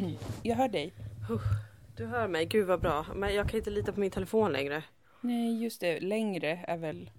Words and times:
Jag 0.42 0.56
hör 0.56 0.68
dig. 0.68 0.92
Du 1.96 2.06
hör 2.06 2.28
mig, 2.28 2.46
gud 2.46 2.66
vad 2.66 2.80
bra. 2.80 3.06
Men 3.14 3.34
jag 3.34 3.48
kan 3.48 3.58
inte 3.58 3.70
lita 3.70 3.92
på 3.92 4.00
min 4.00 4.10
telefon 4.10 4.52
längre. 4.52 4.82
Nej, 5.20 5.62
just 5.62 5.80
det. 5.80 6.00
Längre 6.00 6.64
är 6.68 6.76
väl... 6.76 7.10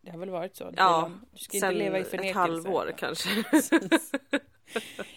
Det 0.00 0.10
har 0.10 0.18
väl 0.18 0.30
varit 0.30 0.56
så? 0.56 0.72
Ja? 0.76 1.10
Du 1.32 1.38
ska 1.38 1.56
inte 1.56 1.66
sen 1.66 1.74
leva 1.78 1.98
i 1.98 2.00
ett 2.00 2.10
förnekelse. 2.10 2.38
halvår 2.38 2.94
kanske. 2.98 3.28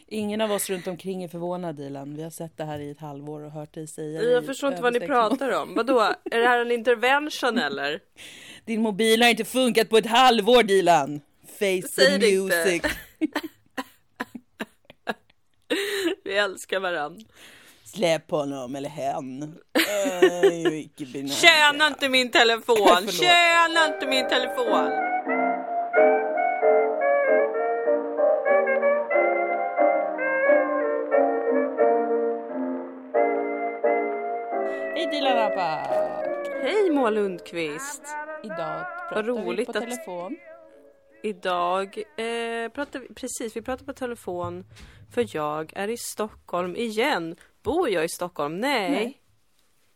Ingen 0.08 0.42
av 0.42 0.52
oss 0.52 0.70
runt 0.70 0.88
omkring 0.88 1.24
är 1.24 1.28
förvånad 1.28 1.76
Dilan. 1.76 2.16
Vi 2.16 2.24
har 2.24 2.30
sett 2.30 2.58
det 2.58 2.64
här 2.64 2.80
i 2.80 2.90
ett 2.92 3.00
halvår 3.00 3.42
och 3.42 3.52
hört 3.52 3.74
dig 3.74 3.88
säga 3.88 4.22
Jag 4.22 4.46
förstår 4.46 4.70
inte 4.72 4.82
vad 4.82 4.94
ni 4.94 5.00
pratar 5.00 5.62
om. 5.62 5.76
Vadå? 5.76 6.00
Är 6.32 6.40
det 6.40 6.48
här 6.48 6.60
en 6.62 6.72
intervention 6.72 7.58
eller? 7.60 8.00
Din 8.66 8.82
mobil 8.82 9.22
har 9.22 9.30
inte 9.30 9.46
funkat 9.46 9.90
på 9.90 9.98
ett 9.98 10.06
halvår 10.06 10.64
Dilan. 10.64 11.22
Face 11.48 11.88
Säg 11.88 12.06
the 12.12 12.18
det 12.18 12.30
inte. 12.30 12.56
music. 12.66 12.82
Vi 16.24 16.38
älskar 16.38 16.80
varandra. 16.80 17.26
Släpp 17.84 18.32
honom 18.32 18.76
eller 18.76 18.90
hen. 18.90 19.56
Tjäna 21.42 21.88
inte 21.88 22.10
min 22.10 22.32
telefon! 22.32 23.08
Tjäna 23.08 23.86
inte 23.96 24.08
min 24.08 24.28
telefon! 24.30 24.90
Hej 34.96 35.08
Dilan 35.12 35.38
Apak. 35.38 36.48
Hej 36.64 36.90
Moa 36.92 37.10
Lundqvist! 37.10 38.04
Idag 38.44 38.58
Vad 38.58 39.10
pratar 39.10 39.24
vi 39.24 39.30
roligt 39.32 39.66
på 39.66 39.72
att- 39.78 39.84
telefon. 39.84 40.38
Idag 41.24 41.98
eh, 41.98 42.72
pratar 42.72 43.00
vi, 43.00 43.08
precis, 43.14 43.56
vi 43.56 43.62
pratar 43.62 43.86
på 43.86 43.94
telefon 43.94 44.66
för 45.14 45.26
jag 45.36 45.72
är 45.76 45.88
i 45.88 45.98
Stockholm 45.98 46.76
igen. 46.76 47.36
Bor 47.64 47.90
jag 47.90 48.06
i 48.06 48.10
Stockholm? 48.10 48.58
Nej, 48.60 48.92
Nej. 48.92 49.16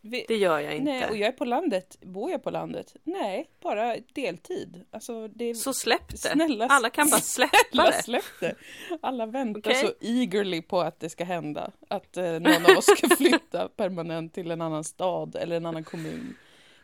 Vi, 0.06 0.24
det 0.28 0.36
gör 0.36 0.60
jag 0.60 0.72
inte. 0.76 0.84
nej, 0.92 1.10
och 1.10 1.16
jag 1.16 1.28
är 1.28 1.32
på 1.32 1.44
landet. 1.44 1.96
Bor 2.00 2.30
jag 2.30 2.42
på 2.42 2.50
landet? 2.50 2.94
Nej, 3.04 3.50
bara 3.62 3.96
deltid. 4.14 4.84
Alltså, 4.90 5.28
det. 5.28 5.54
Så 5.54 5.72
släpp 5.74 6.08
det. 6.08 6.16
Snälla, 6.18 6.66
Alla 6.66 6.90
kan 6.90 7.10
bara 7.10 7.20
släppa 7.20 7.56
Alla 7.72 7.90
det. 7.90 8.02
släpp 8.02 8.24
det. 8.40 8.54
Alla 9.02 9.26
väntar 9.26 9.70
Okej. 9.70 9.74
så 9.86 9.92
eagerly 10.00 10.62
på 10.62 10.80
att 10.80 11.00
det 11.00 11.10
ska 11.10 11.24
hända. 11.24 11.70
Att 11.88 12.16
eh, 12.16 12.24
någon 12.32 12.66
av 12.70 12.78
oss 12.78 12.84
ska 12.96 13.08
flytta 13.16 13.68
permanent 13.68 14.34
till 14.34 14.50
en 14.50 14.60
annan 14.60 14.84
stad 14.84 15.36
eller 15.36 15.56
en 15.56 15.66
annan 15.66 15.84
kommun. 15.84 16.36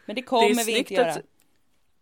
Men 0.06 0.17
det 0.17 0.22
Det 0.22 0.27
kommer 0.27 0.61
är 0.61 0.65
vi 0.67 0.78
inte 0.78 0.94
göra. 0.94 1.11
att, 1.11 1.19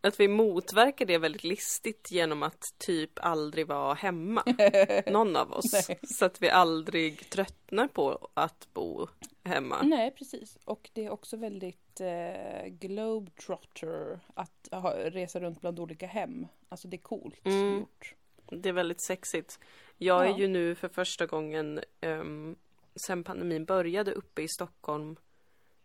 att 0.01 0.21
vi 0.21 0.29
motverkar 0.29 1.07
det 1.07 1.19
väldigt 1.19 1.45
listigt 1.45 2.11
genom 2.11 2.43
att 2.43 2.75
typ 2.79 3.11
aldrig 3.17 3.67
vara 3.67 3.95
hemma. 3.95 4.43
Någon 5.07 5.37
av 5.37 5.53
oss. 5.53 5.89
Så 6.03 6.25
att 6.25 6.43
vi 6.43 6.51
aldrig 6.51 7.31
tröttnar 7.31 7.89
på 7.89 8.29
att 8.35 8.69
bo 8.75 9.09
hemma. 9.45 9.83
Nej, 9.83 10.11
precis. 10.11 10.59
Och 10.65 10.91
det 10.93 11.05
är 11.05 11.11
också 11.11 11.37
väldigt 11.37 12.01
eh, 12.01 12.67
globetrotter 12.67 14.21
att 14.35 14.69
ha, 14.73 14.95
resa 14.95 15.41
runt 15.41 15.61
bland 15.61 15.81
olika 15.81 16.07
hem. 16.07 16.47
Alltså 16.69 16.89
det 16.89 16.97
är 16.97 17.03
coolt 17.03 17.47
Mm. 17.47 17.79
gjort. 17.79 18.15
Det 18.51 18.69
är 18.69 18.73
väldigt 18.73 19.01
sexigt. 19.01 19.59
Jag 19.97 20.27
Ja. 20.27 20.35
är 20.35 20.39
ju 20.39 20.49
nu 20.49 20.75
för 20.75 20.89
första 20.89 21.27
gången 21.27 21.81
um, 22.01 22.57
sen 22.95 23.25
pandemin 23.25 23.65
började 23.65 24.13
uppe 24.13 24.43
i 24.43 24.49
Stockholm 24.49 25.17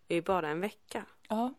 i 0.08 0.22
bara 0.22 0.50
en 0.50 0.60
vecka. 0.62 1.06
Ja, 1.30 1.54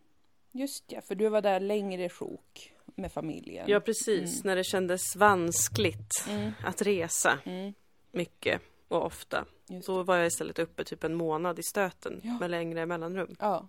just 0.54 0.84
ja. 0.92 1.00
För 1.00 1.14
du 1.14 1.28
var 1.28 1.40
där 1.42 1.60
längre 1.60 2.08
sjok 2.08 2.72
med 2.94 3.12
familjen. 3.12 3.64
Ja 3.68 3.80
precis, 3.80 4.44
när 4.44 4.56
det 4.56 4.64
kändes 4.64 5.16
vanskligt 5.16 6.24
Mm, 6.28 6.52
att 6.64 6.82
resa 6.82 7.38
mm, 7.44 7.74
mycket 8.12 8.60
och 8.88 9.04
ofta. 9.06 9.44
just 9.68 9.86
Då 9.86 10.02
var 10.02 10.16
jag 10.16 10.26
istället 10.26 10.58
uppe 10.58 10.84
typ 10.84 11.04
en 11.04 11.14
månad 11.14 11.58
i 11.58 11.62
stöten 11.62 12.20
Ja. 12.24 12.36
med 12.40 12.50
längre 12.50 12.86
mellanrum. 12.86 13.36
Ja. 13.40 13.68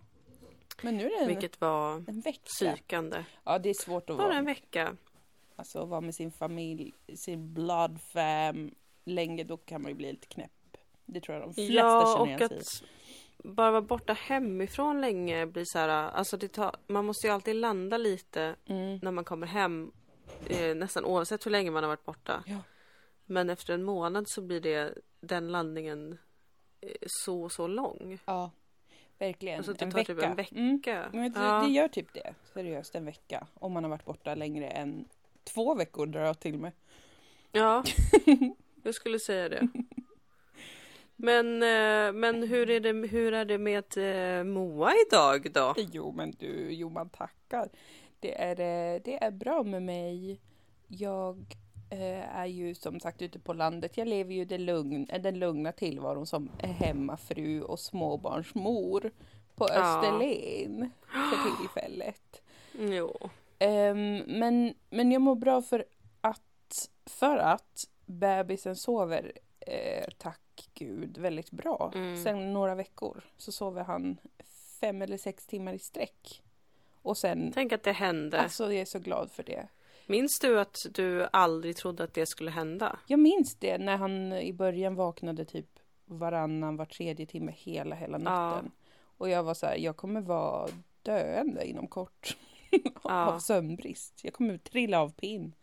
Men 0.82 0.98
nu 0.98 1.06
är 1.06 1.10
det 1.10 1.16
en, 1.24 1.28
Vilket 1.28 1.62
var 1.62 1.96
en 2.08 2.22
vecka. 2.22 2.40
psykande. 2.46 3.24
Ja, 3.44 3.60
det 3.60 3.70
är 3.70 3.74
svårt 3.84 4.10
att 4.10 4.18
Bara 4.18 4.28
vara, 4.28 4.38
en 4.38 4.46
vecka. 4.46 4.96
alltså, 5.56 5.80
att 5.84 5.90
vara 5.90 6.02
med 6.02 6.16
sin 6.16 6.32
familj, 6.32 6.94
sin 7.16 7.54
blood 7.54 8.00
fam 8.02 8.72
länge. 9.06 9.44
Då 9.44 9.58
kan 9.58 9.82
man 9.82 9.92
ju 9.92 9.96
bli 9.96 10.12
lite 10.12 10.28
knäpp. 10.28 10.52
Det 11.06 11.22
tror 11.22 11.38
jag 11.38 11.48
de 11.48 11.54
flesta 11.54 11.74
Ja, 11.74 12.16
känner 12.18 12.38
igen 12.48 12.64
sig 12.64 12.88
i. 12.88 12.90
bara 13.46 13.72
vara 13.72 13.82
borta 13.82 14.14
hemifrån 14.14 15.02
länge 15.02 15.46
blir 15.46 15.64
så 15.66 15.80
här, 15.80 15.90
alltså 15.90 16.38
det 16.38 16.48
tar, 16.48 16.76
man 16.88 17.06
måste 17.06 17.28
ju 17.28 17.34
alltid 17.34 17.56
landa 17.56 17.98
lite 17.98 18.56
Mm. 18.66 19.00
när 19.02 19.12
man 19.12 19.24
kommer 19.24 19.48
hem. 19.48 19.92
Eh, 20.48 20.76
nästan 20.76 21.06
oavsett 21.06 21.46
hur 21.46 21.52
länge 21.52 21.72
man 21.72 21.84
har 21.84 21.88
varit 21.90 22.06
borta. 22.06 22.44
Ja. 22.46 22.58
Men 23.26 23.50
efter 23.50 23.74
en 23.74 23.84
månad 23.84 24.26
så 24.28 24.42
blir 24.42 24.62
det 24.62 24.94
den 25.22 25.48
landningen 25.52 26.18
eh, 26.82 26.90
så, 27.08 27.50
så 27.50 27.68
lång. 27.68 28.20
Ja, 28.26 28.52
verkligen. 29.18 29.58
Alltså 29.58 29.74
det 29.74 29.86
en 29.86 29.92
tar 29.92 30.00
vecka. 30.00 30.14
typ 30.16 30.24
en 30.24 30.36
vecka. 30.36 30.56
Mm. 30.56 30.82
Det, 31.34 31.40
Ja. 31.40 31.62
det 31.66 31.72
gör 31.72 31.88
typ 31.88 32.14
det, 32.14 32.34
seriöst, 32.54 32.96
en 32.96 33.06
vecka. 33.06 33.48
Om 33.54 33.74
man 33.74 33.84
har 33.84 33.90
varit 33.92 34.06
borta 34.06 34.36
längre 34.36 34.68
än 34.68 35.06
två 35.56 35.76
veckor 35.76 36.06
drar 36.06 36.22
jag 36.26 36.40
till 36.40 36.58
med. 36.58 36.72
Ja, 37.52 37.84
jag 38.84 38.96
skulle 38.96 39.20
säga 39.20 39.50
det. 39.50 39.68
Men, 41.16 41.64
eh, 41.64 42.14
men 42.14 42.44
hur, 42.44 42.70
är 42.70 42.80
det, 42.80 43.08
hur 43.08 43.34
är 43.34 43.46
det 43.46 43.58
med 43.58 43.98
eh, 43.98 44.44
Moa 44.44 44.92
idag 45.08 45.52
då? 45.54 45.74
Jo, 45.78 46.12
men 46.12 46.32
du, 46.32 46.74
jo 46.74 46.90
man 46.90 47.10
tackar. 47.10 47.70
Det 48.20 48.42
är, 48.42 48.60
eh, 48.60 49.02
det 49.04 49.24
är 49.24 49.32
bra 49.32 49.64
med 49.64 49.84
mig. 49.84 50.42
Jag 50.88 51.56
är 52.32 52.46
ju 52.46 52.76
som 52.76 53.00
sagt 53.00 53.22
ute 53.22 53.40
på 53.40 53.54
landet. 53.54 53.98
Jag 53.98 54.08
lever 54.08 54.34
ju 54.34 54.46
det 54.46 54.58
lugn, 54.58 55.08
den 55.20 55.40
lugna 55.40 55.72
tillvaron 55.72 56.26
som 56.26 56.50
hemmafru 56.60 57.62
och 57.62 57.80
småbarnsmor 57.80 59.12
på 59.56 59.68
Ja. 59.70 59.74
Österlen 59.74 60.92
för 61.10 61.58
tillfället. 61.58 62.42
Jo. 62.80 63.30
Ehm, 63.60 64.18
men, 64.18 64.74
men 64.90 65.12
jag 65.12 65.22
mår 65.22 65.36
bra 65.36 65.62
för 65.62 65.86
att, 66.22 66.90
för 67.06 67.38
att 67.38 67.88
bebisen 68.06 68.76
sover, 68.76 69.32
tack 70.18 70.45
gud, 70.76 71.18
väldigt 71.18 71.52
bra. 71.52 71.92
Mm. 71.96 72.24
Sen 72.24 72.54
några 72.54 72.76
veckor 72.76 73.24
så 73.38 73.52
sover 73.52 73.84
han 73.84 74.18
fem 74.80 75.02
eller 75.02 75.18
sex 75.18 75.46
timmar 75.46 75.74
i 75.74 75.80
sträck. 75.80 76.44
Och 77.02 77.18
sen, 77.18 77.52
Tänk 77.54 77.72
att 77.74 77.84
det 77.84 77.92
hände. 77.92 78.42
alltså 78.42 78.64
jag 78.64 78.82
är 78.82 78.86
så 78.86 79.00
glad 79.00 79.32
för 79.32 79.44
det. 79.44 79.68
Minns 80.08 80.40
du 80.40 80.60
att 80.60 80.86
du 80.92 81.28
aldrig 81.34 81.76
trodde 81.76 82.04
att 82.04 82.14
det 82.14 82.26
skulle 82.26 82.52
hända? 82.52 83.00
Jag 83.08 83.20
minns 83.20 83.56
det 83.56 83.78
när 83.78 83.98
han 83.98 84.34
i 84.34 84.54
början 84.54 84.96
vaknade 84.96 85.46
typ 85.46 85.80
varannan, 86.06 86.76
var 86.78 86.86
tredje 86.86 87.26
timme 87.26 87.54
hela, 87.58 87.96
hela 87.96 88.18
natten. 88.18 88.72
Och 89.18 89.30
jag 89.30 89.44
var 89.44 89.54
så 89.54 89.66
här, 89.66 89.76
jag 89.76 89.98
kommer 89.98 90.22
vara 90.22 90.70
döende 91.02 91.66
inom 91.70 91.88
kort. 91.88 92.38
av 93.02 93.34
Ja. 93.34 93.40
sömnbrist. 93.40 94.20
Jag 94.24 94.34
kommer 94.34 94.58
trilla 94.58 95.00
av 95.02 95.14
pinn. 95.14 95.54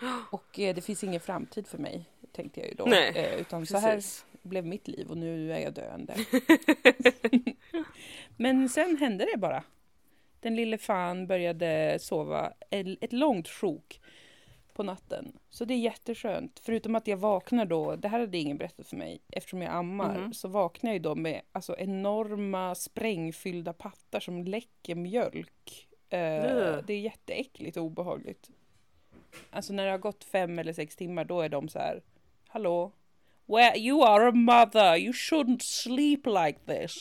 Och 0.30 0.58
eh, 0.58 0.74
det 0.74 0.80
finns 0.80 1.04
ingen 1.04 1.20
framtid 1.20 1.66
för 1.66 1.78
mig, 1.78 2.04
tänkte 2.38 2.60
jag 2.60 2.68
ju 2.68 2.74
då. 2.74 2.84
Nej, 2.84 3.12
eh, 3.16 3.40
utan 3.40 3.66
så 3.66 3.78
här 3.78 3.94
Precis. 3.94 4.26
blev 4.42 4.66
mitt 4.66 4.88
liv 4.88 5.10
och 5.10 5.18
nu 5.18 5.52
är 5.52 5.58
jag 5.58 5.74
döende. 5.74 6.14
Men 8.36 8.68
sen 8.68 8.96
hände 8.96 9.26
det 9.32 9.38
bara. 9.38 9.62
Den 10.40 10.56
lille 10.56 10.78
fan 10.78 11.26
började 11.26 11.98
sova 12.00 12.52
ett 12.70 13.12
långt 13.12 13.48
sjok 13.48 14.00
på 14.74 14.82
natten. 14.82 15.32
Så 15.50 15.64
det 15.64 15.74
är 15.74 15.78
jätteskönt. 15.78 16.60
Förutom 16.64 16.94
att 16.94 17.06
jag 17.06 17.16
vaknar 17.16 17.64
då, 17.64 17.96
det 17.96 18.08
här 18.08 18.20
hade 18.20 18.38
ingen 18.38 18.58
berättat 18.58 18.86
för 18.86 18.96
mig, 18.96 19.20
eftersom 19.32 19.62
jag 19.62 19.72
ammar, 19.74 20.18
Mhm. 20.18 20.34
så 20.34 20.48
vaknar 20.48 20.92
jag 20.92 21.02
då 21.02 21.14
med 21.14 21.40
alltså, 21.52 21.76
enorma 21.78 22.74
sprängfyllda 22.74 23.72
pattar 23.72 24.20
som 24.20 24.44
läcker 24.44 24.94
mjölk. 24.94 25.88
Eh, 26.10 26.56
Ugh. 26.56 26.78
det 26.86 26.92
är 26.94 27.00
jätteäckligt 27.00 27.76
och 27.76 27.84
obehagligt. 27.84 28.50
Alltså 29.50 29.72
när 29.72 29.84
det 29.84 29.90
har 29.90 29.98
gått 29.98 30.24
fem 30.24 30.58
eller 30.58 30.72
sex 30.72 30.96
timmar, 30.96 31.24
då 31.24 31.40
är 31.40 31.48
de 31.48 31.68
så 31.68 31.78
här, 31.78 32.02
hallå? 32.48 32.92
Well, 33.46 33.76
you 33.76 34.02
are 34.02 34.28
a 34.28 34.32
mother, 34.32 34.96
you 34.96 35.12
shouldn't 35.12 35.60
sleep 35.62 36.26
like 36.26 36.58
this. 36.66 36.92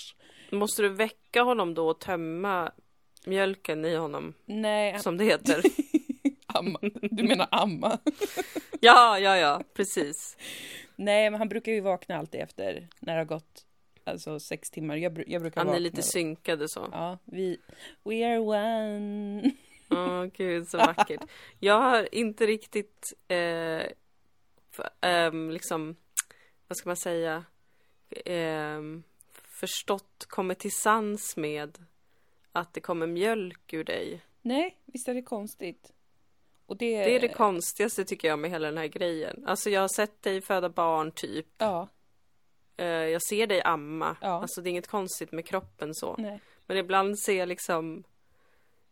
Måste 0.51 0.81
du 0.81 0.89
väcka 0.89 1.41
honom 1.41 1.73
då 1.73 1.89
och 1.89 1.99
tömma 1.99 2.71
mjölken 3.25 3.85
i 3.85 3.95
honom, 3.95 4.33
Nej, 4.45 4.99
som 4.99 5.17
det 5.17 5.23
heter? 5.23 5.61
amma. 6.47 6.79
Du 7.01 7.23
menar 7.23 7.47
amma? 7.51 7.99
Ja, 8.79 9.19
ja, 9.19 9.37
ja, 9.37 9.61
precis. 9.73 10.37
Nej, 10.95 11.29
men 11.29 11.39
han 11.39 11.49
brukar 11.49 11.71
ju 11.71 11.81
vakna 11.81 12.17
alltid 12.17 12.41
efter 12.41 12.87
när 12.99 13.13
det 13.13 13.19
har 13.19 13.25
gått 13.25 13.65
alltså 14.03 14.39
sex 14.39 14.69
timmar. 14.69 14.95
Jag, 14.95 15.23
jag 15.27 15.41
brukar 15.41 15.65
Han 15.65 15.75
är 15.75 15.79
lite 15.79 16.01
synkade 16.01 16.69
så. 16.69 16.89
Ja, 16.91 17.17
vi... 17.25 17.57
We 18.03 18.25
are 18.25 18.39
one. 18.39 19.51
Åh 19.89 20.25
gud, 20.25 20.67
så 20.67 20.77
vackert. 20.77 21.21
Jag 21.59 21.81
har 21.81 22.15
inte 22.15 22.45
riktigt 22.45 23.13
eh, 23.27 23.81
ehm, 25.01 25.49
liksom, 25.51 25.95
vad 26.67 26.77
ska 26.77 26.89
man 26.89 26.97
säga, 26.97 27.43
ehm, 28.25 29.03
förstått, 29.43 30.25
kommit 30.29 30.59
till 30.59 30.71
sans 30.71 31.37
med 31.37 31.77
att 32.51 32.73
det 32.73 32.81
kommer 32.81 33.07
mjölk 33.07 33.73
ur 33.73 33.83
dig. 33.83 34.21
Nej, 34.41 34.77
visst 34.85 35.07
är 35.07 35.13
det 35.13 35.21
konstigt? 35.21 35.93
Det, 36.67 36.75
Det 36.75 37.15
är 37.15 37.19
det 37.19 37.27
konstigaste 37.27 38.05
tycker 38.05 38.27
jag 38.27 38.39
med 38.39 38.51
hela 38.51 38.67
den 38.67 38.77
här 38.77 38.87
grejen. 38.87 39.43
Alltså 39.47 39.69
jag 39.69 39.81
har 39.81 39.87
sett 39.87 40.21
dig 40.21 40.41
föda 40.41 40.69
barn 40.69 41.11
typ. 41.11 41.45
Ja, 41.57 41.87
eh, 42.77 42.85
jag 42.87 43.21
ser 43.23 43.47
dig 43.47 43.61
amma. 43.61 44.17
Ja. 44.21 44.27
Alltså 44.41 44.61
det 44.61 44.69
är 44.69 44.71
inget 44.71 44.87
konstigt 44.87 45.31
med 45.31 45.45
kroppen 45.45 45.95
så. 45.95 46.15
Nej. 46.17 46.39
Men 46.65 46.77
ibland 46.77 47.19
ser 47.19 47.37
jag 47.37 47.49
liksom 47.49 48.03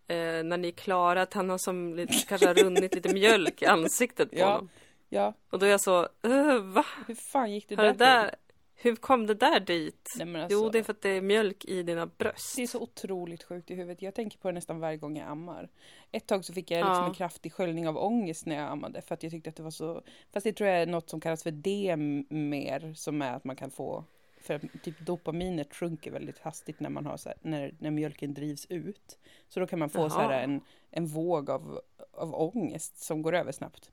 eh, 0.08 0.16
när 0.44 0.58
ni 0.58 0.68
är 0.68 0.72
klara 0.72 1.22
att 1.22 1.34
han 1.34 1.50
har 1.50 1.58
som 1.58 1.96
lite, 1.96 2.14
kanske 2.28 2.48
har 2.48 2.54
runnit 2.54 2.96
lite 2.96 3.14
mjölk 3.14 3.62
i 3.62 3.66
ansiktet 3.66 4.30
på 4.32 4.38
Ja. 4.38 4.46
honom. 4.52 4.70
Ja, 5.16 5.34
Och 5.50 5.60
då 5.60 5.66
är 5.66 5.70
jag 5.70 5.82
så, 5.82 6.08
"Ugh, 6.24 6.62
va? 6.64 6.86
hur 7.08 7.16
fan 7.16 7.52
gick 7.54 7.70
det 7.70 7.76
Har 7.76 7.84
där, 7.84 7.94
det 7.94 7.98
där 8.06 8.36
hur 8.78 8.96
kom 8.96 9.28
det 9.28 9.34
där 9.34 9.60
dit? 9.60 10.14
Nej, 10.18 10.42
alltså, 10.42 10.58
Jo, 10.58 10.70
det 10.70 10.80
är 10.80 10.84
för 10.84 10.94
att 10.94 11.02
det 11.02 11.10
är 11.10 11.22
mjölk 11.22 11.66
i 11.66 11.84
dina 11.84 12.06
bröst. 12.06 12.56
Det 12.56 12.64
är 12.64 12.68
så 12.68 12.80
otroligt 12.80 13.44
sjukt 13.44 13.72
i 13.72 13.76
huvudet. 13.76 14.02
Jag 14.02 14.14
tänker 14.16 14.38
på 14.38 14.48
det 14.48 14.54
nästan 14.54 14.80
varje 14.80 14.98
gång 14.98 15.18
jag 15.18 15.28
ammar. 15.28 15.70
Ett 16.12 16.28
tag 16.28 16.46
så 16.46 16.54
fick 16.54 16.72
jag 16.72 16.78
liksom 16.78 16.94
Ja. 16.94 17.06
en 17.08 17.14
kraftig 17.14 17.54
sköljning 17.54 17.88
av 17.88 17.98
ångest 17.98 18.46
när 18.46 18.56
jag 18.56 18.72
ammade 18.72 19.02
för 19.02 19.14
att 19.14 19.24
jag 19.24 19.32
tyckte 19.32 19.50
att 19.50 19.56
det 19.56 19.64
var 19.64 19.72
så... 19.72 20.02
Fast 20.34 20.44
det 20.44 20.54
tror 20.54 20.70
jag 20.70 20.82
är 20.82 20.86
något 20.88 21.10
som 21.10 21.20
kallas 21.22 21.44
för 21.44 21.52
DMR 21.52 22.94
som 22.94 23.22
är 23.22 23.32
att 23.34 23.44
man 23.44 23.56
kan 23.56 23.72
få... 23.72 24.04
För 24.42 24.54
att 24.54 24.62
typ 24.84 25.00
dopaminet 25.00 25.76
sjunker 25.76 26.12
väldigt 26.12 26.40
hastigt 26.40 26.80
när 26.80 26.90
man 26.90 27.06
har 27.06 27.18
så 27.18 27.30
här, 27.30 27.38
när, 27.42 27.74
när 27.80 27.92
mjölken 27.92 28.34
drivs 28.34 28.66
ut. 28.70 29.18
Så 29.50 29.60
då 29.60 29.68
kan 29.68 29.80
man 29.80 29.90
få 29.90 30.10
så 30.10 30.20
här 30.20 30.32
Jaha. 30.32 30.42
en, 30.42 30.62
en 30.92 31.06
våg 31.08 31.50
av, 31.50 31.82
av 32.12 32.36
ångest 32.36 32.98
som 33.04 33.22
går 33.22 33.36
över 33.36 33.52
snabbt. 33.52 33.92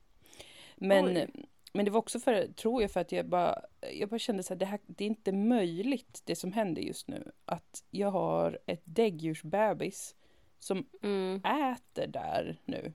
Men, 0.83 1.05
Oj. 1.17 1.27
men 1.73 1.85
det 1.85 1.91
var 1.91 1.99
också 1.99 2.19
för, 2.19 2.47
tror 2.47 2.81
jag, 2.81 2.91
för 2.91 2.99
att 2.99 3.11
jag 3.11 3.25
bara, 3.25 3.59
jag 3.93 4.09
bara 4.09 4.19
kände 4.19 4.43
så 4.43 4.53
här, 4.53 4.59
det, 4.59 4.65
här, 4.65 4.79
det 4.85 5.03
är 5.03 5.07
inte 5.07 5.31
möjligt 5.31 6.21
det 6.25 6.35
som 6.35 6.53
händer 6.53 6.81
just 6.81 7.07
nu. 7.07 7.31
Att 7.45 7.83
jag 7.91 8.11
har 8.11 8.59
ett 8.65 8.81
däggdjursbebis 8.85 10.15
som 10.59 10.85
Mm. 11.03 11.35
äter 11.45 12.07
där 12.07 12.59
nu. 12.65 12.93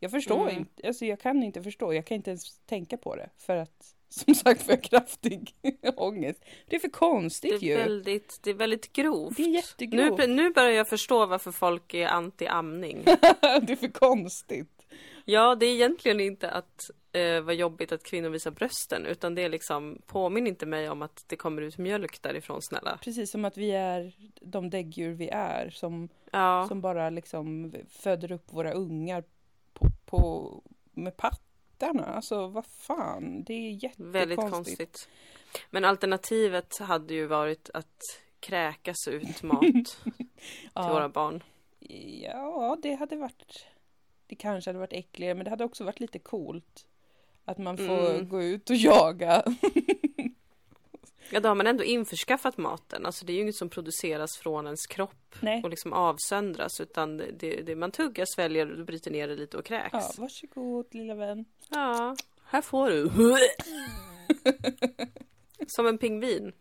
Jag 0.00 0.10
förstår 0.10 0.42
Mm. 0.48 0.56
inte, 0.56 0.86
alltså 0.86 1.04
jag 1.04 1.20
kan 1.20 1.42
inte 1.42 1.62
förstå, 1.62 1.92
jag 1.94 2.06
kan 2.06 2.14
inte 2.14 2.30
ens 2.30 2.58
tänka 2.58 2.96
på 2.96 3.16
det. 3.16 3.30
För 3.36 3.56
att, 3.56 3.94
som 4.08 4.34
sagt, 4.34 4.62
för 4.62 4.76
kraftig 4.76 5.54
ångest. 5.96 6.44
Det 6.66 6.76
är 6.76 6.80
för 6.80 6.88
Det 6.88 6.92
konstigt 6.92 7.62
ju. 7.62 7.72
är, 7.72 7.78
väldigt, 7.78 8.38
det 8.42 8.50
är 8.50 8.54
väldigt 8.54 8.92
grovt. 8.92 9.36
Det 9.36 9.42
är 9.42 9.48
jättegrovt. 9.48 10.18
Nu, 10.18 10.26
nu 10.26 10.50
börjar 10.50 10.70
jag 10.70 10.88
förstå 10.88 11.26
varför 11.26 11.52
folk 11.52 11.94
är 11.94 12.06
anti-amning. 12.08 13.02
det 13.66 13.72
är 13.72 13.76
för 13.76 13.88
konstigt. 13.88 14.68
Ja, 15.24 15.54
det 15.54 15.66
är 15.66 15.74
egentligen 15.74 16.20
inte 16.20 16.50
att 16.50 16.90
eh, 17.16 17.40
vad 17.40 17.54
jobbigt 17.54 17.92
att 17.92 18.02
kvinnor 18.02 18.28
visar 18.28 18.50
brösten, 18.50 19.06
utan 19.06 19.34
det 19.34 19.42
är 19.42 19.48
liksom, 19.48 19.98
påminn 20.06 20.46
inte 20.46 20.66
mig 20.66 20.90
om 20.90 21.02
att 21.02 21.24
det 21.26 21.36
kommer 21.36 21.62
ut 21.62 21.78
mjölk 21.78 22.22
därifrån 22.22 22.62
snälla. 22.62 22.98
Precis 23.02 23.30
som 23.30 23.44
att 23.44 23.56
vi 23.56 23.70
är 23.70 24.12
de 24.40 24.70
däggdjur 24.70 25.12
vi 25.12 25.28
är 25.28 25.70
som, 25.70 26.08
Ja, 26.30 26.64
som 26.68 26.80
bara 26.80 27.10
liksom 27.10 27.74
föder 27.88 28.32
upp 28.32 28.52
våra 28.52 28.72
ungar 28.72 29.24
på, 29.72 29.86
på, 30.06 30.52
med 30.92 31.16
pattarna. 31.16 32.04
Alltså 32.04 32.46
vad 32.48 32.66
fan, 32.66 33.44
det 33.44 33.54
är 33.54 33.70
jättekonstigt. 33.70 34.14
väldigt 34.14 34.36
konstigt. 34.38 35.08
Men 35.70 35.84
alternativet 35.84 36.78
hade 36.78 37.14
ju 37.14 37.26
varit 37.26 37.70
att 37.74 38.00
kräkas 38.40 39.08
ut 39.08 39.42
mat 39.42 39.60
till 40.04 40.12
Ja. 40.74 40.88
våra 40.92 41.08
barn. 41.08 41.42
Ja, 42.22 42.76
det 42.82 42.94
hade 42.94 43.16
varit... 43.16 43.66
Det 44.26 44.34
kanske 44.36 44.68
hade 44.70 44.78
varit 44.78 44.92
äckligare, 44.92 45.34
men 45.34 45.44
det 45.44 45.50
hade 45.50 45.64
också 45.64 45.84
varit 45.84 46.00
lite 46.00 46.18
coolt. 46.18 46.86
Att 47.48 47.58
man 47.58 47.76
får 47.76 48.10
Mm. 48.10 48.28
gå 48.28 48.42
ut 48.42 48.70
och 48.70 48.76
jaga. 48.76 49.44
Ja, 51.30 51.40
då 51.40 51.48
har 51.48 51.54
man 51.54 51.66
ändå 51.66 51.84
införskaffat 51.84 52.56
maten. 52.56 53.06
Alltså 53.06 53.26
det 53.26 53.32
är 53.32 53.34
ju 53.34 53.40
inget 53.40 53.54
som 53.54 53.68
produceras 53.68 54.36
från 54.36 54.64
ens 54.66 54.86
kropp 54.86 55.34
Nej. 55.40 55.62
och 55.64 55.70
liksom 55.70 55.92
avsöndras, 55.92 56.80
utan 56.80 57.16
det, 57.16 57.62
det, 57.66 57.76
man 57.76 57.90
tuggar, 57.90 58.24
sväljer 58.24 58.80
och 58.80 58.86
bryter 58.86 59.10
ner 59.10 59.28
det 59.28 59.36
lite 59.36 59.56
och 59.56 59.64
kräks. 59.64 59.90
Ja, 59.92 60.10
varsågod 60.18 60.94
lilla 60.94 61.14
vän. 61.14 61.44
Ja, 61.70 62.16
här 62.44 62.62
får 62.62 62.90
du. 62.90 63.10
Som 65.66 65.86
en 65.86 65.98
pingvin. 65.98 66.52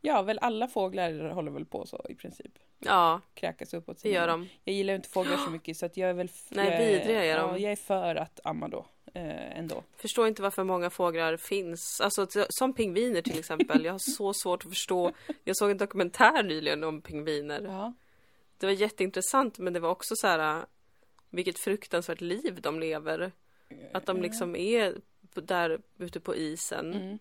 Ja, 0.00 0.22
väl 0.22 0.38
alla 0.38 0.68
fåglar 0.68 1.30
håller 1.30 1.50
väl 1.50 1.64
på 1.66 1.86
så 1.86 2.06
i 2.08 2.14
princip. 2.14 2.52
Ja, 2.78 3.20
Kräkas 3.34 3.74
uppåt. 3.74 4.02
det 4.02 4.10
gör 4.10 4.28
de. 4.28 4.48
Jag 4.64 4.74
gillar 4.74 4.94
inte 4.94 5.08
fåglar 5.08 5.36
så 5.36 5.50
mycket 5.50 5.76
så 5.76 5.86
att 5.86 5.96
jag 5.96 6.10
är 6.10 6.14
väl... 6.14 6.28
Nej, 6.48 6.98
vidriga 6.98 7.24
är 7.24 7.38
de. 7.38 7.50
Ja, 7.50 7.58
jag 7.58 7.72
är 7.72 7.76
för 7.76 8.14
att 8.14 8.40
amma 8.44 8.68
då. 8.68 8.86
Eh, 9.14 9.58
ändå. 9.58 9.84
Förstår 9.96 10.28
inte 10.28 10.42
varför 10.42 10.64
många 10.64 10.90
fåglar 10.90 11.36
finns. 11.36 12.00
Alltså 12.00 12.26
som 12.48 12.72
pingviner 12.72 13.22
till 13.22 13.38
exempel. 13.38 13.84
Jag 13.84 13.92
har 13.92 13.98
så 14.16 14.34
svårt 14.34 14.64
att 14.64 14.70
förstå. 14.70 15.12
Jag 15.44 15.56
såg 15.56 15.70
en 15.70 15.76
dokumentär 15.78 16.42
nyligen 16.42 16.84
om 16.84 17.02
pingviner. 17.02 17.62
Ja. 17.62 17.94
Det 18.58 18.66
var 18.66 18.72
jätteintressant 18.72 19.58
men 19.58 19.72
det 19.72 19.80
var 19.80 19.90
också 19.90 20.16
så 20.16 20.26
här 20.26 20.58
äh, 20.58 20.64
vilket 21.30 21.58
fruktansvärt 21.58 22.20
liv 22.20 22.58
de 22.62 22.80
lever. 22.80 23.32
Att 23.92 24.06
de 24.06 24.22
liksom 24.22 24.56
är 24.56 25.00
där 25.34 25.80
ute 25.98 26.20
på 26.20 26.36
isen 26.36 26.92
Mm. 26.94 27.18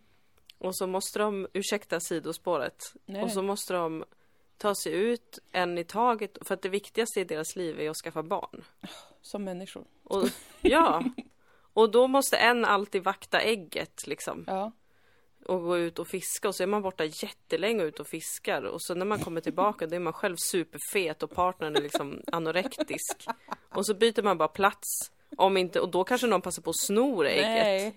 och 0.58 0.76
så 0.78 0.88
måste 0.88 1.20
de, 1.20 1.48
ursäkta 1.54 2.00
sidospåret, 2.00 2.94
Nej, 3.06 3.24
och 3.24 3.32
så 3.32 3.42
måste 3.42 3.74
de 3.74 4.06
ta 4.58 4.76
sig 4.76 4.94
ut 4.94 5.40
en 5.52 5.78
i 5.78 5.84
taget 5.84 6.38
för 6.42 6.54
att 6.54 6.62
det 6.62 6.70
viktigaste 6.70 7.20
i 7.20 7.24
deras 7.24 7.56
liv 7.56 7.80
är 7.80 7.90
att 7.90 7.98
skaffa 7.98 8.24
barn. 8.24 8.64
som 9.22 9.44
människor. 9.44 9.86
Och, 10.04 10.28
ja, 10.62 11.04
och 11.74 11.92
då 11.92 12.08
måste 12.08 12.38
en 12.38 12.66
alltid 12.66 13.04
vakta 13.04 13.40
ägget 13.40 14.08
liksom. 14.08 14.44
Ja. 14.48 14.72
och 15.46 15.62
gå 15.62 15.78
ut 15.78 16.00
och 16.00 16.08
fiska 16.08 16.48
och 16.48 16.56
så 16.56 16.64
är 16.64 16.68
man 16.68 16.82
borta 16.82 17.06
jättelänge 17.06 17.84
ut 17.84 18.00
och 18.00 18.08
fiskar. 18.08 18.64
Och 18.64 18.82
så 18.82 18.96
när 18.96 19.06
man 19.06 19.20
kommer 19.20 19.42
tillbaka 19.42 19.88
då 19.88 19.96
är 19.96 20.00
man 20.00 20.14
själv 20.14 20.36
superfet 20.36 21.24
och 21.24 21.32
partnern 21.32 21.76
är 21.76 21.82
liksom 21.82 22.22
anorektisk. 22.32 23.26
Och 23.70 23.86
så 23.86 23.94
byter 23.94 24.24
man 24.24 24.38
bara 24.38 24.48
plats 24.48 25.12
om 25.38 25.58
inte 25.58 25.80
och 25.80 25.90
då 25.90 26.04
kanske 26.04 26.28
någon 26.28 26.42
passar 26.42 26.62
på 26.62 26.70
att 26.70 26.80
snor 26.80 27.26
ägget 27.26 27.46
Nej, 27.46 27.94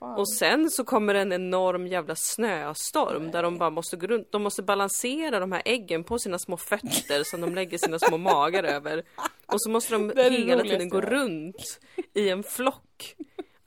och 0.00 0.28
sen 0.28 0.70
så 0.70 0.84
kommer 0.84 1.14
en 1.14 1.32
enorm 1.32 1.86
jävla 1.86 2.14
snöstorm 2.16 3.30
där 3.30 3.42
de 3.42 3.58
bara 3.58 3.70
måste 3.70 3.96
gå 3.96 4.06
runt. 4.06 4.32
De 4.32 4.42
måste 4.42 4.62
balansera 4.62 5.40
de 5.40 5.52
här 5.52 5.62
äggen 5.64 6.04
på 6.04 6.18
sina 6.18 6.38
små 6.38 6.56
fötter 6.56 7.24
som 7.24 7.40
de 7.40 7.54
lägger 7.54 7.78
sina 7.78 7.98
små 7.98 8.16
magar 8.18 8.64
över. 8.64 9.02
Och 9.46 9.62
så 9.62 9.70
måste 9.70 9.94
de 9.94 10.12
hela 10.16 10.62
tiden 10.62 10.88
gå 10.88 11.00
runt 11.00 11.80
i 12.14 12.28
en 12.28 12.42
flock. 12.42 13.14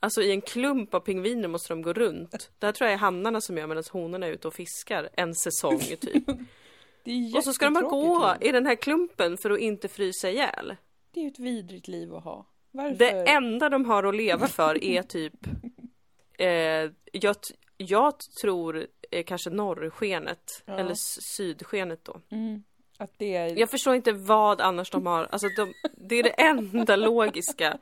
Alltså 0.00 0.22
i 0.22 0.30
en 0.30 0.40
klump 0.40 0.94
av 0.94 1.00
pingviner 1.00 1.48
måste 1.48 1.72
de 1.72 1.82
gå 1.82 1.92
runt. 1.92 2.50
Det 2.58 2.66
här 2.66 2.72
tror 2.72 2.86
jag 2.86 2.94
är 2.94 2.98
hannarna 2.98 3.40
som 3.40 3.58
gör 3.58 3.66
medan 3.66 3.84
honorna 3.92 4.26
är 4.26 4.30
ute 4.30 4.48
och 4.48 4.54
fiskar 4.54 5.08
en 5.12 5.34
säsong 5.34 5.78
typ. 5.78 6.28
Och 7.36 7.44
så 7.44 7.52
ska 7.52 7.64
de 7.64 7.74
bara 7.74 7.88
gå 7.88 8.34
i 8.40 8.52
den 8.52 8.66
här 8.66 8.74
klumpen 8.74 9.38
för 9.38 9.50
att 9.50 9.58
inte 9.58 9.88
frysa 9.88 10.30
ihjäl. 10.30 10.76
Det 11.10 11.20
är 11.20 11.24
ju 11.24 11.30
ett 11.30 11.38
vidrigt 11.38 11.88
liv 11.88 12.14
att 12.14 12.24
ha. 12.24 12.46
Varför? 12.72 12.96
Det 12.98 13.30
enda 13.30 13.68
de 13.68 13.84
har 13.84 14.04
att 14.04 14.16
leva 14.16 14.48
för 14.48 14.84
är 14.84 15.02
typ 15.16 15.46
eh, 16.38 16.90
jag, 17.12 17.36
jag 17.76 18.14
tror 18.40 18.86
eh, 19.10 19.24
kanske 19.24 19.50
norrskenet 19.50 20.62
Ja. 20.66 20.78
eller 20.78 20.94
sydskenet 20.94 22.04
då. 22.04 22.20
Mm. 22.30 22.62
Att 22.98 23.12
det 23.16 23.36
är... 23.36 23.58
Jag 23.58 23.70
förstår 23.70 23.94
inte 23.94 24.12
vad 24.12 24.60
annars 24.60 24.90
de 24.90 25.06
har, 25.06 25.28
alltså 25.30 25.46
de, 25.56 25.72
det 25.96 26.14
är 26.16 26.22
det 26.22 26.42
enda 26.42 26.96
logiska. 26.96 27.78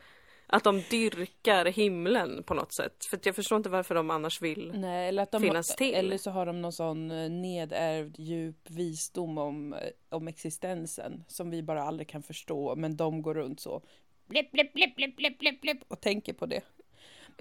Att 0.52 0.64
de 0.64 0.82
dyrkar 0.90 1.64
himlen 1.64 2.42
på 2.42 2.54
något 2.54 2.72
sätt. 2.72 3.04
För 3.04 3.20
jag 3.22 3.36
förstår 3.36 3.56
inte 3.56 3.68
varför 3.68 3.94
de 3.94 4.10
annars 4.10 4.42
vill. 4.42 4.72
Nej, 4.74 5.08
eller 5.08 5.22
att 5.22 5.30
de 5.30 5.42
finnas 5.42 5.76
till. 5.76 5.94
Eller 5.94 6.18
så 6.18 6.30
har 6.30 6.46
de 6.46 6.62
någon 6.62 6.72
sån 6.72 7.10
eh, 7.10 7.30
nedärvd 7.30 8.18
djup 8.18 8.70
visdom 8.70 9.38
om, 9.38 9.72
eh, 9.72 9.78
om 10.08 10.28
existensen 10.28 11.24
som 11.28 11.50
vi 11.50 11.62
bara 11.62 11.82
aldrig 11.82 12.08
kan 12.08 12.22
förstå. 12.22 12.76
Men 12.76 12.96
de 12.96 13.22
går 13.22 13.34
runt 13.34 13.60
så 13.60 13.82
blipp, 14.30 14.52
blipp, 14.52 14.72
blipp, 14.72 14.96
blipp, 14.96 15.16
blipp, 15.16 15.38
blipp, 15.38 15.60
blipp, 15.60 15.78
och 15.88 16.00
tänker 16.00 16.32
på 16.32 16.46
det. 16.46 16.60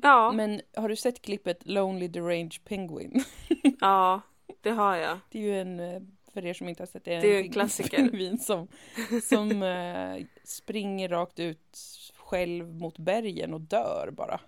Ja, 0.01 0.31
Men 0.31 0.61
har 0.75 0.89
du 0.89 0.95
sett 0.95 1.21
klippet 1.21 1.65
Lonely 1.65 2.07
Deranged 2.07 2.63
Penguin? 2.65 3.23
ja, 3.79 4.21
det 4.61 4.69
har 4.69 4.95
jag. 4.95 5.19
Det 5.31 5.39
är 5.39 5.43
ju 5.43 5.61
en, 5.61 5.79
eh, 5.79 6.01
för 6.33 6.45
er 6.45 6.53
som 6.53 6.69
inte 6.69 6.81
har 6.83 6.87
sett 6.87 7.05
det, 7.05 7.19
Det 7.19 7.27
är 7.27 7.39
en 7.39 7.45
en 7.45 7.51
klassiker. 7.51 7.97
pingvin 7.97 8.37
som, 8.39 8.67
som 9.23 9.63
eh, 9.63 10.25
springer 10.43 11.09
rakt 11.09 11.39
ut 11.39 11.77
själv 12.17 12.75
mot 12.75 12.97
bergen 12.97 13.53
och 13.53 13.61
dör 13.61 14.09
bara. 14.11 14.39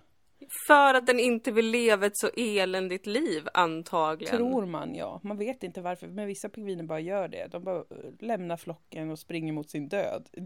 För 0.66 0.94
att 0.94 1.06
den 1.06 1.20
inte 1.20 1.50
vill 1.52 1.66
leva 1.70 2.06
ett 2.06 2.16
så 2.16 2.30
eländigt 2.36 3.06
liv 3.06 3.48
antagligen. 3.54 4.36
Tror 4.36 4.66
man 4.66 4.94
ja. 4.94 5.20
Man 5.22 5.36
vet 5.38 5.62
inte 5.62 5.80
varför, 5.80 6.06
men 6.08 6.26
vissa 6.26 6.48
pingviner 6.48 6.84
bara 6.84 7.00
gör 7.00 7.28
det. 7.28 7.46
De 7.50 7.64
bara 7.64 7.76
eh, 7.78 7.84
lämnar 8.18 8.56
flocken 8.56 9.10
och 9.10 9.18
springer 9.18 9.52
mot 9.52 9.70
sin 9.70 9.88
död. 9.88 10.28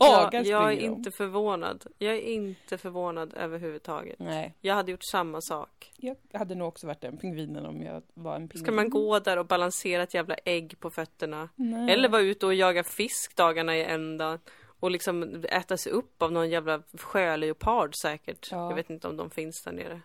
Ja, 0.00 0.22
Dagar 0.22 0.44
jag 0.44 0.72
är 0.72 0.76
de. 0.76 0.82
inte 0.84 1.10
förvånad. 1.10 1.84
Jag 1.98 2.14
är 2.14 2.20
inte 2.20 2.78
förvånad 2.78 3.34
överhuvudtaget. 3.36 4.18
Nej, 4.18 4.54
Jag 4.60 4.74
hade 4.74 4.90
gjort 4.90 5.04
samma 5.12 5.40
sak. 5.40 5.92
jag 5.96 6.16
hade 6.32 6.54
nog 6.54 6.68
också 6.68 6.86
varit 6.86 7.00
den 7.00 7.16
pingvinen 7.16 7.66
om 7.66 7.82
jag 7.82 8.02
var 8.14 8.34
en 8.36 8.48
pingvin. 8.48 8.64
Ska 8.64 8.72
man 8.72 8.90
gå 8.90 9.18
där 9.18 9.36
och 9.36 9.46
balansera 9.46 10.02
ett 10.02 10.14
jävla 10.14 10.34
ägg 10.44 10.80
på 10.80 10.90
fötterna? 10.90 11.48
Nej. 11.54 11.92
Eller 11.94 12.08
vara 12.08 12.22
ute 12.22 12.46
och 12.46 12.54
jaga 12.54 12.84
fisk 12.84 13.36
dagarna 13.36 13.76
i 13.76 13.84
ända 13.84 14.38
och 14.80 14.90
liksom 14.90 15.44
äta 15.44 15.76
sig 15.76 15.92
upp 15.92 16.22
av 16.22 16.32
någon 16.32 16.50
jävla 16.50 16.82
sjöleopard 16.94 17.94
säkert. 17.94 18.48
Ja. 18.50 18.68
Jag 18.70 18.74
vet 18.76 18.90
inte 18.90 19.08
om 19.08 19.16
de 19.16 19.30
finns 19.30 19.62
där 19.62 19.72
nere. 19.72 20.00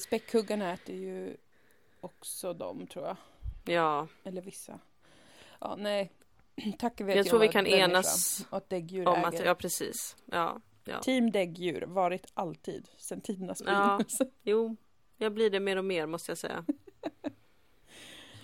Späckhuggarna 0.00 0.72
äter 0.72 0.94
ju 0.94 1.36
också 2.00 2.52
dem 2.54 2.86
tror 2.86 3.06
jag. 3.06 3.16
Ja, 3.64 4.08
Eller 4.24 4.42
vissa. 4.42 4.78
Ja, 5.60 5.76
nej. 5.78 6.12
Tackar 6.78 7.04
vi 7.04 7.12
Jag 7.12 7.20
att 7.20 7.26
tror 7.26 7.38
vi 7.38 7.48
kan 7.48 7.66
enas 7.66 8.44
om 8.50 9.24
att, 9.24 9.44
ja 9.44 9.54
precis. 9.54 10.16
Ja, 10.24 10.60
ja. 10.84 11.02
Team 11.02 11.30
däggdjur, 11.30 11.82
varit 11.86 12.26
alltid, 12.34 12.88
sedan 12.96 13.20
tidernas 13.20 13.62
Ja. 13.66 13.72
begynnelse. 13.96 14.26
Jo, 14.42 14.76
jag 15.16 15.32
blir 15.32 15.50
det 15.50 15.60
mer 15.60 15.76
och 15.76 15.84
mer 15.84 16.06
måste 16.06 16.30
jag 16.30 16.38
säga. 16.38 16.64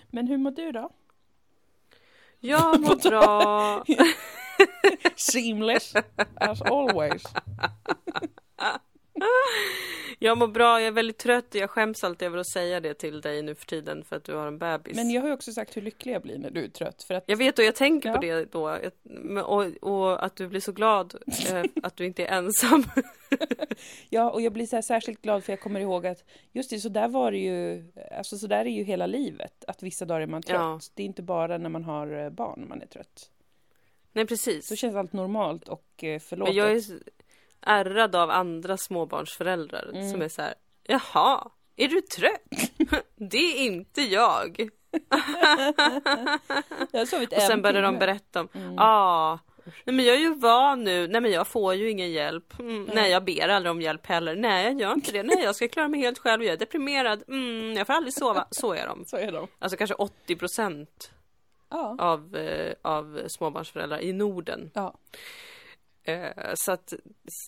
Men 0.07 0.27
hur 0.27 0.37
mår 0.37 0.51
du 0.51 0.71
då? 0.71 0.89
Jag 2.39 2.81
mår 2.81 2.95
bra. 3.09 3.83
Seamless, 5.19 5.93
as 6.35 6.61
always. 6.61 7.23
Jag 10.21 10.37
mår 10.37 10.47
bra, 10.47 10.79
jag 10.79 10.87
är 10.87 10.91
väldigt 10.91 11.17
trött 11.17 11.55
och 11.55 11.61
jag 11.61 11.69
skäms 11.69 12.03
alltid 12.03 12.25
över 12.25 12.37
att 12.37 12.49
säga 12.49 12.79
det 12.79 12.93
till 12.93 13.21
dig 13.21 13.41
nu 13.41 13.55
för 13.55 13.65
tiden 13.65 14.03
för 14.03 14.15
att 14.15 14.23
du 14.23 14.35
har 14.35 14.47
en 14.47 14.57
bebis. 14.57 14.95
Men 14.95 15.09
jag 15.09 15.21
har 15.21 15.27
ju 15.27 15.33
också 15.33 15.51
sagt 15.51 15.77
hur 15.77 15.81
lycklig 15.81 16.13
jag 16.13 16.21
blir 16.21 16.37
när 16.37 16.49
du 16.51 16.63
är 16.63 16.67
trött. 16.69 17.03
För 17.03 17.13
att, 17.13 17.23
Jag 17.27 17.37
vet 17.37 17.59
och 17.59 17.65
jag 17.65 17.75
tänker 17.75 18.09
Ja. 18.09 18.15
på 18.15 18.21
det 18.21 18.51
då. 18.51 18.77
Och, 19.43 19.65
och 19.81 20.25
att 20.25 20.35
du 20.35 20.47
blir 20.47 20.59
så 20.59 20.71
glad 20.71 21.15
eh, 21.51 21.63
att 21.83 21.95
du 21.95 22.05
inte 22.05 22.25
är 22.25 22.37
ensam. 22.37 22.83
ja, 24.09 24.29
och 24.31 24.41
jag 24.41 24.53
blir 24.53 24.65
så 24.65 24.81
särskilt 24.81 25.21
glad 25.21 25.43
för 25.43 25.51
jag 25.53 25.61
kommer 25.61 25.79
ihåg 25.79 26.07
att 26.07 26.23
just 26.51 26.69
det, 26.69 26.79
så 26.79 26.89
där 26.89 27.07
var 27.07 27.31
det 27.31 27.37
ju, 27.37 27.83
alltså 28.17 28.37
så 28.37 28.47
där 28.47 28.65
är 28.65 28.69
ju 28.69 28.83
hela 28.83 29.07
livet. 29.07 29.65
Att 29.67 29.83
vissa 29.83 30.05
dagar 30.05 30.21
är 30.21 30.27
man 30.27 30.41
trött. 30.43 30.59
Ja. 30.59 30.79
Det 30.95 31.03
är 31.03 31.07
inte 31.07 31.21
bara 31.23 31.57
när 31.57 31.69
man 31.69 31.83
har 31.83 32.23
eh, 32.23 32.29
barn 32.29 32.65
man 32.69 32.81
är 32.81 32.87
trött. 32.87 33.29
Nej 34.13 34.25
precis. 34.25 34.67
Så 34.67 34.75
känns 34.75 34.95
allt 34.95 35.13
normalt 35.13 35.67
och 35.67 36.03
eh, 36.03 36.19
förlåtet. 36.19 36.55
Men 36.55 36.63
jag 36.65 36.71
är 36.75 36.83
ärrad 37.61 38.15
av 38.15 38.29
andra 38.31 38.77
småbarnsföräldrar 38.77 39.89
Mm. 39.93 40.11
som 40.11 40.21
är 40.21 40.29
så 40.29 40.41
här. 40.41 40.53
Jaha, 40.83 41.51
är 41.75 41.87
du 41.87 42.01
trött? 42.01 42.71
det 43.15 43.37
är 43.37 43.65
inte 43.65 44.01
jag. 44.01 44.69
jag 46.91 46.99
har 46.99 47.05
sovit 47.05 47.33
Och 47.33 47.41
sen 47.41 47.51
en 47.51 47.61
börjar 47.61 47.81
de 47.81 47.99
berätta 47.99 48.41
om, 48.41 48.47
Mm. 48.53 48.75
ah, 48.79 49.39
nej 49.85 49.95
men 49.95 50.05
jag 50.05 50.15
är 50.15 50.19
ju 50.19 50.33
van 50.35 50.83
nu, 50.83 51.07
nej 51.07 51.21
men 51.21 51.31
jag 51.31 51.47
får 51.47 51.73
ju 51.73 51.89
ingen 51.89 52.11
hjälp. 52.11 52.59
Mm, 52.59 52.83
Nej. 52.83 52.95
nej 52.95 53.11
jag 53.11 53.23
ber 53.25 53.49
aldrig 53.49 53.71
om 53.71 53.81
hjälp 53.81 54.05
heller, 54.05 54.35
nej 54.35 54.65
jag 54.65 54.81
gör 54.81 54.93
inte 54.93 55.11
det, 55.11 55.23
nej 55.23 55.43
jag 55.43 55.55
ska 55.55 55.67
klara 55.67 55.87
mig 55.87 55.99
helt 55.99 56.17
själv, 56.19 56.43
jag 56.43 56.53
är 56.53 56.57
deprimerad, 56.57 57.23
mm, 57.27 57.73
jag 57.77 57.87
får 57.87 57.93
aldrig 57.93 58.13
sova. 58.13 58.47
Så 58.51 58.73
är 58.73 58.87
de. 58.87 59.05
Så 59.07 59.17
är 59.17 59.31
de. 59.31 59.47
Alltså 59.59 59.77
kanske 59.77 59.93
80 59.95 60.35
procent 60.35 61.11
Ja. 61.69 61.95
av, 61.99 62.35
eh, 62.35 62.73
av 62.81 63.21
småbarnsföräldrar 63.27 63.99
i 63.99 64.13
Norden. 64.13 64.71
Ja. 64.73 64.97
Eh, 66.03 66.31
så 66.55 66.71
att 66.71 66.93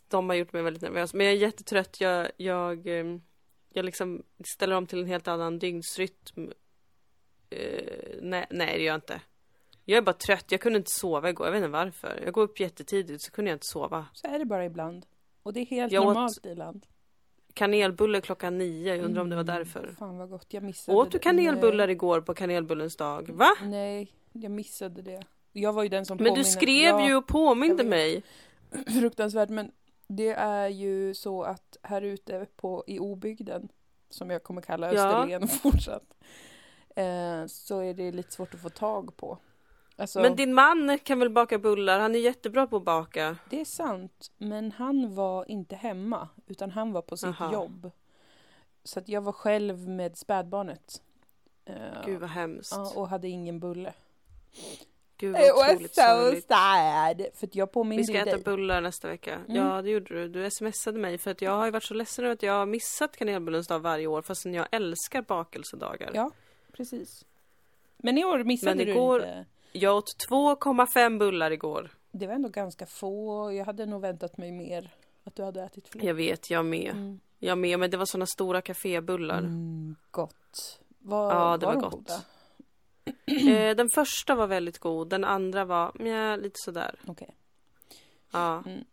de 0.07 0.29
har 0.29 0.35
gjort 0.35 0.53
mig 0.53 0.61
väldigt 0.61 0.83
nervös. 0.83 1.13
Men 1.13 1.25
jag 1.25 1.35
är 1.35 1.39
jättetrött. 1.39 2.01
Jag, 2.01 2.31
jag, 2.37 2.87
eh, 2.87 3.05
jag 3.73 3.85
liksom 3.85 4.23
ställer 4.55 4.75
om 4.75 4.87
till 4.87 4.99
en 4.99 5.07
helt 5.07 5.27
annan 5.27 5.59
dygnsrytm. 5.59 6.51
Nej, 8.21 8.45
nej, 8.49 8.77
det 8.77 8.83
gör 8.83 8.87
jag 8.87 8.97
inte. 8.97 9.21
Jag 9.85 9.97
är 9.97 10.01
bara 10.01 10.13
trött. 10.13 10.45
Jag 10.51 10.61
kunde 10.61 10.77
inte 10.77 10.91
sova 10.91 11.29
igår. 11.29 11.47
Jag 11.47 11.51
vet 11.51 11.59
inte 11.59 11.69
varför. 11.69 12.21
Jag 12.25 12.33
går 12.33 12.41
upp 12.43 12.59
jättetidigt 12.59 13.21
så 13.23 13.31
kunde 13.31 13.51
jag 13.51 13.55
inte 13.55 13.67
sova. 13.67 14.05
Så 14.13 14.27
är 14.27 14.39
det 14.39 14.45
bara 14.45 14.65
ibland. 14.65 15.05
Och 15.43 15.53
det 15.53 15.59
är 15.59 15.65
helt 15.65 15.91
Jag 15.93 16.01
åt- 16.03 16.07
normalt 16.13 16.45
ibland. 16.45 16.85
Kanelbulle 17.53 18.21
klockan 18.21 18.57
nio. 18.57 18.95
Jag 18.95 19.05
undrar 19.05 19.21
om 19.21 19.29
det 19.29 19.35
var 19.35 19.43
Mm, 19.43 19.55
därför. 19.55 19.95
Fan 19.99 20.17
vad 20.17 20.29
gott, 20.29 20.45
jag 20.53 20.63
missade 20.63 20.97
Åt 20.97 21.11
du 21.11 21.19
kanelbullar 21.19 21.87
igår 21.87 22.21
på 22.21 22.33
kanelbullens 22.33 22.95
dag? 22.95 23.29
Va? 23.33 23.49
Nej, 23.61 23.69
nej, 23.69 24.11
jag 24.43 24.51
missade 24.51 25.01
det. 25.01 25.21
Jag 25.51 25.73
var 25.73 25.83
ju 25.83 25.89
den 25.89 26.05
som 26.05 26.17
Men 26.17 26.23
du 26.23 26.29
påminner- 26.29 26.43
skrev 26.43 26.89
Ja, 26.89 27.07
ju 27.07 27.15
och 27.15 27.27
påminde 27.27 27.83
mig. 27.83 28.23
Fruktansvärt, 28.99 29.49
men 29.49 29.71
det 30.07 30.29
är 30.31 30.67
ju 30.67 31.13
så 31.13 31.43
att 31.43 31.77
här 31.83 32.01
ute 32.01 32.45
på, 32.55 32.83
i 32.87 32.99
obygden, 32.99 33.69
som 34.09 34.29
jag 34.29 34.43
kommer 34.43 34.61
kalla 34.61 34.93
Ja. 34.93 35.07
Österlen 35.21 35.47
fortsatt, 35.63 36.13
eh, 36.95 37.45
så 37.47 37.79
är 37.79 37.93
det 37.93 38.11
lite 38.11 38.31
svårt 38.31 38.53
att 38.53 38.61
få 38.61 38.69
tag 38.69 39.17
på. 39.17 39.37
Alltså, 39.95 40.19
Men 40.21 40.35
din 40.35 40.53
man 40.53 40.99
kan 41.03 41.19
väl 41.19 41.29
baka 41.29 41.59
bullar? 41.59 41.99
Han 41.99 42.15
är 42.15 42.19
jättebra 42.19 42.67
på 42.67 42.77
att 42.77 42.83
baka. 42.83 43.37
Det 43.49 43.61
är 43.61 43.65
sant, 43.65 44.31
men 44.37 44.71
han 44.71 45.15
var 45.15 45.51
inte 45.51 45.75
hemma, 45.75 46.29
utan 46.47 46.71
han 46.71 46.91
var 46.91 47.01
på 47.01 47.17
sitt 47.17 47.29
Aha. 47.29 47.53
jobb. 47.53 47.91
Så 48.83 48.99
att 48.99 49.09
jag 49.09 49.21
var 49.21 49.31
själv 49.31 49.89
med 49.89 50.17
spädbarnet. 50.17 51.01
Eh, 51.65 51.75
Gud 52.05 52.19
vad 52.19 52.29
hemskt. 52.29 52.71
ja, 52.75 52.93
och 52.95 53.09
hade 53.09 53.27
ingen 53.27 53.59
bulle. 53.59 53.93
Gud 55.17 55.33
vad 55.33 55.41
otroligt 55.73 55.95
so 55.95 56.01
sorgligt. 56.01 56.47
sad! 56.47 57.25
För 57.35 57.47
att 57.47 57.55
jag 57.55 57.71
påminde 57.71 58.01
Vi 58.01 58.07
ska 58.07 58.17
äta 58.17 58.31
dig. 58.35 58.43
bullar 58.43 58.81
nästa 58.81 59.07
vecka. 59.07 59.33
Mm. 59.35 59.55
Ja, 59.55 59.81
det 59.81 59.89
gjorde 59.89 60.13
du. 60.15 60.27
Du 60.27 60.49
smsade 60.51 60.99
mig 60.99 61.17
för 61.17 61.31
att 61.31 61.41
jag 61.41 61.51
har 61.51 61.65
ju 61.65 61.71
varit 61.71 61.83
så 61.83 61.93
ledsen 61.93 62.25
över 62.25 62.33
att 62.33 62.43
jag 62.43 62.53
har 62.53 62.65
missat 62.65 63.17
kanelbullens 63.17 63.67
dag 63.67 63.79
varje 63.79 64.07
år 64.07 64.21
fastän 64.21 64.53
jag 64.53 64.67
älskar 64.71 65.21
bakelsedagar. 65.21 66.11
Ja. 66.13 66.31
Precis. 66.71 67.25
Men 67.97 68.17
i 68.17 68.25
år 68.25 68.43
missade 68.43 68.75
Men 68.75 68.85
du 68.85 68.91
igår- 68.91 69.19
inte. 69.21 69.45
Jag 69.71 69.97
åt 69.97 70.15
2,5 70.29 71.19
bullar 71.19 71.51
igår. 71.51 71.89
Det 72.11 72.27
var 72.27 72.33
ändå 72.33 72.49
ganska 72.49 72.85
få. 72.85 73.51
Jag 73.53 73.65
hade 73.65 73.85
nog 73.85 74.01
väntat 74.01 74.37
mig 74.37 74.51
mer. 74.51 74.89
Att 75.23 75.35
du 75.35 75.43
hade 75.43 75.61
ätit 75.63 75.87
fler. 75.87 76.03
Jag 76.05 76.13
vet, 76.13 76.49
jag 76.49 76.65
med. 76.65 76.91
Mm. 76.91 77.19
Jag 77.39 77.57
med, 77.57 77.79
men 77.79 77.91
det 77.91 77.97
var 77.97 78.05
såna 78.05 78.25
stora 78.25 78.61
kafébullar. 78.61 79.37
Mm, 79.39 79.95
gott. 80.11 80.79
Var, 80.99 81.33
Ja, 81.33 81.57
det 81.57 81.65
var 81.65 81.73
de 81.73 81.81
gott. 81.81 82.11
Eh, 83.49 83.75
den 83.75 83.89
första 83.89 84.35
var 84.35 84.47
väldigt 84.47 84.79
god, 84.79 85.09
den 85.09 85.23
andra 85.23 85.65
var 85.65 86.07
ja, 86.07 86.35
lite 86.35 86.55
sådär. 86.55 86.95
Okej. 87.07 87.35
Ja. 88.31 88.63
Mm. 88.65 88.83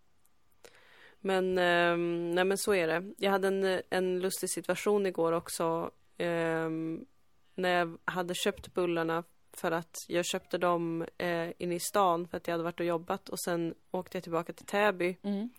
Men, 1.21 1.59
ehm, 1.59 2.31
nej 2.35 2.45
men 2.45 2.59
så 2.59 2.75
är 2.75 2.87
det. 2.87 3.15
Jag 3.19 3.31
hade 3.31 3.49
en, 3.49 3.83
en 3.91 4.21
lustig 4.21 4.51
situation 4.51 5.07
igår 5.07 5.33
också. 5.33 5.91
ehm, 6.19 7.07
när 7.55 7.69
jag 7.79 7.99
hade 8.05 8.35
köpt 8.35 8.75
bullarna 8.75 9.25
för 9.59 9.71
att 9.73 9.97
jag 10.09 10.25
köpte 10.25 10.59
dem 10.59 11.07
eh, 11.19 11.49
inne 11.59 11.75
i 11.75 11.81
stan 11.81 12.29
för 12.29 12.37
att 12.37 12.47
jag 12.47 12.53
hade 12.55 12.65
varit 12.65 12.81
och 12.81 12.87
jobbat 12.87 13.29
och 13.29 13.41
sen 13.41 13.75
åkte 13.91 14.17
jag 14.17 14.23
tillbaka 14.23 14.53
till 14.53 14.67
Täby 14.67 15.17
Mm. 15.23 15.51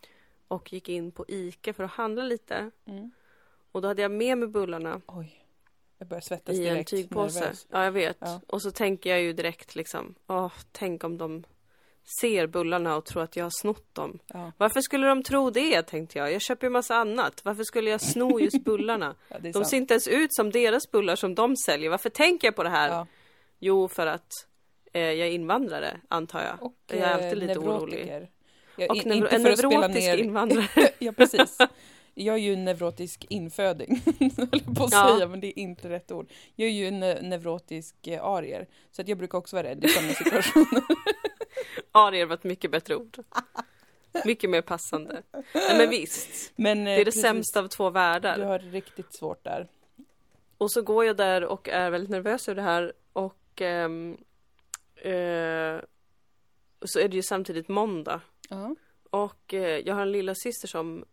och 0.48 0.74
gick 0.74 0.90
in 0.90 1.12
på 1.12 1.26
Ica 1.28 1.74
för 1.74 1.84
att 1.84 1.92
handla 1.92 2.24
lite. 2.24 2.72
Mm. 2.86 3.12
Och 3.72 3.82
då 3.82 3.88
hade 3.88 4.02
jag 4.02 4.12
med 4.12 4.38
mig 4.38 4.48
bullarna 4.48 5.02
Oj. 5.08 5.46
Jag 5.98 6.08
börjar 6.08 6.22
svettas 6.22 6.56
i 6.56 6.68
en 6.68 6.74
direkt. 6.74 6.90
tygpåse. 6.90 7.40
nervös. 7.40 7.68
Ja, 7.72 7.84
jag 7.84 7.92
vet. 7.92 8.18
Ja. 8.20 8.42
Och 8.48 8.62
så 8.62 8.72
tänker 8.72 9.10
jag 9.10 9.22
ju 9.22 9.34
direkt 9.34 9.76
liksom, 9.76 10.16
åh, 10.28 10.52
tänk 10.72 11.04
om 11.04 11.18
de 11.18 11.44
ser 12.22 12.48
bullarna 12.48 12.96
och 12.96 13.06
tror 13.06 13.24
att 13.24 13.36
jag 13.36 13.46
har 13.46 13.52
snott 13.62 13.96
dem. 13.96 14.20
Ja. 14.28 14.52
Varför 14.58 14.82
skulle 14.82 15.08
de 15.08 15.24
tro 15.24 15.50
det, 15.50 15.82
tänkte 15.84 16.18
jag. 16.20 16.32
Jag 16.34 16.42
köper 16.42 16.68
ju 16.68 16.72
massa 16.72 16.96
annat. 16.96 17.42
Varför 17.46 17.64
skulle 17.64 17.90
jag 17.90 18.02
sno 18.02 18.40
just 18.40 18.64
bullarna? 18.64 19.16
Ja, 19.28 19.40
De 19.40 19.54
sant. 19.54 19.68
ser 19.68 19.78
inte 19.78 19.94
ens 19.94 20.08
ut 20.08 20.34
som 20.34 20.52
deras 20.52 20.92
bullar 20.92 21.16
som 21.16 21.36
de 21.36 21.56
säljer. 21.58 21.90
Varför 21.90 22.10
tänker 22.10 22.48
jag 22.48 22.56
på 22.56 22.64
det 22.64 22.70
här? 22.70 23.06
Jo, 23.60 23.88
för 23.88 24.08
att 24.08 24.32
eh, 24.94 25.02
jag 25.02 25.28
är 25.28 25.32
invandrare, 25.32 26.00
antar 26.08 26.42
jag. 26.44 26.64
Och 26.64 26.76
Jag 26.88 26.98
är 27.00 27.14
alltid 27.14 27.32
eh, 27.44 27.48
lite 27.48 27.60
orolig. 27.60 28.28
Jag, 28.78 28.90
Och 28.90 28.96
in- 28.98 29.12
inte 29.14 29.36
en 29.36 29.42
för 29.44 29.50
att 29.52 29.58
spela 29.60 29.88
ner... 29.88 30.18
invandrare. 30.18 30.90
ja, 31.00 31.12
precis. 31.12 31.58
Jag 32.14 32.36
är 32.36 32.40
ju 32.40 32.54
en 32.54 32.66
neurotisk 32.66 33.26
inföding, 33.30 34.02
höll 34.38 34.76
på 34.76 34.84
att 34.84 34.92
Ja. 34.92 35.14
säga, 35.16 35.28
men 35.28 35.40
det 35.40 35.48
är 35.48 35.60
inte 35.60 35.90
rätt 35.90 36.12
ord. 36.12 36.32
Jag 36.56 36.68
är 36.68 36.72
ju 36.72 36.88
en 36.88 37.04
ne- 37.04 37.22
neurotisk 37.22 38.08
eh, 38.08 38.24
arier, 38.24 38.68
så 38.92 39.02
att 39.02 39.08
jag 39.08 39.18
brukar 39.18 39.38
också 39.38 39.56
vara 39.56 39.68
rädd 39.68 39.86
i 39.86 39.88
sådana 39.88 40.14
situationer. 40.14 40.84
Arier 41.92 42.26
var 42.26 42.34
ett 42.36 42.44
mycket 42.44 42.72
bättre 42.72 42.96
ord. 42.96 43.18
Mycket 44.26 44.50
mer 44.50 44.62
passande. 44.62 45.22
Nej, 45.54 45.78
men 45.78 45.90
visst. 45.90 46.52
Men, 46.56 46.84
Det 46.84 46.92
är 46.92 47.06
det 47.06 47.12
sämsta 47.12 47.60
av 47.60 47.68
två 47.68 47.90
världar. 47.90 48.38
Du 48.38 48.44
har 48.44 48.60
riktigt 48.60 49.14
svårt 49.14 49.44
där. 49.44 49.68
Och 50.58 50.72
så 50.72 50.82
går 50.82 51.06
jag 51.06 51.18
där 51.18 51.44
och 51.44 51.70
är 51.70 51.90
väldigt 51.90 52.10
nervös 52.10 52.50
över 52.50 52.56
det 52.62 52.68
här 52.68 52.94
och 53.60 53.66
ehm, 53.66 54.18
eh, 54.96 55.82
så 56.82 57.00
är 57.00 57.08
det 57.08 57.16
ju 57.16 57.24
samtidigt 57.24 57.68
måndag. 57.68 58.22
Ja. 58.50 58.76
Och 59.10 59.54
eh, 59.54 59.80
jag 59.86 59.96
har 59.96 60.02
en 60.02 60.12
lilla 60.12 60.36
syster 60.36 60.68
som 60.68 61.06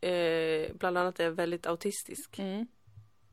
eh, 0.00 0.72
bland 0.74 0.98
annat 0.98 1.20
är 1.20 1.30
väldigt 1.30 1.66
autistisk. 1.66 2.38
Mm. 2.38 2.66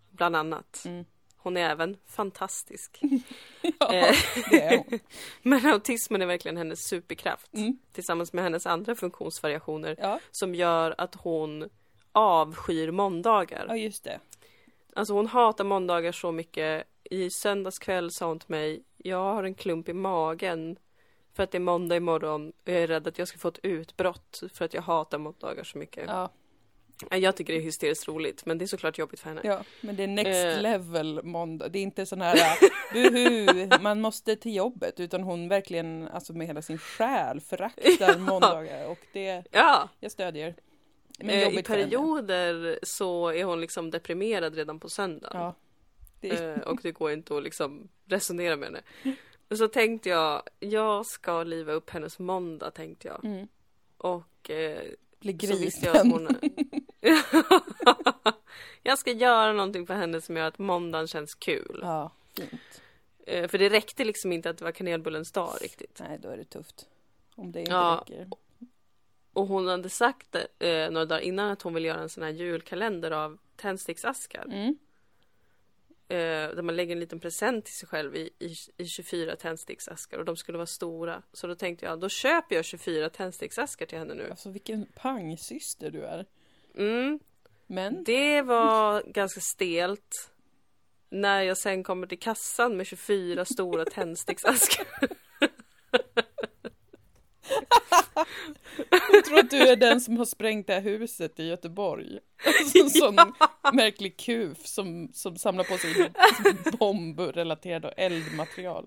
Bland 0.09 0.35
annat. 0.35 0.83
Mm. 0.85 1.05
Hon 1.38 1.57
är 1.57 1.69
även 1.69 1.97
fantastisk. 2.05 2.99
ja, 3.79 3.93
Eh, 3.93 4.15
det 4.49 4.61
är 4.61 4.77
hon. 4.77 4.99
Men 5.41 5.65
autismen 5.65 6.21
är 6.21 6.25
verkligen 6.25 6.57
hennes 6.57 6.79
superkraft. 6.89 7.53
Mm. 7.53 7.77
Tillsammans 7.91 8.33
med 8.33 8.43
hennes 8.43 8.65
andra 8.65 8.95
funktionsvariationer. 8.95 9.95
Ja. 9.99 10.19
Som 10.31 10.55
gör 10.55 10.95
att 10.97 11.15
hon 11.15 11.69
avskyr 12.11 12.91
måndagar. 12.91 13.65
ja, 13.67 13.75
just 13.77 14.03
det. 14.03 14.19
Alltså 14.93 15.13
hon 15.13 15.27
hatar 15.27 15.63
måndagar 15.63 16.11
så 16.11 16.31
mycket. 16.31 16.88
I 17.10 17.30
söndags 17.30 17.80
kväll 17.80 18.12
sa 18.12 18.28
hon 18.28 18.39
till 18.39 18.50
mig, 18.51 18.84
jag 18.98 19.34
har 19.34 19.44
en 19.44 19.54
klump 19.56 19.89
i 19.89 19.94
magen 19.94 20.78
för 21.34 21.44
att 21.44 21.51
det 21.51 21.58
är 21.58 21.60
måndag 21.60 21.96
imorgon 21.96 22.50
och 22.50 22.70
jag 22.70 22.75
är 22.84 22.88
rädd 22.88 23.08
att 23.08 23.20
jag 23.20 23.28
ska 23.28 23.38
få 23.38 23.48
ett 23.48 23.60
utbrott 23.63 24.42
för 24.54 24.66
att 24.66 24.74
jag 24.74 24.82
hatar 24.82 25.18
måndagar 25.18 25.63
så 25.63 25.78
mycket. 25.78 26.04
Ja, 26.08 26.30
Jag 27.18 27.36
tycker 27.36 27.54
det 27.54 27.60
är 27.60 27.63
hysteriskt 27.63 28.08
roligt 28.08 28.46
men 28.46 28.58
det 28.58 28.66
är 28.66 28.68
såklart 28.68 28.98
jobbigt 28.98 29.20
för 29.20 29.30
henne. 29.30 29.42
ja, 29.44 29.63
men 29.82 29.96
det 29.96 30.04
är 30.04 30.08
next 30.08 30.46
Eh. 30.58 30.62
level 30.62 31.24
måndag. 31.24 31.68
Det 31.70 31.80
är 31.80 31.84
inte 31.84 32.06
sån 32.06 32.22
här 32.22 32.38
buhu, 32.94 33.70
man 33.82 34.01
måste 34.01 34.36
till 34.36 34.56
jobbet, 34.56 35.00
utan 35.00 35.24
hon 35.24 35.48
verkligen, 35.50 36.08
alltså 36.08 36.34
med 36.34 36.48
hela 36.48 36.62
sin 36.62 36.78
själ 36.78 37.39
föraktar 37.42 38.18
måndagar 38.32 38.88
och 38.88 39.00
det, 39.13 39.44
Ja, 39.51 39.89
jag 40.00 40.12
stödjer. 40.12 40.56
Men 41.20 41.30
eh, 41.30 41.60
i 41.60 41.63
perioder 41.63 42.80
så 42.84 43.28
är 43.32 43.44
hon 43.44 43.62
liksom 43.62 43.92
deprimerad 43.92 44.56
redan 44.56 44.80
på 44.80 44.89
söndagen. 44.89 45.42
Ja. 45.42 45.56
Det 46.19 46.29
Eh, 46.29 46.59
och 46.59 46.79
det 46.83 46.91
går 46.91 47.11
inte 47.11 47.38
att 47.38 47.43
liksom 47.43 47.89
resonera 48.05 48.55
med 48.55 48.67
henne. 48.67 48.81
Och 49.49 49.57
så 49.57 49.67
tänkte 49.67 50.09
jag, 50.09 50.43
jag 50.59 51.05
ska 51.05 51.43
liva 51.43 51.73
upp 51.73 51.89
hennes 51.89 52.19
måndag 52.19 52.71
tänkte 52.71 53.07
jag. 53.07 53.25
mm, 53.25 53.47
Och 53.97 54.49
eh, 54.49 54.81
så 55.21 55.57
visste 55.57 55.85
jag 55.85 55.93
grisen. 55.95 56.11
hon... 56.11 56.27
jag 58.83 58.99
ska 58.99 59.11
göra 59.11 59.53
någonting 59.53 59.88
för 59.88 59.93
henne 59.93 60.21
som 60.21 60.38
gör 60.38 60.47
att 60.47 60.59
måndagen 60.59 61.07
känns 61.07 61.35
kul. 61.35 61.79
Ja, 61.81 62.11
fint. 62.38 62.81
Eh, 63.25 63.47
för 63.47 63.57
det 63.57 63.69
räckte 63.69 64.05
liksom 64.05 64.31
inte 64.31 64.49
att 64.49 64.57
det 64.57 64.63
var 64.63 64.71
kanelbullens 64.71 65.31
dag 65.31 65.53
riktigt. 65.61 65.99
Nej, 65.99 66.19
då 66.21 66.29
är 66.29 66.38
det 66.38 66.43
tufft. 66.45 66.88
Om 67.35 67.51
det 67.51 67.59
inte 67.59 67.71
Ja. 67.71 68.03
räcker. 68.07 68.27
Och 69.33 69.47
hon 69.47 69.67
hade 69.67 69.89
sagt 69.89 70.35
eh, 70.59 70.89
några 70.91 71.05
dagar 71.05 71.19
innan 71.21 71.49
att 71.51 71.61
hon 71.61 71.73
ville 71.73 71.88
göra 71.88 71.99
en 72.01 72.09
sån 72.09 72.23
här 72.23 72.29
julkalender 72.29 73.11
av 73.11 73.38
tändsticksaskar. 73.55 74.45
Mm. 74.45 74.77
Eh, 76.12 76.56
där 76.56 76.62
man 76.62 76.75
lägger 76.75 76.92
en 76.92 77.00
liten 77.00 77.20
present 77.20 77.66
till 77.66 77.74
sig 77.74 77.88
själv 77.88 78.16
i, 78.16 78.30
i, 78.39 78.56
i 78.78 78.86
24 78.86 79.36
tändsticksaskar 79.36 80.18
och 80.18 80.25
de 80.25 80.38
skulle 80.38 80.58
vara 80.58 80.66
stora. 80.66 81.22
Så 81.34 81.48
då 81.48 81.56
tänkte 81.56 81.86
jag, 81.86 82.00
då 82.00 82.10
köper 82.10 82.56
jag 82.56 82.66
24 82.66 83.10
tändsticksaskar 83.10 83.86
till 83.86 83.98
henne 83.98 84.13
nu. 84.13 84.30
Alltså 84.30 84.50
vilken 84.50 84.86
pangsyster 84.86 85.92
du 85.92 86.06
är. 86.06 86.25
Mm, 86.78 87.20
Men 87.68 88.04
det 88.04 88.42
var 88.42 89.04
ganska 89.06 89.42
stelt. 89.42 90.32
När 91.10 91.42
jag 91.42 91.58
sen 91.58 91.84
kommer 91.84 92.08
till 92.08 92.20
kassan 92.20 92.78
med 92.78 92.88
24 92.88 93.46
stora 93.46 93.86
tändsticksaskar. 93.94 94.88
jag 99.11 99.25
tror 99.25 99.39
att 99.39 99.49
du 99.49 99.57
är 99.57 99.75
den 99.75 100.01
som 100.01 100.17
har 100.17 100.25
sprängt 100.25 100.67
det 100.67 100.73
här 100.73 100.81
huset 100.81 101.39
i 101.39 101.43
Göteborg. 101.47 102.19
Alltså, 102.45 102.79
en 102.83 102.89
sån 102.89 103.15
märklig 103.73 104.17
kuf 104.17 104.57
som, 104.63 105.09
som 105.13 105.38
samlar 105.38 105.63
på 105.63 105.77
sig 105.77 106.11
bombrelaterad 106.79 107.85
och 107.85 107.93
eldmaterial. 107.97 108.85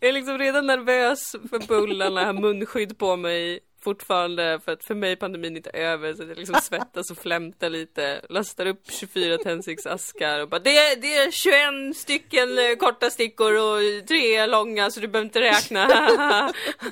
Jag 0.00 0.08
är 0.08 0.12
liksom 0.12 0.38
redan 0.38 0.66
nervös 0.66 1.30
för 1.50 1.66
bullarna, 1.66 2.24
har 2.24 2.32
munskydd 2.32 2.98
på 2.98 3.16
mig 3.16 3.60
fortfarande 3.80 4.60
för 4.64 4.72
att 4.72 4.84
för 4.84 4.94
mig 4.94 5.12
är 5.12 5.16
pandemin 5.16 5.56
inte 5.56 5.70
över 5.70 6.14
så 6.14 6.22
att 6.22 6.28
jag 6.28 6.38
liksom 6.38 6.60
svettas 6.62 7.10
och 7.10 7.18
flämtar 7.18 7.70
lite, 7.70 8.20
lastar 8.28 8.66
upp 8.66 8.90
24 8.90 9.38
tändsticksaskar 9.38 10.40
och 10.40 10.48
bara 10.48 10.60
det 10.60 10.78
är, 10.78 10.96
det 10.96 11.16
är 11.16 11.30
21 11.30 11.96
stycken 11.96 12.58
eh, 12.58 12.76
korta 12.76 13.10
stickor 13.10 13.52
och 13.52 14.06
tre 14.08 14.46
långa 14.46 14.90
så 14.90 15.00
du 15.00 15.08
behöver 15.08 15.26
inte 15.26 15.40
räkna. 15.40 15.88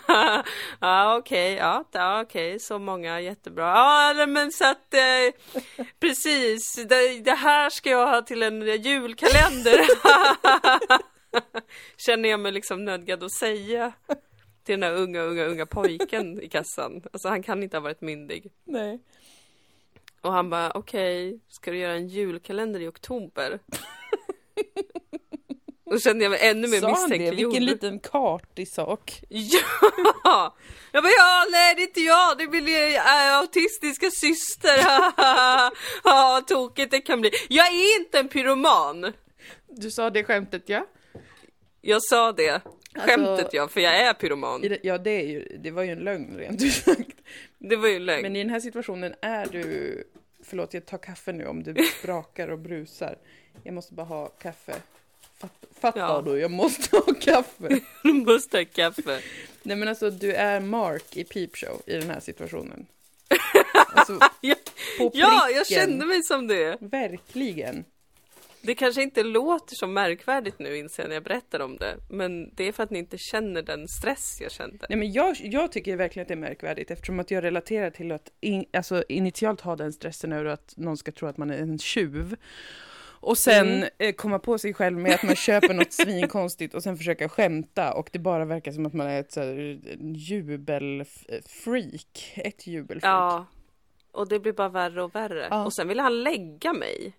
ja 0.80 1.16
okej, 1.16 1.54
ja, 1.54 1.84
ja 1.92 2.22
okej, 2.22 2.58
så 2.58 2.78
många, 2.78 3.20
jättebra. 3.20 3.64
Ja 4.18 4.26
men 4.26 4.52
så 4.52 4.64
att 4.64 4.94
eh, 4.94 5.56
precis, 6.00 6.74
det, 6.74 7.20
det 7.24 7.34
här 7.34 7.70
ska 7.70 7.90
jag 7.90 8.06
ha 8.06 8.22
till 8.22 8.42
en 8.42 8.82
julkalender. 8.82 9.80
Känner 11.96 12.28
jag 12.28 12.40
mig 12.40 12.52
liksom 12.52 12.84
nödgad 12.84 13.24
att 13.24 13.32
säga 13.32 13.92
till 14.66 14.80
den 14.80 14.80
där 14.80 14.92
unga, 15.02 15.20
unga, 15.20 15.44
unga 15.44 15.66
pojken 15.66 16.42
i 16.42 16.48
kassan. 16.48 17.02
Alltså 17.12 17.28
han 17.28 17.42
kan 17.42 17.62
inte 17.62 17.76
ha 17.76 17.82
varit 17.82 18.00
myndig. 18.00 18.52
Nej. 18.64 19.00
Och 20.20 20.32
han 20.32 20.50
bara, 20.50 20.70
okej, 20.74 21.40
ska 21.48 21.70
du 21.70 21.78
göra 21.78 21.92
en 21.92 22.08
julkalender 22.08 22.80
i 22.80 22.88
oktober? 22.88 23.58
Då 25.90 25.98
kände 25.98 26.24
jag 26.24 26.30
mig 26.30 26.40
ännu 26.42 26.68
mer 26.68 26.80
Sa 26.80 26.86
han 26.86 26.94
det? 26.94 27.18
misstänkliggjord. 27.18 27.52
Vilken 27.52 27.64
liten 27.64 27.98
kartig 27.98 28.68
sak. 28.68 29.22
Ja! 29.28 30.56
Jag 30.92 31.02
bara, 31.02 31.12
ja, 31.18 31.46
nej 31.50 31.74
det 31.74 31.82
är 31.82 31.86
inte 31.86 32.00
jag, 32.00 32.38
det 32.38 32.44
är 32.44 32.48
min 32.48 32.68
äh, 32.96 33.38
autistiska 33.38 34.10
syster. 34.10 34.76
Ja, 36.04 36.42
tokigt 36.46 36.90
det 36.90 37.00
kan 37.00 37.20
bli. 37.20 37.30
Jag 37.48 37.66
är 37.66 38.00
inte 38.00 38.18
en 38.18 38.28
pyroman. 38.28 39.12
Du 39.68 39.90
sa 39.90 40.10
det 40.10 40.24
skämtet 40.24 40.62
ja? 40.68 40.86
Jag 41.80 42.02
sa 42.02 42.32
det. 42.32 42.62
Alltså- 42.98 43.08
Skämtet 43.16 43.48
ja, 43.52 43.68
för 43.68 43.80
jag 43.80 43.98
är 43.98 44.14
pyroman. 44.14 44.64
I 44.64 44.78
Ja 44.82 44.98
det, 44.98 45.10
är 45.10 45.26
ju, 45.26 45.56
det 45.58 45.70
var 45.70 45.82
ju 45.82 45.90
en 45.90 45.98
lögn 45.98 46.36
rent 46.36 46.62
ut 46.62 46.72
sagt. 46.72 47.10
Det 47.58 47.76
var 47.76 47.88
ju 47.88 47.98
lögn. 47.98 48.22
Men 48.22 48.36
i 48.36 48.38
den 48.38 48.50
här 48.50 48.60
situationen 48.60 49.14
är 49.20 49.46
du, 49.46 50.04
förlåt 50.44 50.74
jag 50.74 50.86
tar 50.86 50.98
kaffe 50.98 51.32
nu 51.32 51.46
om 51.46 51.62
du 51.62 51.74
sprakar 51.98 52.48
och 52.48 52.58
brusar. 52.58 53.18
Jag 53.62 53.74
måste 53.74 53.94
bara 53.94 54.06
ha 54.06 54.26
kaffe. 54.28 54.74
Fatt, 55.38 55.52
fattar 55.80 56.00
Ja. 56.00 56.22
du? 56.26 56.38
Jag 56.38 56.50
måste 56.50 56.96
ha 56.96 57.14
kaffe. 57.20 57.80
Du 58.02 58.12
måste 58.12 58.58
ha 58.58 58.64
kaffe. 58.64 59.20
Nej 59.62 59.76
men 59.76 59.88
alltså 59.88 60.10
du 60.10 60.32
är 60.34 60.60
Mark 60.60 61.16
i 61.16 61.24
Peep 61.24 61.56
Show 61.56 61.82
i 61.86 61.92
den 61.92 62.10
här 62.10 62.20
situationen. 62.20 62.86
Alltså, 63.94 64.18
Ja, 65.12 65.48
jag 65.50 65.66
kände 65.66 66.06
mig 66.06 66.22
som 66.22 66.46
det. 66.46 66.76
Verkligen. 66.80 67.84
Det 68.66 68.74
kanske 68.74 69.02
inte 69.02 69.22
låter 69.22 69.74
så 69.74 69.86
märkvärdigt 69.86 70.58
nu 70.58 70.76
inser 70.76 71.02
jag 71.02 71.08
när 71.08 71.16
jag 71.16 71.22
berättar 71.24 71.60
om 71.60 71.76
det. 71.76 71.96
Men 72.10 72.54
det 72.54 72.68
är 72.68 72.72
för 72.72 72.82
att 72.82 72.90
ni 72.90 72.98
inte 72.98 73.18
känner 73.18 73.62
den 73.62 73.88
stress 73.88 74.38
jag 74.40 74.52
kände. 74.52 74.86
Nej 74.88 74.98
men 74.98 75.12
jag, 75.12 75.36
jag 75.40 75.72
tycker 75.72 75.96
verkligen 75.96 76.24
att 76.24 76.28
det 76.28 76.34
är 76.34 76.38
märkvärdigt 76.38 76.90
eftersom 76.90 77.20
att 77.20 77.30
jag 77.30 77.44
relaterar 77.44 77.90
till 77.90 78.12
att 78.12 78.30
in, 78.40 78.64
alltså, 78.72 79.04
initialt 79.08 79.60
ha 79.60 79.76
den 79.76 79.92
stressen 79.92 80.32
över 80.32 80.50
att 80.50 80.74
någon 80.76 80.96
ska 80.96 81.12
tro 81.12 81.28
att 81.28 81.36
man 81.36 81.50
är 81.50 81.58
en 81.58 81.78
tjuv. 81.78 82.36
Och 83.20 83.38
sen 83.38 83.66
Mm. 83.68 83.88
eh, 83.98 84.12
komma 84.12 84.38
på 84.38 84.58
sig 84.58 84.74
själv 84.74 84.98
med 84.98 85.14
att 85.14 85.22
man 85.22 85.36
köper 85.36 85.74
något 85.74 85.92
svinkonstigt 86.02 86.74
och 86.74 86.82
sen 86.82 86.96
försöka 86.96 87.28
skämta 87.28 87.92
och 87.94 88.08
det 88.12 88.18
bara 88.18 88.44
verkar 88.44 88.72
som 88.72 88.86
att 88.86 88.92
man 88.94 89.06
är 89.06 89.20
ett 89.20 89.32
så 89.32 89.40
här, 89.40 89.78
jubelfreak. 90.14 92.32
Ett 92.34 92.66
jubelfreak. 92.66 93.12
Ja. 93.14 93.46
Och 94.12 94.28
det 94.28 94.40
blir 94.40 94.52
bara 94.52 94.68
värre 94.68 95.02
och 95.02 95.14
värre. 95.14 95.46
Ja. 95.50 95.64
Och 95.64 95.74
sen 95.74 95.88
ville 95.88 96.02
han 96.02 96.22
lägga 96.22 96.72
mig. 96.72 97.12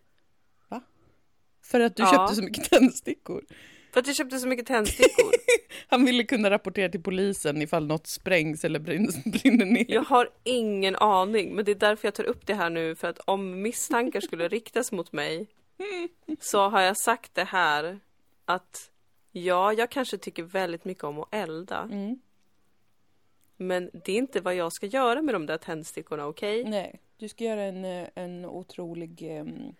För 1.71 1.79
att 1.79 1.95
du 1.95 2.03
Ja. 2.03 2.11
köpte 2.11 2.35
så 2.35 2.43
mycket 2.43 2.63
tändstickor. 2.69 3.43
För 3.93 3.99
att 3.99 4.07
jag 4.07 4.15
köpte 4.15 4.39
så 4.39 4.47
mycket 4.47 4.65
tändstickor. 4.65 5.31
Han 5.87 6.05
ville 6.05 6.23
kunna 6.23 6.49
rapportera 6.49 6.89
till 6.89 7.03
polisen 7.03 7.61
ifall 7.61 7.87
något 7.87 8.07
sprängs 8.07 8.65
eller 8.65 8.79
brinner, 9.25 9.65
ner. 9.65 9.85
Jag 9.87 10.03
har 10.03 10.29
ingen 10.43 10.95
aning, 10.95 11.55
men 11.55 11.65
det 11.65 11.71
är 11.71 11.75
därför 11.75 12.07
jag 12.07 12.13
tar 12.15 12.23
upp 12.23 12.45
det 12.47 12.53
här 12.53 12.69
nu. 12.69 12.95
För 12.95 13.07
att 13.07 13.19
om 13.19 13.61
misstankar 13.61 14.21
skulle 14.21 14.47
riktas 14.47 14.91
mot 14.91 15.11
mig 15.11 15.47
så 16.39 16.69
har 16.69 16.81
jag 16.81 16.97
sagt 16.97 17.35
det 17.35 17.43
här 17.43 17.99
att 18.45 18.91
ja, 19.31 19.73
jag 19.73 19.91
kanske 19.91 20.17
tycker 20.17 20.43
väldigt 20.43 20.85
mycket 20.85 21.03
om 21.03 21.19
att 21.19 21.27
elda. 21.33 21.81
Mm. 21.91 22.19
Men 23.57 23.89
det 24.05 24.11
är 24.11 24.17
inte 24.17 24.41
vad 24.41 24.55
jag 24.55 24.73
ska 24.73 24.85
göra 24.85 25.21
med 25.21 25.35
de 25.35 25.45
där 25.45 25.57
tändstickorna, 25.57 26.25
okej? 26.27 26.63
Nej, 26.63 26.99
du 27.17 27.29
ska 27.29 27.43
göra 27.43 27.63
en, 27.63 27.85
eh, 27.85 28.07
en 28.15 28.45
otrolig 28.45 29.21
em, 29.21 29.75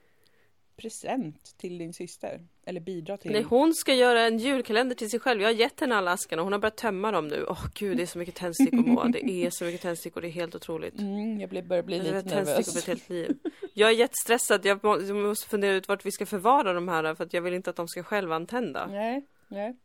present 0.78 1.58
till 1.58 1.78
din 1.78 1.94
syster. 1.94 2.42
Eller 2.66 2.82
bidra 2.82 3.18
till. 3.18 3.32
Nej, 3.32 3.42
hon 3.42 3.74
ska 3.74 3.94
göra 3.94 4.22
en 4.22 4.38
julkalender 4.38 4.96
till 4.96 5.10
sig 5.10 5.20
själv. 5.20 5.42
Jag 5.42 5.48
har 5.50 5.54
gett 5.54 5.80
henne 5.80 5.96
alla 5.96 6.12
askarna 6.12 6.42
och 6.42 6.46
hon 6.46 6.54
har 6.54 6.60
börjat 6.60 6.78
tömma 6.78 7.12
dem 7.12 7.28
nu. 7.28 7.46
Åh 7.50 7.66
gud, 7.74 7.98
det 7.98 8.04
är 8.04 8.08
så 8.08 8.18
mycket 8.18 8.36
tändstickor 8.36 8.78
Moa. 8.78 9.08
Det 9.08 9.46
är 9.46 9.50
så 9.50 9.66
mycket 9.66 9.82
tändstickor, 9.82 10.22
det 10.22 10.28
är 10.28 10.32
helt 10.32 10.56
otroligt. 10.56 11.00
Mm, 11.00 11.40
jag 11.40 11.50
blir, 11.50 11.62
börjar 11.62 11.84
bli 11.84 11.98
Jag 11.98 12.04
lite 12.16 12.36
nervös. 12.36 12.78
ett 12.78 12.88
helt 12.88 13.10
liv. 13.10 13.38
Jag 13.74 13.90
är 13.90 13.94
jättestressad. 13.94 14.66
Jag 14.66 14.86
måste 15.16 15.48
fundera 15.50 15.74
ut 15.74 15.88
vart 15.88 16.06
vi 16.06 16.12
ska 16.12 16.26
förvara 16.26 16.74
de 16.74 16.88
här 16.88 17.16
för 17.16 17.24
att 17.24 17.34
jag 17.34 17.42
vill 17.42 17.54
inte 17.54 17.70
att 17.70 17.76
de 17.76 17.88
ska 17.88 18.04
självantända. 18.04 18.88
Nej, 18.88 19.26
nej. 19.48 19.76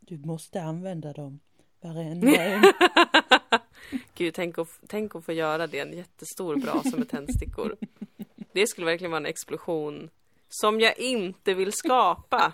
Du 0.00 0.18
måste 0.18 0.62
använda 0.62 1.12
dem. 1.12 1.40
Varenda 1.80 2.36
en. 2.44 2.62
Gud, 4.14 4.34
tänk 4.34 4.58
att, 4.58 4.68
tänk 4.86 5.14
att 5.14 5.24
få 5.24 5.32
göra 5.32 5.66
det. 5.66 5.78
En 5.78 5.92
jättestor 5.96 6.56
brasa 6.56 6.96
med 6.96 7.08
tändstickor. 7.08 7.76
Det 8.58 8.66
skulle 8.66 8.86
verkligen 8.86 9.10
vara 9.10 9.20
en 9.20 9.26
explosion 9.26 10.10
som 10.48 10.80
jag 10.80 10.98
inte 10.98 11.54
vill 11.54 11.72
skapa. 11.72 12.52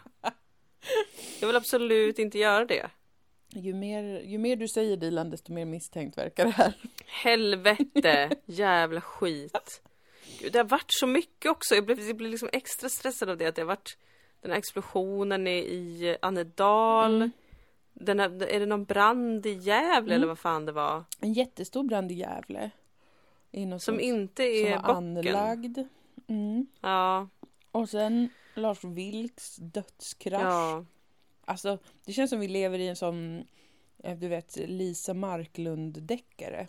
Jag 1.40 1.46
vill 1.46 1.56
absolut 1.56 2.18
inte 2.18 2.38
göra 2.38 2.64
det. 2.64 2.90
ju, 3.48 3.74
mer, 3.74 4.20
ju 4.20 4.38
mer 4.38 4.56
du 4.56 4.68
säger 4.68 4.96
Dilan, 4.96 5.30
desto 5.30 5.52
mer 5.52 5.64
misstänkt 5.64 6.18
verkar 6.18 6.44
det 6.44 6.50
här. 6.50 6.72
Helvete, 7.06 8.30
jävla 8.44 9.00
skit. 9.00 9.82
Gud, 10.40 10.52
det 10.52 10.58
har 10.58 10.64
varit 10.64 10.86
så 10.88 11.06
mycket 11.06 11.50
också. 11.50 11.74
Jag 11.74 11.84
blev, 11.84 12.00
jag 12.00 12.16
blev 12.16 12.30
liksom 12.30 12.48
extra 12.52 12.88
stressad 12.88 13.30
av 13.30 13.36
det. 13.36 13.46
Att 13.46 13.54
det 13.54 13.62
har 13.62 13.66
varit 13.66 13.96
den 14.40 14.50
här 14.50 14.58
explosionen 14.58 15.46
i, 15.46 15.58
i 15.58 16.16
Annedal. 16.22 17.16
Mm. 17.16 17.30
Den 17.92 18.20
här, 18.20 18.42
är 18.42 18.60
det 18.60 18.66
någon 18.66 18.84
brand 18.84 19.46
i 19.46 19.52
Gävle 19.52 19.98
Mm. 19.98 20.10
eller 20.12 20.26
vad 20.26 20.38
fan 20.38 20.66
det 20.66 20.72
var? 20.72 21.04
En 21.20 21.32
jättestor 21.32 21.82
brand 21.84 22.12
i 22.12 22.14
Gävle. 22.14 22.70
Som 23.80 23.94
sånt- 23.94 24.00
inte 24.00 24.42
som 24.42 24.66
är 24.66 24.70
var 24.76 24.82
bocken. 24.82 24.96
anlagd. 24.96 25.78
Mm. 26.28 26.66
Ja, 26.80 27.28
Och 27.72 27.88
sen 27.88 28.28
Lars 28.54 28.84
Vilks 28.84 29.56
dödskrasch. 29.56 30.42
ja. 30.42 30.84
Alltså, 31.44 31.78
det 32.04 32.12
känns 32.12 32.30
som 32.30 32.40
vi 32.40 32.48
lever 32.48 32.78
i 32.78 32.88
en 32.88 32.96
sån, 32.96 33.44
eh, 33.98 34.16
du 34.18 34.28
vet, 34.28 34.56
Lisa 34.56 35.14
Marklund-deckare. 35.14 36.68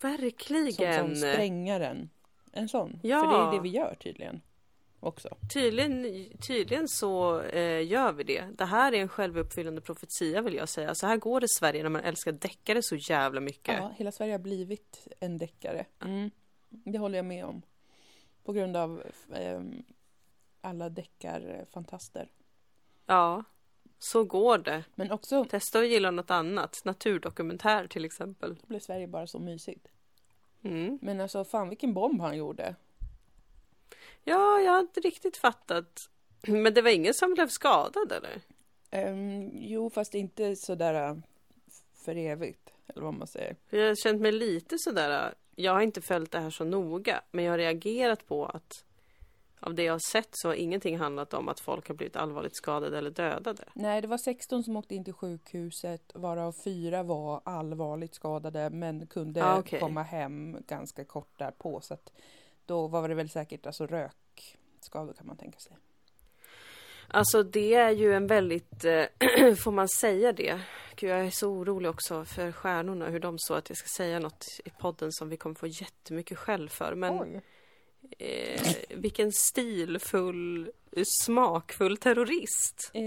Som, 0.00 0.10
Verkligen. 0.10 1.06
som 1.06 1.16
Sprängaren. 1.16 2.10
En 2.52 2.68
sån. 2.68 3.00
Ja. 3.02 3.20
För 3.22 3.30
det 3.30 3.44
är 3.48 3.52
det 3.56 3.62
vi 3.62 3.68
gör 3.68 3.94
tydligen. 3.94 4.40
Också. 5.00 5.36
Tydligen, 5.52 6.24
tydligen 6.46 6.88
så 6.88 7.40
eh, 7.40 7.86
gör 7.86 8.12
vi 8.12 8.24
det. 8.24 8.44
Det 8.58 8.64
här 8.64 8.92
är 8.92 9.00
en 9.00 9.08
självuppfyllande 9.08 9.80
profetia 9.80 10.42
vill 10.42 10.54
jag 10.54 10.68
säga. 10.68 10.94
Så 10.94 11.06
här 11.06 11.16
går 11.16 11.40
det 11.40 11.44
i 11.44 11.48
Sverige 11.48 11.82
när 11.82 11.90
man 11.90 12.02
älskar 12.02 12.32
deckare 12.32 12.82
så 12.82 12.96
jävla 12.96 13.40
mycket. 13.40 13.76
Ja, 13.76 13.92
hela 13.96 14.12
Sverige 14.12 14.32
har 14.32 14.38
blivit 14.38 15.08
en 15.20 15.38
deckare. 15.38 15.86
Mm. 16.04 16.30
Det 16.68 16.98
håller 16.98 17.18
jag 17.18 17.24
med 17.24 17.44
om. 17.44 17.62
På 18.44 18.52
grund 18.52 18.76
av 18.76 19.02
ehm, 19.34 19.82
alla 20.60 20.88
deckarfantaster. 20.88 22.28
ja. 23.06 23.44
Så 24.00 24.24
går 24.24 24.58
det. 24.58 24.84
Men 24.94 25.10
också 25.12 25.44
Testa 25.44 25.78
att 25.78 25.88
gilla 25.88 26.10
något 26.10 26.30
annat. 26.30 26.82
Naturdokumentär 26.84 27.86
till 27.86 28.04
exempel. 28.04 28.56
blev 28.66 28.80
Sverige 28.80 29.06
bara 29.06 29.26
så 29.26 29.38
mysigt. 29.38 29.88
Mm. 30.62 30.98
Men 31.02 31.20
alltså 31.20 31.44
fan 31.44 31.68
vilken 31.68 31.94
bomb 31.94 32.20
han 32.20 32.36
gjorde. 32.36 32.74
Ja, 34.28 34.60
jag 34.60 34.72
har 34.72 34.80
inte 34.80 35.00
riktigt 35.00 35.36
fattat 35.36 36.08
Men 36.46 36.74
det 36.74 36.82
var 36.82 36.90
ingen 36.90 37.14
som 37.14 37.34
blev 37.34 37.48
skadad 37.48 38.12
eller? 38.12 38.40
Ehm, 38.90 39.50
jo, 39.54 39.90
fast 39.90 40.14
inte 40.14 40.56
sådär 40.56 41.08
äh, 41.08 41.16
för 42.04 42.16
evigt, 42.16 42.70
eller 42.86 43.02
vad 43.02 43.14
man 43.14 43.26
säger. 43.26 43.56
Jag 43.70 43.88
har 43.88 43.94
känt 43.94 44.20
mig 44.20 44.32
lite 44.32 44.78
sådär, 44.78 45.34
jag 45.56 45.72
har 45.72 45.80
inte 45.80 46.00
följt 46.00 46.30
det 46.32 46.40
här 46.40 46.50
så 46.50 46.64
noga, 46.64 47.20
men 47.30 47.44
jag 47.44 47.52
har 47.52 47.58
reagerat 47.58 48.26
på 48.26 48.46
att 48.46 48.84
av 49.60 49.74
det 49.74 49.82
jag 49.82 49.94
har 49.94 50.10
sett 50.12 50.28
så 50.32 50.48
har 50.48 50.54
ingenting 50.54 50.98
handlat 50.98 51.34
om 51.34 51.48
att 51.48 51.60
folk 51.60 51.88
har 51.88 51.94
blivit 51.94 52.16
allvarligt 52.16 52.56
skadade 52.56 52.98
eller 52.98 53.10
dödade. 53.10 53.64
Nej, 53.74 54.00
det 54.00 54.08
var 54.08 54.18
16 54.18 54.64
som 54.64 54.76
åkte 54.76 54.94
in 54.94 55.04
till 55.04 55.12
sjukhuset, 55.14 56.12
varav 56.14 56.52
fyra 56.64 57.02
var 57.02 57.40
allvarligt 57.44 58.14
skadade, 58.14 58.70
men 58.70 59.06
kunde 59.06 59.44
Ah, 59.44 59.58
okej. 59.58 59.80
komma 59.80 60.02
hem 60.02 60.56
ganska 60.66 61.04
kort 61.04 61.38
därpå. 61.38 61.80
Så 61.80 61.94
att 61.94 62.12
då 62.68 62.86
var 62.86 63.08
det 63.08 63.14
väl 63.14 63.28
säkert 63.30 63.66
alltså 63.66 63.86
rökskador 63.86 65.12
kan 65.12 65.26
man 65.26 65.36
tänka 65.36 65.58
sig. 65.58 65.76
Alltså 67.08 67.42
det 67.42 67.74
är 67.74 67.90
ju 67.90 68.14
en 68.14 68.26
väldigt, 68.26 68.84
eh, 68.84 69.04
får 69.64 69.70
man 69.72 69.88
säga 69.88 70.32
det? 70.32 70.60
Gud, 70.96 71.10
jag 71.10 71.26
är 71.26 71.30
så 71.30 71.48
orolig 71.50 71.90
också 71.90 72.24
för 72.24 72.52
stjärnorna, 72.52 73.06
hur 73.06 73.20
de 73.20 73.38
så 73.38 73.54
att 73.54 73.68
jag 73.68 73.76
ska 73.78 73.88
säga 73.96 74.18
något 74.18 74.44
i 74.64 74.70
podden 74.70 75.12
som 75.12 75.28
vi 75.28 75.36
kommer 75.36 75.54
få 75.54 75.66
jättemycket 75.66 76.38
skäll 76.38 76.68
för. 76.68 76.94
Men 76.94 77.40
eh, 78.18 78.62
vilken 78.88 79.32
stilfull, 79.32 80.70
smakfull 81.04 81.96
terrorist. 81.96 82.90
Eh, 82.94 83.02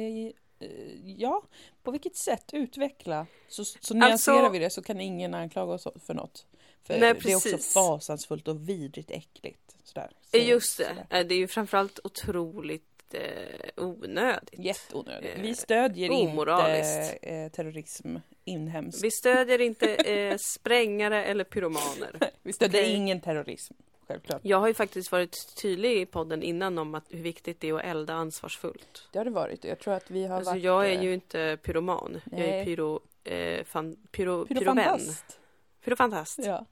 eh, 0.59 1.11
ja, 1.17 1.43
på 1.83 1.91
vilket 1.91 2.17
sätt? 2.17 2.53
Utveckla. 2.53 3.27
Så, 3.47 3.63
så 3.81 3.93
nyanserar 3.93 4.35
Alltså- 4.35 4.51
vi 4.51 4.59
det 4.59 4.69
så 4.71 4.81
kan 4.83 5.01
ingen 5.01 5.33
anklaga 5.33 5.73
oss 5.73 5.87
för 6.07 6.13
något. 6.13 6.45
För 6.83 6.99
Nej, 6.99 7.13
det 7.23 7.31
är 7.31 7.35
också 7.35 7.57
fasansfullt 7.57 8.47
och 8.47 8.69
vidrigt 8.69 9.11
äckligt. 9.11 9.75
Sådär. 9.83 10.09
Så- 10.31 10.37
Eh, 10.37 10.49
Just 10.49 10.77
det, 10.77 10.83
sådär. 10.85 11.05
Eh, 11.09 11.27
det 11.27 11.35
är 11.35 11.37
ju 11.39 11.47
framförallt 11.47 11.99
otroligt 12.03 12.83
eh, 13.13 13.21
onödigt. 13.85 14.59
Jätteonödigt. 14.59 15.35
Eh, 15.35 15.41
Vi 15.41 15.55
stödjer 15.55 16.11
inte 16.11 16.31
omoraliskt. 16.31 17.17
eh, 17.21 17.47
terrorism 17.51 18.15
inhemskt. 18.45 19.03
Vi 19.03 19.11
stödjer 19.11 19.61
inte 19.61 19.95
eh, 19.95 20.37
sprängare 20.37 21.25
eller 21.25 21.43
pyromaner. 21.43 22.31
Vi 22.43 22.53
stödjer 22.53 22.81
Okej. 22.81 22.93
ingen 22.95 23.21
terrorism, 23.21 23.73
självklart. 24.07 24.41
Jag 24.43 24.59
har 24.59 24.67
ju 24.67 24.73
faktiskt 24.73 25.11
varit 25.11 25.55
tydlig 25.61 26.01
i 26.01 26.05
podden 26.05 26.43
innan 26.43 26.77
om 26.77 26.95
att 26.95 27.03
hur 27.09 27.21
viktigt 27.23 27.59
det 27.59 27.69
är 27.69 27.73
att 27.73 27.83
elda 27.85 28.13
ansvarsfullt. 28.13 29.07
Det 29.11 29.17
har 29.19 29.25
det 29.25 29.31
varit 29.31 29.63
jag 29.63 29.79
tror 29.79 29.93
att 29.93 30.11
vi 30.11 30.25
har 30.25 30.35
Alltså 30.37 30.51
varit... 30.51 30.63
jag 30.63 30.85
är 30.89 30.97
eh, 30.97 31.03
ju 31.03 31.13
inte 31.13 31.57
pyroman. 31.63 32.21
Jag 32.31 32.39
är 32.39 32.51
Nej. 32.51 32.65
pyro... 32.65 32.99
Eh, 33.23 33.63
fan, 33.63 33.95
pyro 34.11 34.45
pyrovän. 35.81 36.09
pyrofantast. 36.11 36.35
Pyrofantast. 36.37 36.39
Ja. 36.47 36.65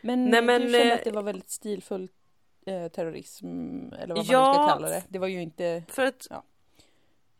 Men, 0.00 0.24
Nej, 0.30 0.38
eh, 0.40 0.44
men, 0.46 0.60
du 0.60 0.66
kände 0.72 0.84
eh, 0.92 0.94
att 0.94 1.04
det 1.04 1.10
var 1.10 1.22
väldigt 1.22 1.50
stilfull 1.50 2.08
eh, 2.66 2.88
terrorism, 2.88 3.46
eller 3.92 4.14
vad 4.14 4.16
man 4.16 4.24
Ja. 4.26 4.54
ska 4.54 4.68
kalla 4.68 4.88
det. 4.88 5.02
Det 5.08 5.18
var 5.18 5.28
ju 5.28 5.42
inte... 5.42 5.82
För 5.88 6.02
att 6.06 6.26
Ja. 6.30 6.44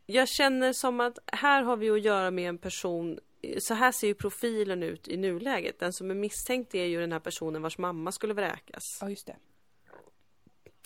jag 0.05 0.27
känner 0.29 0.73
som 0.73 0.99
att 0.99 1.19
här 1.31 1.63
har 1.63 1.77
vi 1.77 1.89
att 1.89 2.01
göra 2.01 2.31
med 2.31 2.49
en 2.49 2.57
person 2.57 3.19
så 3.59 3.73
här 3.73 3.91
ser 3.91 4.07
ju 4.07 4.13
profilen 4.13 4.83
ut 4.83 5.07
i 5.07 5.17
nuläget. 5.17 5.79
Den 5.79 5.93
som 5.93 6.11
är 6.11 6.15
misstänkt 6.15 6.75
är 6.75 6.85
ju 6.85 6.99
den 7.01 7.11
här 7.11 7.19
personen 7.19 7.61
vars 7.61 7.77
mamma 7.77 8.11
skulle 8.11 8.33
vräkas. 8.33 8.83
Ja, 9.01 9.09
just 9.09 9.27
det. 9.27 9.35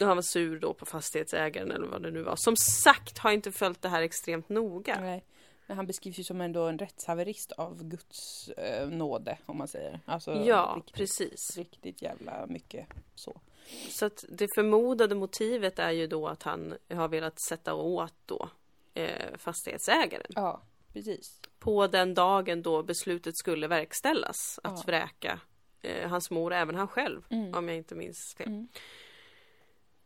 Och 0.01 0.07
han 0.07 0.17
var 0.17 0.21
sur 0.21 0.59
då 0.59 0.73
på 0.73 0.85
fastighetsägaren 0.85 1.71
eller 1.71 1.87
vad 1.87 2.03
det 2.03 2.11
nu 2.11 2.21
var. 2.21 2.35
Som 2.35 2.55
sagt 2.57 3.17
har 3.17 3.31
inte 3.31 3.51
följt 3.51 3.81
det 3.81 3.89
här 3.89 4.01
extremt 4.01 4.49
noga. 4.49 4.97
Nej. 5.01 5.23
Men 5.67 5.77
han 5.77 5.85
beskrivs 5.87 6.19
ju 6.19 6.23
som 6.23 6.41
ändå 6.41 6.67
en 6.67 6.77
rättshaverist 6.79 7.51
av 7.51 7.83
Guds 7.83 8.49
eh, 8.49 8.89
nåde, 8.89 9.37
om 9.45 9.57
man 9.57 9.67
säger. 9.67 9.99
Alltså, 10.05 10.31
Ja, 10.45 10.73
riktigt, 10.77 10.95
precis. 10.95 11.57
Riktigt 11.57 12.01
jävla 12.01 12.45
mycket 12.47 12.87
så. 13.15 13.41
Så 13.89 14.05
att 14.05 14.23
det 14.29 14.47
förmodade 14.55 15.15
motivet 15.15 15.79
är 15.79 15.91
ju 15.91 16.07
då 16.07 16.27
att 16.27 16.43
han 16.43 16.75
har 16.93 17.07
velat 17.07 17.39
sätta 17.41 17.73
åt 17.73 18.13
då 18.25 18.49
eh, 18.93 19.37
fastighetsägaren. 19.37 20.25
Ja, 20.29 20.61
precis. 20.93 21.41
På 21.59 21.87
den 21.87 22.13
dagen 22.13 22.61
då 22.61 22.83
beslutet 22.83 23.37
skulle 23.37 23.67
verkställas 23.67 24.59
att 24.63 24.77
Ja. 24.77 24.83
vräka 24.85 25.39
eh, 25.81 26.09
hans 26.09 26.31
mor, 26.31 26.53
även 26.53 26.75
han 26.75 26.87
själv, 26.87 27.21
Mm. 27.29 27.53
om 27.53 27.67
jag 27.67 27.77
inte 27.77 27.95
minns 27.95 28.35
fel. 28.37 28.47
Mm. 28.47 28.67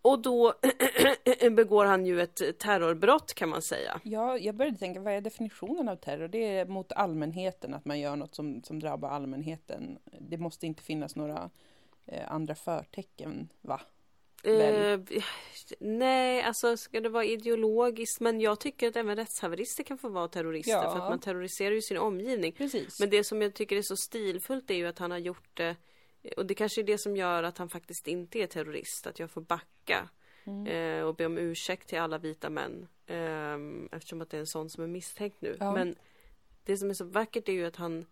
Och 0.02 0.22
då 0.22 0.54
begår 1.52 1.86
han 1.86 2.06
ju 2.06 2.22
ett 2.22 2.60
terrorbrott 2.60 3.34
kan 3.34 3.50
man 3.50 3.62
säga. 3.62 4.00
Ja, 4.04 4.38
jag 4.38 4.56
började 4.56 4.78
tänka, 4.78 5.00
vad 5.00 5.14
är 5.14 5.22
definitionen 5.22 5.90
av 5.90 5.96
terror? 5.96 6.28
Det 6.28 6.58
är 6.58 6.66
mot 6.66 6.92
allmänheten, 6.92 7.74
att 7.74 7.86
man 7.86 8.00
gör 8.00 8.16
något 8.16 8.36
som, 8.36 8.64
som 8.64 8.80
drabbar 8.80 9.10
allmänheten. 9.10 10.00
Det 10.20 10.38
måste 10.38 10.68
inte 10.68 10.84
finnas 10.84 11.16
några 11.16 11.50
eh, 12.06 12.32
andra 12.32 12.56
förtecken, 12.56 13.50
va? 13.62 13.82
Eh, 14.44 15.00
nej, 15.80 16.42
alltså 16.42 16.78
ska 16.78 17.00
det 17.02 17.10
vara 17.10 17.26
ideologiskt? 17.26 18.20
Men 18.20 18.42
jag 18.42 18.60
tycker 18.60 18.88
att 18.88 18.96
även 18.96 19.16
rättshaverister 19.16 19.84
kan 19.84 19.98
få 19.98 20.10
vara 20.10 20.28
terrorister 20.28 20.72
Ja. 20.72 20.92
för 20.92 21.00
att 21.00 21.10
man 21.10 21.20
terroriserar 21.20 21.72
ju 21.72 21.82
sin 21.82 21.98
omgivning. 21.98 22.52
Precis. 22.52 23.00
Men 23.00 23.10
det 23.10 23.24
som 23.24 23.42
jag 23.42 23.54
tycker 23.54 23.76
är 23.76 23.82
så 23.82 23.98
stilfullt 23.98 24.72
är 24.72 24.76
ju 24.76 24.88
att 24.88 25.00
han 25.00 25.12
har 25.12 25.18
gjort 25.18 25.50
det 25.58 25.76
och 26.38 26.45
det 26.45 26.53
kanske 26.53 26.81
är 26.81 26.86
det 26.86 26.97
som 26.97 27.15
gör 27.15 27.43
att 27.43 27.57
han 27.57 27.69
faktiskt 27.69 28.07
inte 28.07 28.39
är 28.39 28.47
terrorist, 28.47 29.07
att 29.07 29.19
jag 29.19 29.31
får 29.31 29.41
backa 29.41 30.10
Mm. 30.43 30.67
eh, 30.67 31.03
och 31.05 31.15
be 31.15 31.25
om 31.25 31.38
ursäkt 31.38 31.89
till 31.89 31.99
alla 31.99 32.17
vita 32.17 32.49
män 32.49 32.88
eh, 33.07 33.57
eftersom 33.97 34.21
att 34.21 34.29
det 34.29 34.38
är 34.38 34.39
en 34.39 34.47
sån 34.47 34.69
som 34.69 34.84
är 34.84 34.88
misstänkt 34.88 35.41
nu. 35.41 35.57
Ja. 35.60 35.71
Men 35.73 35.95
det 36.63 36.77
som 36.77 36.89
är 36.89 36.93
så 36.93 37.05
vackert 37.05 37.49
är 37.49 37.53
ju 37.53 37.65
att 37.65 37.75
han 37.75 38.05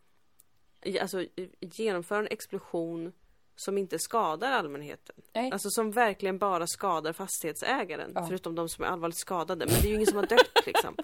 alltså, 1.01 1.25
genomför 1.59 2.19
en 2.19 2.27
explosion 2.27 3.13
som 3.55 3.77
inte 3.77 3.99
skadar 3.99 4.51
allmänheten. 4.51 5.15
Nej. 5.33 5.51
Alltså 5.51 5.69
som 5.69 5.91
verkligen 5.91 6.37
bara 6.37 6.67
skadar 6.67 7.13
fastighetsägaren. 7.13 8.11
Ja. 8.15 8.25
förutom 8.27 8.55
de 8.55 8.69
som 8.69 8.83
är 8.83 8.87
allvarligt 8.87 9.17
skadade. 9.19 9.65
Men 9.65 9.75
det 9.81 9.87
är 9.87 9.89
ju 9.89 9.95
ingen 9.95 10.07
som 10.07 10.17
har 10.17 10.27
dött 10.27 10.51
liksom. 10.65 10.95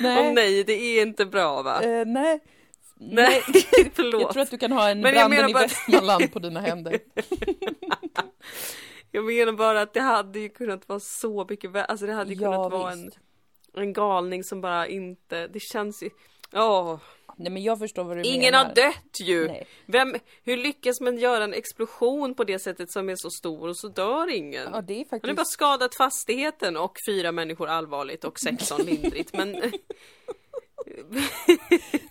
nej. 0.00 0.28
Åh 0.28 0.34
nej, 0.34 0.64
det 0.64 0.72
är 0.72 1.02
inte 1.02 1.26
bra 1.26 1.62
va? 1.62 1.82
Eh, 1.82 2.06
nej. 2.06 2.40
Nej, 3.02 3.42
förlåt. 3.94 4.20
Jag 4.22 4.32
tror 4.32 4.42
att 4.42 4.50
du 4.50 4.58
kan 4.58 4.72
ha 4.72 4.90
en 4.90 5.00
Men 5.00 5.12
branden 5.14 5.50
i 5.50 5.52
bara- 5.52 5.62
Västmanland 5.62 6.32
på 6.32 6.38
dina 6.38 6.60
händer. 6.60 6.98
Jag 9.12 9.24
menar 9.24 9.52
bara 9.52 9.80
att 9.82 9.94
det 9.94 10.00
hade 10.00 10.40
ju 10.40 10.48
kunnat 10.48 10.88
vara 10.88 11.00
så 11.00 11.46
mycket 11.50 11.70
värre. 11.70 11.84
Alltså 11.84 12.06
det 12.06 12.12
hade 12.12 12.34
ju 12.34 12.42
Ja, 12.42 12.52
kunnat 12.52 12.72
vara 12.72 12.92
en, 12.92 13.04
visst. 13.04 13.18
en 13.76 13.92
galning 13.92 14.44
som 14.44 14.60
bara 14.60 14.86
inte, 14.86 15.46
det 15.46 15.60
känns 15.60 16.02
ju, 16.02 16.10
åh, 16.52 16.98
Nej 17.36 17.52
men 17.52 17.62
jag 17.62 17.78
förstår 17.78 18.04
vad 18.04 18.16
du 18.16 18.22
ingen 18.22 18.52
menar. 18.52 18.64
har 18.64 18.74
dött 18.74 19.20
ju! 19.22 19.46
Nej. 19.48 19.66
Vem, 19.86 20.14
hur 20.44 20.56
lyckas 20.56 21.00
man 21.00 21.18
göra 21.18 21.44
en 21.44 21.54
explosion 21.54 22.34
på 22.34 22.44
det 22.44 22.58
sättet 22.58 22.90
som 22.92 23.08
är 23.08 23.16
så 23.16 23.30
stor 23.30 23.68
och 23.68 23.76
så 23.76 23.88
dör 23.88 24.30
ingen? 24.30 24.68
Ja 24.72 24.80
det 24.80 24.92
är 24.94 24.96
Han 24.96 25.04
har 25.10 25.14
faktiskt... 25.18 25.36
bara 25.36 25.44
skadat 25.44 25.94
fastigheten 25.96 26.76
och 26.76 26.96
fyra 27.06 27.32
människor 27.32 27.68
allvarligt 27.68 28.24
och 28.24 28.38
16 28.40 28.80
lindrigt. 28.86 29.36
Men 29.36 29.72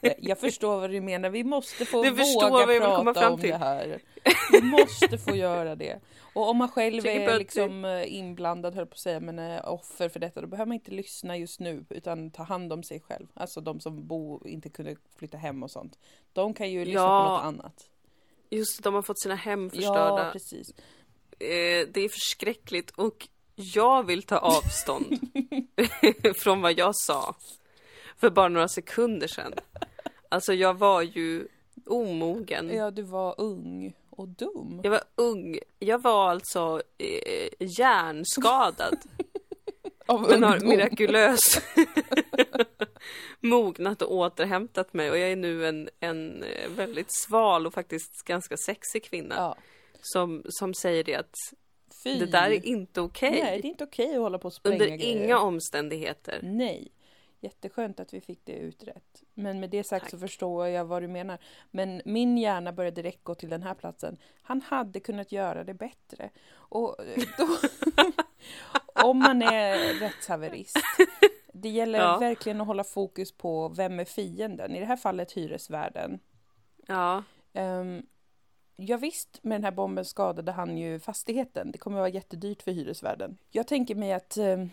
Jag 0.18 0.39
förstår 0.39 0.80
vad 0.80 0.89
du 0.92 1.02
menar. 1.02 1.30
Vi 1.30 1.44
måste 1.44 1.86
få 1.86 2.04
Du 2.04 2.10
våga 2.10 2.65
prata 3.04 3.30
om 3.30 3.39
det 3.42 3.56
här. 3.58 4.02
Vi 4.52 4.62
måste 4.62 5.18
få 5.18 5.36
göra 5.36 5.76
det. 5.76 6.00
Och 6.34 6.50
om 6.50 6.58
man 6.58 6.70
själv 6.70 7.06
är 7.06 7.38
liksom 7.39 7.86
eh, 7.86 8.13
inblandad, 8.18 8.76
höll 8.76 8.86
på 8.86 8.94
att 8.94 9.00
säga, 9.00 9.20
men 9.20 9.39
är 9.39 9.65
offer 9.70 10.10
för 10.10 10.20
detta, 10.20 10.42
då 10.42 10.48
behöver 10.48 10.65
man 10.68 10.74
inte 10.76 10.92
lyssna 10.92 11.38
just 11.38 11.60
nu, 11.60 11.86
utan 11.89 12.32
ta 12.32 12.44
hand 12.44 12.74
om 12.74 12.84
sig 12.84 13.00
själv. 13.00 13.28
Alltså 13.34 13.62
de 13.62 13.80
som 13.80 14.08
bo, 14.08 14.48
inte 14.48 14.70
kunde 14.70 14.96
flytta 15.18 15.38
hem 15.38 15.63
och 15.63 15.72
sånt. 15.72 16.00
De 16.34 16.54
kan 16.54 16.72
ju 16.72 16.80
lyssna 16.86 17.02
Ja, 17.02 17.26
på 17.28 17.32
något 17.32 17.44
annat. 17.44 17.89
just 18.50 18.84
de 18.84 18.94
har 18.94 19.02
fått 19.02 19.20
sina 19.22 19.36
hem 19.36 19.63
Ja, 19.63 19.70
förstörda. 19.70 20.30
precis. 20.32 20.70
eh, 21.39 21.88
det 21.94 22.02
är 22.02 22.10
förskräckligt 22.10 22.92
och 22.92 23.28
jag 23.56 24.04
vill 24.06 24.24
ta 24.24 24.38
avstånd 24.38 25.20
från 26.44 26.62
vad 26.62 26.78
jag 26.80 26.96
sa 26.96 27.36
för 28.19 28.29
bara 28.29 28.47
några 28.47 28.67
sekunder 28.67 29.27
sedan. 29.27 29.53
Alltså 30.29 30.53
jag 30.53 30.73
var 30.73 31.01
ju 31.01 31.47
omogen. 31.86 32.69
Ja, 32.69 32.91
du 32.91 33.01
var 33.01 33.36
ung 33.38 33.93
och 34.10 34.27
dum. 34.27 34.82
Jag 34.84 34.91
var 34.91 35.03
ung. 35.15 35.60
Jag 35.79 36.01
var 36.01 36.29
alltså 36.29 36.82
eh, 36.97 37.49
hjärnskadad. 37.60 38.97
Av 40.05 40.21
Men 40.29 40.43
har 40.43 40.60
mirakulöst 40.60 41.62
mognat 43.39 44.01
och 44.01 44.15
återhämtat 44.15 44.93
mig 44.93 45.12
och 45.12 45.17
jag 45.17 45.32
är 45.32 45.36
nu 45.36 45.67
en, 45.67 45.89
en 45.99 46.43
eh, 46.43 46.69
väldigt 46.69 47.12
sval 47.12 47.67
och 47.67 47.73
faktiskt 47.73 48.23
ganska 48.25 48.58
sexig 48.58 49.03
kvinna. 49.03 49.36
Ja. 49.36 49.55
Som, 50.01 50.43
som 50.49 50.73
säger 50.73 51.03
det 51.03 51.15
att 51.15 51.36
Fy. 52.03 52.19
det 52.19 52.25
där 52.25 52.51
är 52.51 52.65
inte 52.65 53.01
okej. 53.01 53.41
Nej, 53.43 53.62
det 53.62 53.67
är 53.67 53.69
inte 53.69 53.84
okej 53.84 54.15
att 54.15 54.21
hålla 54.21 54.38
på 54.38 54.45
och 54.45 54.53
spränga 54.53 54.75
Under 54.75 54.97
grejer. 54.97 55.23
inga 55.23 55.39
omständigheter. 55.39 56.39
Nej. 56.43 56.91
Jätteskönt 57.41 57.99
att 57.99 58.13
vi 58.13 58.21
fick 58.21 58.45
det 58.45 58.54
utrett. 58.54 59.23
Men 59.34 59.60
med 59.60 59.69
det 59.69 59.84
sagt 59.84 60.06
så 60.06 60.12
Tack. 60.17 60.19
förstår 60.19 60.67
jag 60.67 60.86
vad 60.86 61.02
du 61.02 61.08
menar. 61.08 61.38
Men 61.71 62.02
min 62.06 62.38
hjärna 62.38 62.73
började 62.73 63.02
direkt 63.02 63.23
gå 63.23 63.36
till 63.36 63.49
den 63.49 63.63
här 63.63 63.73
platsen. 63.73 64.17
Han 64.41 64.62
hade 64.62 64.99
kunnat 64.99 65.32
göra 65.32 65.63
det 65.63 65.73
bättre. 65.73 66.30
Och 66.52 67.06
eh, 67.06 67.23
då, 67.38 67.47
om 69.10 69.17
man 69.19 69.41
är 69.41 69.99
rättshaverist. 69.99 70.78
Det 71.54 71.69
gäller 71.69 71.99
Ja. 72.04 72.17
verkligen 72.17 72.62
att 72.62 72.67
hålla 72.67 72.84
fokus 72.84 73.32
på 73.32 73.69
vem 73.69 73.99
är 73.99 74.06
fienden. 74.06 74.75
I 74.75 74.80
det 74.80 74.86
här 74.86 74.97
fallet 74.97 75.32
hyresvärden. 75.32 76.19
Ja, 76.88 77.23
Ehm, 77.54 78.02
Ja, 78.82 78.97
visst, 78.97 79.39
med 79.43 79.56
den 79.56 79.63
här 79.63 79.71
bomben 79.71 80.06
skadade 80.06 80.52
han 80.52 80.78
ju 80.78 80.99
fastigheten. 80.99 81.71
Det 81.71 81.78
kommer 81.78 81.97
att 81.97 82.02
vara 82.02 82.10
jättedyrt 82.10 82.62
för 82.62 82.71
hyresvärden. 82.71 83.38
Jag 83.49 83.67
tänker 83.67 83.95
mig 83.95 84.13
att 84.13 84.38
eh, 84.38 84.65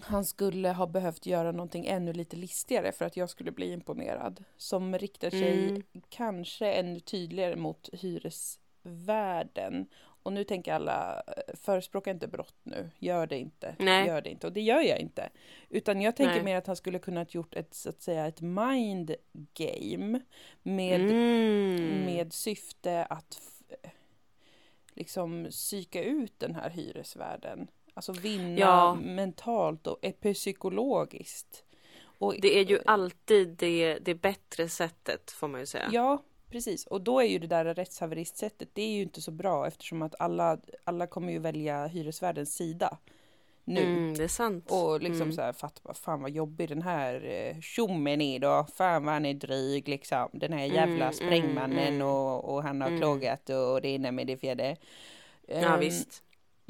han 0.00 0.24
skulle 0.24 0.68
ha 0.68 0.86
behövt 0.86 1.26
göra 1.26 1.52
någonting 1.52 1.86
ännu 1.86 2.12
lite 2.12 2.36
listigare 2.36 2.92
för 2.92 3.04
att 3.04 3.16
jag 3.16 3.30
skulle 3.30 3.52
bli 3.52 3.72
imponerad. 3.72 4.44
Som 4.56 4.98
riktar 4.98 5.30
sig 5.30 5.68
Mm. 5.68 5.82
kanske 6.08 6.72
ännu 6.72 7.00
tydligare 7.00 7.56
mot 7.56 7.88
hyresvärden. 7.92 9.86
Och 10.22 10.32
nu 10.32 10.44
tänker 10.44 10.72
alla, 10.74 11.22
eh, 11.26 11.54
förespråka 11.56 12.10
inte 12.10 12.28
brott 12.28 12.54
nu, 12.62 12.90
gör 12.98 13.26
det 13.26 13.38
inte, 13.38 13.76
Nej. 13.78 14.06
gör 14.06 14.20
det 14.20 14.30
inte. 14.30 14.46
Och 14.46 14.52
det 14.52 14.60
gör 14.60 14.80
jag 14.80 14.98
inte. 14.98 15.30
Utan 15.68 16.00
jag 16.00 16.16
tänker 16.16 16.34
Nej. 16.34 16.42
mer 16.44 16.56
att 16.56 16.66
han 16.66 16.76
skulle 16.76 16.98
kunnat 16.98 17.34
gjort 17.34 17.54
ett, 17.54 17.74
så 17.74 17.88
att 17.88 18.02
säga, 18.02 18.26
ett 18.26 18.40
mind 18.40 19.14
game 19.54 20.20
med 20.62 21.00
Mm. 21.00 22.04
med 22.04 22.32
syfte 22.32 23.04
att 23.04 23.40
liksom 24.94 25.46
psyka 25.50 26.02
ut 26.04 26.38
den 26.38 26.54
här 26.54 26.70
hyresvärden. 26.70 27.68
Alltså 27.94 28.12
vinna 28.12 28.60
Ja. 28.60 28.94
mentalt 28.94 29.86
och 29.86 29.98
epipsykologiskt. 30.02 31.64
Och, 32.02 32.34
Det 32.42 32.58
är 32.58 32.64
ju 32.64 32.80
alltid 32.86 33.48
det, 33.48 33.98
det 33.98 34.14
bättre 34.14 34.68
sättet 34.68 35.30
får 35.30 35.48
man 35.48 35.60
ju 35.60 35.66
säga. 35.66 35.88
Ja, 35.92 36.22
precis. 36.50 36.86
Och 36.86 37.00
då 37.00 37.20
är 37.20 37.24
ju 37.26 37.38
det 37.38 37.46
där 37.46 37.64
rättshaveristsättet, 37.64 38.68
det 38.72 38.82
är 38.82 38.88
ju 38.96 39.02
inte 39.02 39.20
så 39.20 39.30
bra 39.30 39.66
eftersom 39.66 40.02
att 40.02 40.14
alla, 40.18 40.58
alla 40.84 41.06
kommer 41.06 41.32
ju 41.32 41.38
välja 41.38 41.86
hyresvärdens 41.86 42.54
sida 42.56 42.98
nu. 43.64 43.80
Mm, 43.82 44.14
det 44.14 44.24
är 44.24 44.28
sant. 44.28 44.70
Och 44.70 45.02
liksom 45.02 45.22
Mm. 45.22 45.32
så 45.32 45.40
här, 45.42 45.52
fatta 45.52 45.94
fan 45.94 46.22
vad 46.22 46.30
jobbig 46.30 46.68
den 46.68 46.82
här 46.82 47.24
eh, 47.24 47.60
tjommen 47.60 48.20
är 48.20 48.38
då. 48.38 48.66
Fan 48.76 49.04
vad 49.04 49.14
han 49.14 49.26
är 49.26 49.34
dryg 49.34 49.88
liksom. 49.88 50.28
Den 50.32 50.52
här 50.52 50.64
jävla 50.66 51.04
Mm, 51.04 51.12
sprängmannen 51.12 51.78
mm, 51.78 51.94
mm. 51.94 52.06
Och, 52.06 52.54
och 52.54 52.62
han 52.62 52.80
har 52.80 52.88
Mm. 52.88 53.00
klagat 53.00 53.48
och 53.50 53.80
det 53.80 53.88
ena 53.88 54.10
med 54.12 54.26
det 54.26 54.36
fjärde. 54.36 54.76
Ja 55.46 55.54
Ehm, 55.54 55.80
visst. 55.80 56.22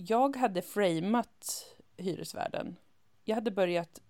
Jag 0.08 0.36
hade 0.36 0.62
framat 0.62 1.66
hyresvärden. 1.96 2.76
Jag 3.24 3.34
hade 3.34 3.50
börjat 3.50 4.00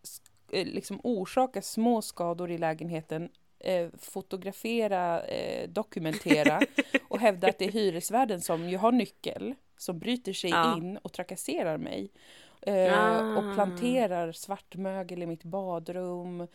eh, 0.53 0.66
liksom 0.66 1.00
orsaka 1.03 1.62
små 1.62 2.03
skador 2.03 2.50
i 2.50 2.59
lägenheten, 2.59 3.29
eh, 3.59 3.88
fotografera, 3.98 5.22
eh, 5.22 5.68
dokumentera 5.68 6.61
och 7.09 7.18
hävda 7.18 7.48
att 7.48 7.59
det 7.59 7.64
är 7.64 7.72
hyresvärden 7.72 8.40
som 8.40 8.68
ju 8.68 8.76
har 8.76 8.92
nyckel, 8.92 9.55
som 9.76 9.98
bryter 9.98 10.33
sig 10.33 10.50
Ja. 10.50 10.76
in 10.76 10.96
och 10.96 11.12
trakasserar 11.12 11.79
mig. 11.79 12.11
Eh, 12.62 12.98
Ah. 12.98 13.37
Och 13.38 13.55
planterar 13.55 14.33
svartmögel 14.33 15.22
i 15.22 15.26
mitt 15.26 15.44
badrum, 15.44 16.46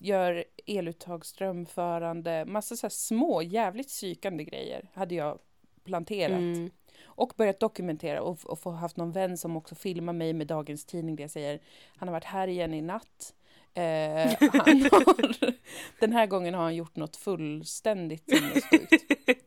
gör 0.00 0.44
eluttag 0.66 1.26
strömförande, 1.26 2.44
massa 2.44 2.76
så 2.76 2.86
här 2.86 2.90
små 2.90 3.42
jävligt 3.42 3.88
psykande 3.88 4.44
grejer 4.44 4.88
hade 4.94 5.14
jag 5.14 5.38
planterat. 5.84 6.38
Mm. 6.38 6.70
Och 7.16 7.32
börjat 7.36 7.60
dokumentera 7.60 8.22
och, 8.22 8.38
och 8.44 8.58
få 8.58 8.70
haft 8.70 8.96
någon 8.96 9.12
vän 9.12 9.38
som 9.38 9.56
också 9.56 9.74
filmar 9.74 10.12
mig 10.12 10.32
med 10.32 10.46
dagens 10.46 10.84
tidning 10.84 11.16
där 11.16 11.24
jag 11.24 11.30
säger 11.30 11.60
han 11.96 12.08
har 12.08 12.12
varit 12.12 12.24
här 12.24 12.48
igen 12.48 12.74
i 12.74 12.82
natt. 12.82 13.34
Eh, 13.74 13.82
har, 13.82 15.54
den 16.00 16.12
här 16.12 16.26
gången 16.26 16.54
har 16.54 16.62
han 16.62 16.74
gjort 16.74 16.96
något 16.96 17.16
fullständigt 17.16 18.30
sinnessjukt. 18.30 18.92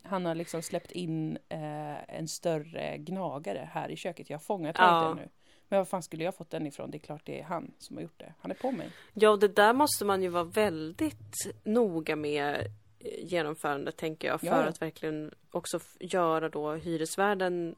Han 0.03 0.25
har 0.25 0.36
liksom 0.36 0.62
släppt 0.62 0.91
in 0.91 1.38
eh, 1.49 2.15
en 2.17 2.27
större 2.27 2.97
gnagare 2.97 3.69
här 3.73 3.89
i 3.91 3.95
köket. 3.95 4.29
Jag 4.29 4.38
har 4.38 4.43
fångat 4.43 4.75
Ja. 4.79 5.01
den 5.08 5.17
nu. 5.17 5.29
Men 5.67 5.79
var 5.79 5.86
fan 5.86 6.03
skulle 6.03 6.23
jag 6.23 6.36
fått 6.36 6.49
den 6.49 6.67
ifrån? 6.67 6.91
Det 6.91 6.97
är 6.97 6.99
klart 6.99 7.21
det 7.25 7.39
är 7.39 7.43
han 7.43 7.71
som 7.77 7.95
har 7.95 8.03
gjort 8.03 8.19
det. 8.19 8.34
Han 8.39 8.51
är 8.51 8.55
på 8.55 8.71
mig. 8.71 8.89
Ja, 9.13 9.29
och 9.29 9.39
det 9.39 9.47
där 9.47 9.73
måste 9.73 10.05
man 10.05 10.21
ju 10.23 10.29
vara 10.29 10.43
väldigt 10.43 11.47
noga 11.63 12.15
med 12.15 12.67
genomförandet 13.00 13.98
tänker 13.98 14.28
jag 14.28 14.40
för 14.40 14.48
Ja, 14.48 14.54
att 14.54 14.82
verkligen 14.82 15.32
också 15.52 15.80
göra 16.00 16.50
då 16.50 16.74
hyresvärden 16.74 17.76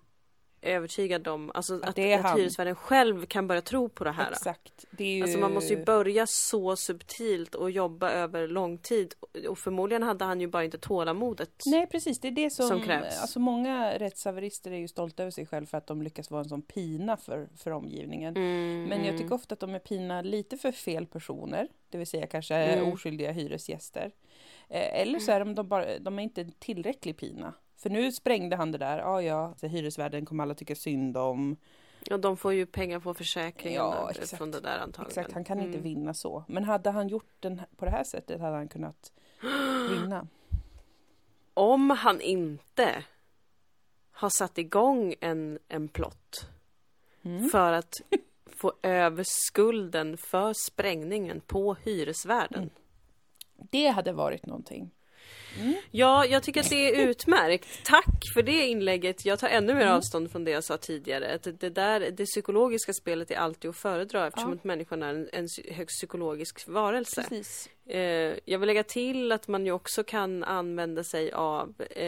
övertygad 0.62 1.28
om, 1.28 1.52
alltså 1.54 1.76
att, 1.76 2.00
att 2.00 2.22
han. 2.24 2.40
hyresvärden 2.40 2.76
själv 2.76 3.26
kan 3.26 3.48
börja 3.48 3.62
tro 3.62 3.90
på 3.90 4.04
det 4.04 4.12
här. 4.12 4.32
Exakt. 4.32 4.86
Det 4.92 5.04
är 5.04 5.16
ju... 5.16 5.24
Alltså 5.24 5.38
man 5.38 5.54
måste 5.54 5.74
ju 5.74 5.86
börja 5.86 6.28
så 6.28 6.76
subtilt 6.76 7.56
och 7.56 7.72
jobba 7.72 8.10
över 8.10 8.48
lång 8.48 8.78
tid 8.78 9.14
och 9.50 9.58
förmodligen 9.58 10.04
hade 10.04 10.26
han 10.26 10.42
ju 10.42 10.48
bara 10.48 10.64
inte 10.64 10.78
tålamodet. 10.78 11.52
Nej 11.66 11.88
precis, 11.88 12.20
det 12.20 12.28
är 12.28 12.32
det 12.32 12.50
som, 12.50 12.68
som 12.68 12.82
krävs. 12.82 13.22
Alltså 13.22 13.40
många 13.40 13.94
rättshaverister 14.00 14.72
är 14.72 14.78
ju 14.78 14.88
stolta 14.88 15.24
över 15.24 15.32
sig 15.32 15.46
själv 15.46 15.66
för 15.66 15.78
att 15.78 15.88
de 15.88 16.02
lyckas 16.02 16.32
vara 16.32 16.42
en 16.42 16.50
sån 16.50 16.62
pina 16.62 17.18
för, 17.18 17.50
för 17.58 17.72
omgivningen. 17.72 18.38
Mm, 18.38 18.84
Men 18.84 18.98
jag 19.00 19.08
mm. 19.08 19.22
tycker 19.22 19.36
ofta 19.36 19.54
att 19.54 19.60
de 19.60 19.76
är 19.76 19.80
pina 19.80 20.22
lite 20.22 20.58
för 20.58 20.72
fel 20.72 21.06
personer, 21.06 21.68
det 21.90 21.98
vill 21.98 22.08
säga 22.08 22.28
kanske 22.28 22.56
Mm. 22.56 22.94
oskyldiga 22.94 23.32
hyresgäster. 23.32 24.12
Eh, 24.72 25.02
eller 25.02 25.20
så 25.20 25.32
är 25.32 25.40
de, 25.40 25.56
de, 25.56 25.68
bara, 25.68 26.00
de 26.00 26.20
är 26.20 26.24
inte 26.24 26.46
tillräcklig 26.60 27.18
pina. 27.18 27.54
För 27.78 27.90
nu 27.90 28.12
sprängde 28.12 28.56
han 28.56 28.72
det 28.72 28.78
där, 28.78 28.98
ja 29.00 29.22
ja, 29.22 29.54
så 29.58 29.68
hyresvärden 29.68 30.26
kommer 30.26 30.44
alla 30.44 30.56
tycka 30.56 30.76
synd 30.76 31.18
om. 31.18 31.58
Och 32.12 32.20
de 32.20 32.38
får 32.38 32.54
ju 32.54 32.66
pengar 32.66 33.00
på 33.00 33.14
försäkringen 33.14 33.78
Ja, 33.82 34.12
från 34.38 34.52
det 34.52 34.60
där 34.60 34.80
antagligen. 34.80 35.08
Exakt, 35.10 35.32
han 35.34 35.44
kan 35.44 35.58
inte 35.60 35.70
Mm. 35.78 35.84
vinna 35.84 36.14
så. 36.14 36.44
Men 36.48 36.64
hade 36.64 36.90
han 36.90 37.08
gjort 37.08 37.36
den 37.40 37.62
på 37.78 37.86
det 37.86 37.92
här 37.92 38.04
sättet 38.04 38.42
hade 38.42 38.56
han 38.56 38.68
kunnat 38.68 39.12
vinna. 39.90 40.28
Om 41.54 41.90
han 41.90 42.22
inte 42.22 43.04
har 44.12 44.30
satt 44.30 44.58
igång 44.58 45.16
en, 45.22 45.60
en 45.68 45.88
plott 45.88 46.46
Mm. 47.24 47.50
för 47.50 47.74
att 47.74 48.02
få 48.46 48.74
över 48.84 49.24
skulden 49.28 50.18
för 50.18 50.54
sprängningen 50.54 51.42
på 51.48 51.74
hyresvärden. 51.84 52.60
Mm. 52.64 52.70
Det 53.72 53.88
hade 53.88 54.12
varit 54.12 54.46
någonting. 54.46 54.92
Ja, 55.92 56.26
jag 56.26 56.44
tycker 56.44 56.60
att 56.62 56.70
det 56.70 56.96
är 56.96 57.08
utmärkt. 57.08 57.68
Tack 57.86 58.20
för 58.34 58.44
det 58.44 58.68
inlägget. 58.68 59.26
Jag 59.26 59.40
tar 59.40 59.48
ännu 59.48 59.74
mer 59.74 59.82
Mm. 59.82 59.94
avstånd 59.94 60.32
från 60.32 60.44
det 60.44 60.52
jag 60.52 60.64
sa 60.64 60.78
tidigare. 60.78 61.34
Att 61.36 61.60
det, 61.60 61.70
där, 61.70 62.00
det 62.00 62.26
psykologiska 62.26 62.94
spelet 62.94 63.32
är 63.32 63.36
alltid 63.36 63.70
att 63.70 63.76
föredra 63.78 64.28
eftersom 64.28 64.50
Ja. 64.50 64.56
att 64.56 64.64
människan 64.64 65.04
är 65.04 65.10
en, 65.10 65.30
en 65.34 65.48
högst 65.72 65.98
psykologisk 65.98 66.68
varelse. 66.68 67.22
Precis. 67.30 67.70
Eh, 67.86 68.00
jag 68.46 68.60
vill 68.60 68.68
lägga 68.68 68.84
till 68.84 69.32
att 69.32 69.48
man 69.48 69.66
ju 69.66 69.72
också 69.72 70.04
kan 70.04 70.44
använda 70.44 71.04
sig 71.04 71.32
av 71.32 71.74
eh, 71.90 72.08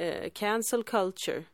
eh, 0.00 0.30
cancel 0.30 0.84
culture. 0.84 1.44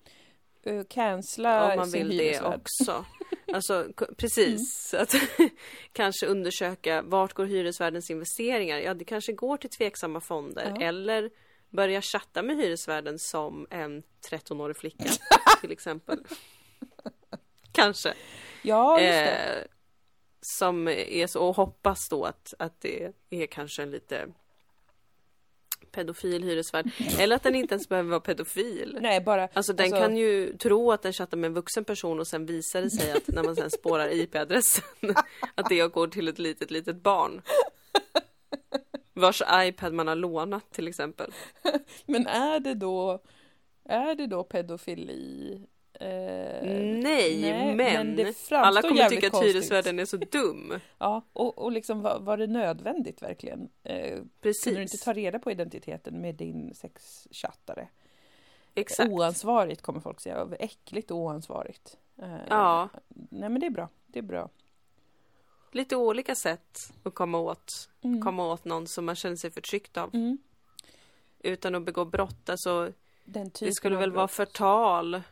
Uh, 0.67 0.83
cancella 0.89 1.71
om 1.73 1.77
man 1.77 1.91
vill 1.91 2.17
det 2.17 2.41
också. 2.41 3.05
Alltså 3.53 3.89
k- 3.97 4.07
precis, 4.17 4.95
att 4.95 5.15
kanske 5.93 6.27
undersöka 6.27 7.03
vart 7.03 7.33
går 7.33 7.45
hyresvärdens 7.45 8.11
investeringar? 8.11 8.79
Ja, 8.79 8.95
det 8.95 9.05
kanske 9.05 9.33
går 9.33 9.57
till 9.57 9.71
tveksamma 9.71 10.21
fonder 10.21 10.77
Ja. 10.81 10.87
eller 10.87 11.31
börja 11.71 12.03
chatta 12.03 12.43
med 12.43 12.57
hyresvärden 12.57 13.19
som 13.19 13.67
en 13.71 14.03
13-årig 14.31 14.77
flicka 14.77 15.05
till 15.61 15.73
exempel. 15.73 16.19
kanske. 17.73 18.15
Ja, 18.63 19.01
just 19.01 19.13
det. 19.13 19.57
Eh, 19.61 19.65
som 20.41 20.89
är 20.89 21.27
så 21.27 21.49
och 21.49 21.57
hoppas 21.57 22.09
då 22.09 22.25
att, 22.25 22.55
att 22.59 22.81
det 22.81 23.13
är 23.31 23.47
kanske 23.47 23.83
en 23.83 23.91
lite 23.91 24.27
pedofil 25.91 26.43
hyresvärd. 26.43 26.91
Eller 27.19 27.37
att 27.37 27.43
den 27.43 27.55
inte 27.55 27.75
ens 27.75 27.89
behöver 27.89 28.11
vara 28.11 28.21
pedofil. 28.21 28.99
Nej, 29.01 29.21
bara... 29.21 29.49
Alltså 29.53 29.73
den 29.73 29.85
Alltså- 29.85 30.01
kan 30.01 30.17
ju 30.17 30.57
tro 30.57 30.93
att 30.93 31.03
den 31.03 31.13
chattar 31.13 31.37
med 31.37 31.49
en 31.49 31.55
vuxen 31.55 31.85
person 31.85 32.21
och 32.21 32.27
sen 32.27 32.47
visar 32.47 32.83
det 32.83 32.91
sig 32.91 33.13
att 33.13 33.29
när 33.29 33.43
man 33.43 33.57
sen 33.57 33.71
spårar 33.71 34.13
IP-adressen 34.13 34.85
att 35.55 35.69
det 35.69 35.93
går 35.93 36.09
till 36.09 36.29
ett 36.29 36.39
litet, 36.39 36.71
litet 36.71 36.97
barn. 36.97 37.43
Vars 39.15 39.43
iPad 39.53 39.93
man 39.93 40.09
har 40.09 40.15
lånat 40.15 40.73
till 40.73 40.89
exempel. 40.89 41.33
Men 42.07 42.27
är 42.27 42.61
det 42.61 42.75
då... 42.75 43.23
Är 43.85 44.15
det 44.15 44.27
då 44.27 44.45
pedofili? 44.45 45.61
Eh, 46.01 46.63
Nej, 47.03 47.41
nej, 47.41 47.75
men, 47.77 48.17
framstår 48.17 48.57
alla 48.57 48.83
kommer 48.83 49.09
tycka 49.09 49.27
att 49.27 49.43
hyresvärden 49.45 49.99
är 49.99 50.05
så 50.05 50.17
dum. 50.17 50.81
Ja, 50.99 51.23
och, 51.33 51.59
och 51.59 51.73
liksom 51.73 52.03
var, 52.03 52.21
var 52.21 52.37
det 52.37 52.47
nödvändigt 52.47 53.23
verkligen? 53.23 53.69
Eh, 53.83 54.19
Precis. 54.41 54.65
kunde 54.65 54.79
du 54.79 54.83
inte 54.83 54.99
ta 54.99 55.13
reda 55.13 55.39
på 55.39 55.51
identiteten 55.51 56.21
med 56.21 56.35
din 56.35 56.75
sexchattare? 56.75 57.89
Exakt. 58.75 59.11
Oansvarigt 59.11 59.83
kommer 59.83 60.01
folk 60.01 60.21
säga, 60.21 60.49
äckligt 60.59 61.11
och 61.11 61.17
oansvarigt. 61.17 61.97
Eh, 62.23 62.37
Ja, 62.49 62.89
Nej 63.31 63.49
men 63.49 63.61
det 63.61 63.67
är 63.67 63.71
bra, 63.71 63.89
det 64.07 64.19
är 64.19 64.23
bra. 64.23 64.49
lite 65.73 65.97
olika 65.97 66.35
sätt 66.35 66.93
att 67.03 67.15
komma 67.15 67.39
åt, 67.39 67.89
Mm. 68.03 68.23
komma 68.23 68.53
åt 68.53 68.65
någon 68.65 68.87
som 68.87 69.05
man 69.05 69.15
känner 69.17 69.37
sig 69.37 69.51
förtryckt 69.51 69.97
av. 69.97 70.15
Mm. 70.15 70.39
Utan 71.39 71.75
att 71.75 71.83
begå 71.83 72.05
brott. 72.05 72.49
Alltså, 72.49 72.93
Den 73.25 73.51
typen 73.51 73.69
det 73.69 73.75
skulle 73.75 73.97
väl 73.97 74.13
vara 74.13 74.29
förtal. 74.29 75.23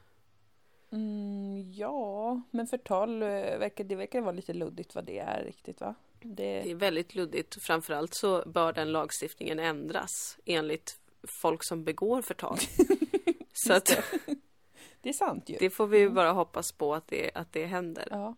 Mm, 0.90 1.72
ja, 1.72 2.40
men 2.50 2.66
förtal 2.66 3.22
eh, 3.22 3.28
verkar, 3.28 3.84
det 3.84 3.94
verkar 3.96 4.20
vara 4.20 4.32
lite 4.32 4.52
luddigt 4.54 4.94
vad 4.94 5.04
det 5.04 5.18
är 5.18 5.44
riktigt 5.44 5.80
va? 5.80 5.94
Det, 6.20 6.62
Det 6.62 6.70
är 6.70 6.74
väldigt 6.74 7.14
luddigt. 7.14 7.62
Framförallt 7.62 8.14
så 8.14 8.42
bör 8.46 8.72
den 8.72 8.92
lagstiftningen 8.92 9.58
ändras 9.58 10.38
enligt 10.44 10.98
folk 11.22 11.64
som 11.64 11.84
begår 11.84 12.22
förtal. 12.22 12.58
så 13.52 13.72
att 13.72 13.86
det 15.00 15.08
är 15.08 15.12
sant 15.12 15.48
ju. 15.48 15.56
det 15.60 15.70
får 15.70 15.86
vi 15.86 15.98
ju 15.98 16.10
bara 16.10 16.32
hoppas 16.32 16.72
på 16.72 16.94
att 16.94 17.08
det, 17.08 17.30
att 17.34 17.52
det 17.52 17.66
händer. 17.66 18.08
Ja. 18.10 18.36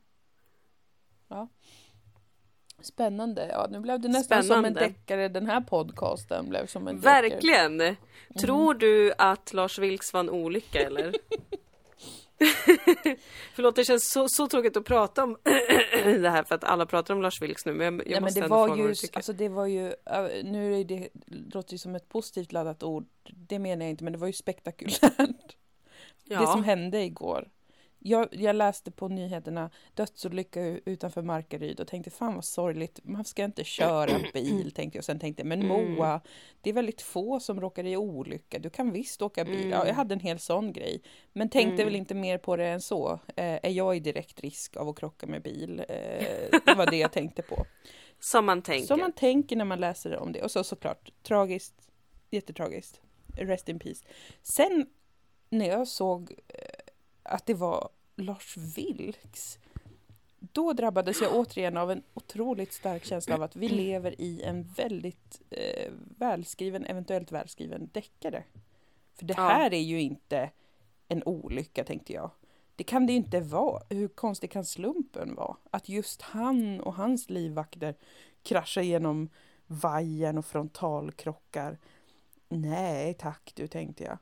Ja. 1.28 1.48
Spännande. 2.80 3.48
Ja, 3.52 3.66
nu 3.70 3.80
blev 3.80 4.00
det 4.00 4.08
nästan 4.08 4.42
som 4.44 4.56
en 4.56 4.62
Spännande. 4.62 4.80
deckare. 4.80 5.28
Den 5.28 5.46
här 5.46 5.61
podcasten 5.61 6.48
blev 6.48 6.66
som 6.66 6.88
en 6.88 6.96
deckare. 6.96 7.22
Verkligen! 7.22 7.96
Tror 8.40 8.74
du 8.74 9.12
att 9.18 9.52
Lars 9.52 9.78
Vilks 9.78 10.12
var 10.12 10.20
en 10.20 10.30
olycka 10.30 10.80
eller? 10.87 11.14
Förlåt, 13.55 13.77
det 13.77 13.85
känns 13.85 14.11
så, 14.11 14.29
så 14.29 14.48
tråkigt 14.48 14.77
att 14.77 14.85
prata 14.85 15.24
om 15.24 15.37
det 16.05 16.31
här 16.31 16.42
för 16.42 16.55
att 16.55 16.64
alla 16.64 16.87
pratar 16.87 17.14
om 17.14 17.22
Lars 17.22 17.42
Vilks 17.42 17.66
nu, 17.66 17.72
men 17.72 17.85
jag, 17.85 17.92
jag 17.92 17.98
Nej, 17.98 18.14
men 18.14 18.22
måste 18.22 18.40
det 18.40 18.44
ändå 18.44 18.57
var 18.57 18.77
ju, 18.77 18.94
alltså 19.12 19.33
det 19.33 19.48
var 19.48 19.66
ju, 19.66 19.92
nu 20.44 20.81
är 20.81 20.85
det, 20.85 21.09
låter 21.27 21.72
ju 21.72 21.79
som 21.79 21.94
ett 21.94 22.09
positivt 22.09 22.53
laddat 22.53 22.83
ord, 22.83 23.07
det 23.31 23.59
menar 23.59 23.85
jag 23.85 23.90
inte, 23.90 24.05
men 24.05 24.12
det 24.12 24.18
var 24.18 24.27
ju 24.27 24.33
spektakulärt. 24.33 25.57
ja. 26.24 26.40
Det 26.40 26.46
som 26.46 26.64
hände 26.64 27.03
igår. 27.03 27.48
Jag, 28.00 28.28
jag 28.30 28.56
läste 28.56 28.90
på 28.90 29.08
nyheterna 29.08 29.70
dödsolycka 29.94 30.61
utanför 30.62 31.22
Markaryd 31.22 31.80
och 31.80 31.87
tänkte 31.88 32.11
fan 32.11 32.34
vad 32.34 32.44
sorgligt, 32.44 33.00
man 33.02 33.24
ska 33.24 33.44
inte 33.44 33.64
köra 33.64 34.18
bil 34.34 34.72
tänkte 34.72 34.98
jag. 34.98 35.04
Sen 35.04 35.18
tänkte 35.18 35.40
jag, 35.40 35.46
men 35.46 35.62
Mm. 35.62 35.92
Moa, 35.94 36.20
det 36.61 36.70
är 36.70 36.74
väldigt 36.74 37.02
få 37.02 37.40
som 37.40 37.61
råkar 37.61 37.87
i 37.87 37.96
olycka, 37.96 38.58
du 38.58 38.70
kan 38.70 38.92
visst 38.92 39.22
åka 39.22 39.44
bil. 39.44 39.70
Ja, 39.70 39.87
jag 39.87 39.94
hade 39.94 40.14
en 40.14 40.20
hel 40.20 40.38
sån 40.38 40.72
grej. 40.72 41.02
Men 41.32 41.48
tänkte 41.48 41.74
Mm. 41.74 41.84
väl 41.84 41.96
inte 41.96 42.14
mer 42.14 42.38
på 42.38 42.56
det 42.56 42.66
än 42.66 42.80
så. 42.80 43.12
Eh, 43.12 43.44
är 43.62 43.70
jag 43.70 43.96
i 43.96 44.00
direkt 44.00 44.40
risk 44.40 44.76
av 44.76 44.88
att 44.88 44.96
krocka 44.98 45.26
med 45.26 45.42
bil? 45.42 45.80
Eh, 45.88 46.61
det 46.66 46.74
var 46.76 46.90
det 46.90 46.96
jag 46.96 47.12
tänkte 47.12 47.42
på. 47.42 47.66
Som 48.20 48.46
man 48.46 48.62
tänker. 48.62 48.87
Som 48.87 49.00
man 49.00 49.12
tänker 49.12 49.56
när 49.56 49.64
man 49.64 49.80
läser 49.80 50.16
om 50.16 50.32
det. 50.32 50.42
Och 50.42 50.50
så 50.50 50.64
såklart, 50.64 51.12
tragiskt, 51.22 51.74
jättetragiskt. 52.30 53.00
Rest 53.37 53.68
in 53.68 53.78
peace. 53.78 54.04
Sen 54.42 54.87
när 55.50 55.68
jag 55.68 55.88
såg 55.88 56.32
eh, 56.48 56.77
att 57.28 57.46
det 57.46 57.54
var 57.54 57.88
Lars 58.16 58.56
Vilks, 58.56 59.58
då 60.38 60.72
drabbades 60.72 61.20
jag 61.20 61.34
återigen 61.36 61.76
av 61.76 61.90
en 61.90 62.02
otroligt 62.14 62.72
stark 62.72 63.04
känsla 63.04 63.34
av 63.34 63.42
att 63.42 63.56
vi 63.56 63.68
lever 63.68 64.20
i 64.20 64.42
en 64.42 64.62
väldigt 64.62 65.40
eh, 65.50 65.92
välskriven, 66.18 66.86
eventuellt 66.86 67.32
välskriven 67.32 67.90
deckare. 67.92 68.44
För 69.14 69.24
det 69.24 69.34
Ja. 69.36 69.42
här 69.48 69.74
är 69.74 69.80
ju 69.80 70.00
inte 70.00 70.50
en 71.08 71.22
olycka, 71.22 71.84
tänkte 71.84 72.12
jag. 72.12 72.30
Det 72.76 72.84
kan 72.84 73.06
det 73.06 73.12
ju 73.12 73.18
inte 73.18 73.40
vara. 73.40 73.82
Hur 73.90 74.08
konstig 74.08 74.50
kan 74.50 74.64
slumpen 74.64 75.34
vara? 75.34 75.56
Att 75.70 75.88
just 75.88 76.22
han 76.22 76.80
och 76.80 76.94
hans 76.94 77.30
livvakter 77.30 77.94
kraschar 78.42 78.82
genom 78.82 79.28
vajern 79.66 80.38
och 80.38 80.46
frontalkrockar. 80.46 81.78
Nej 82.48 83.14
tack 83.14 83.52
du, 83.54 83.66
tänkte 83.66 84.04
jag. 84.04 84.18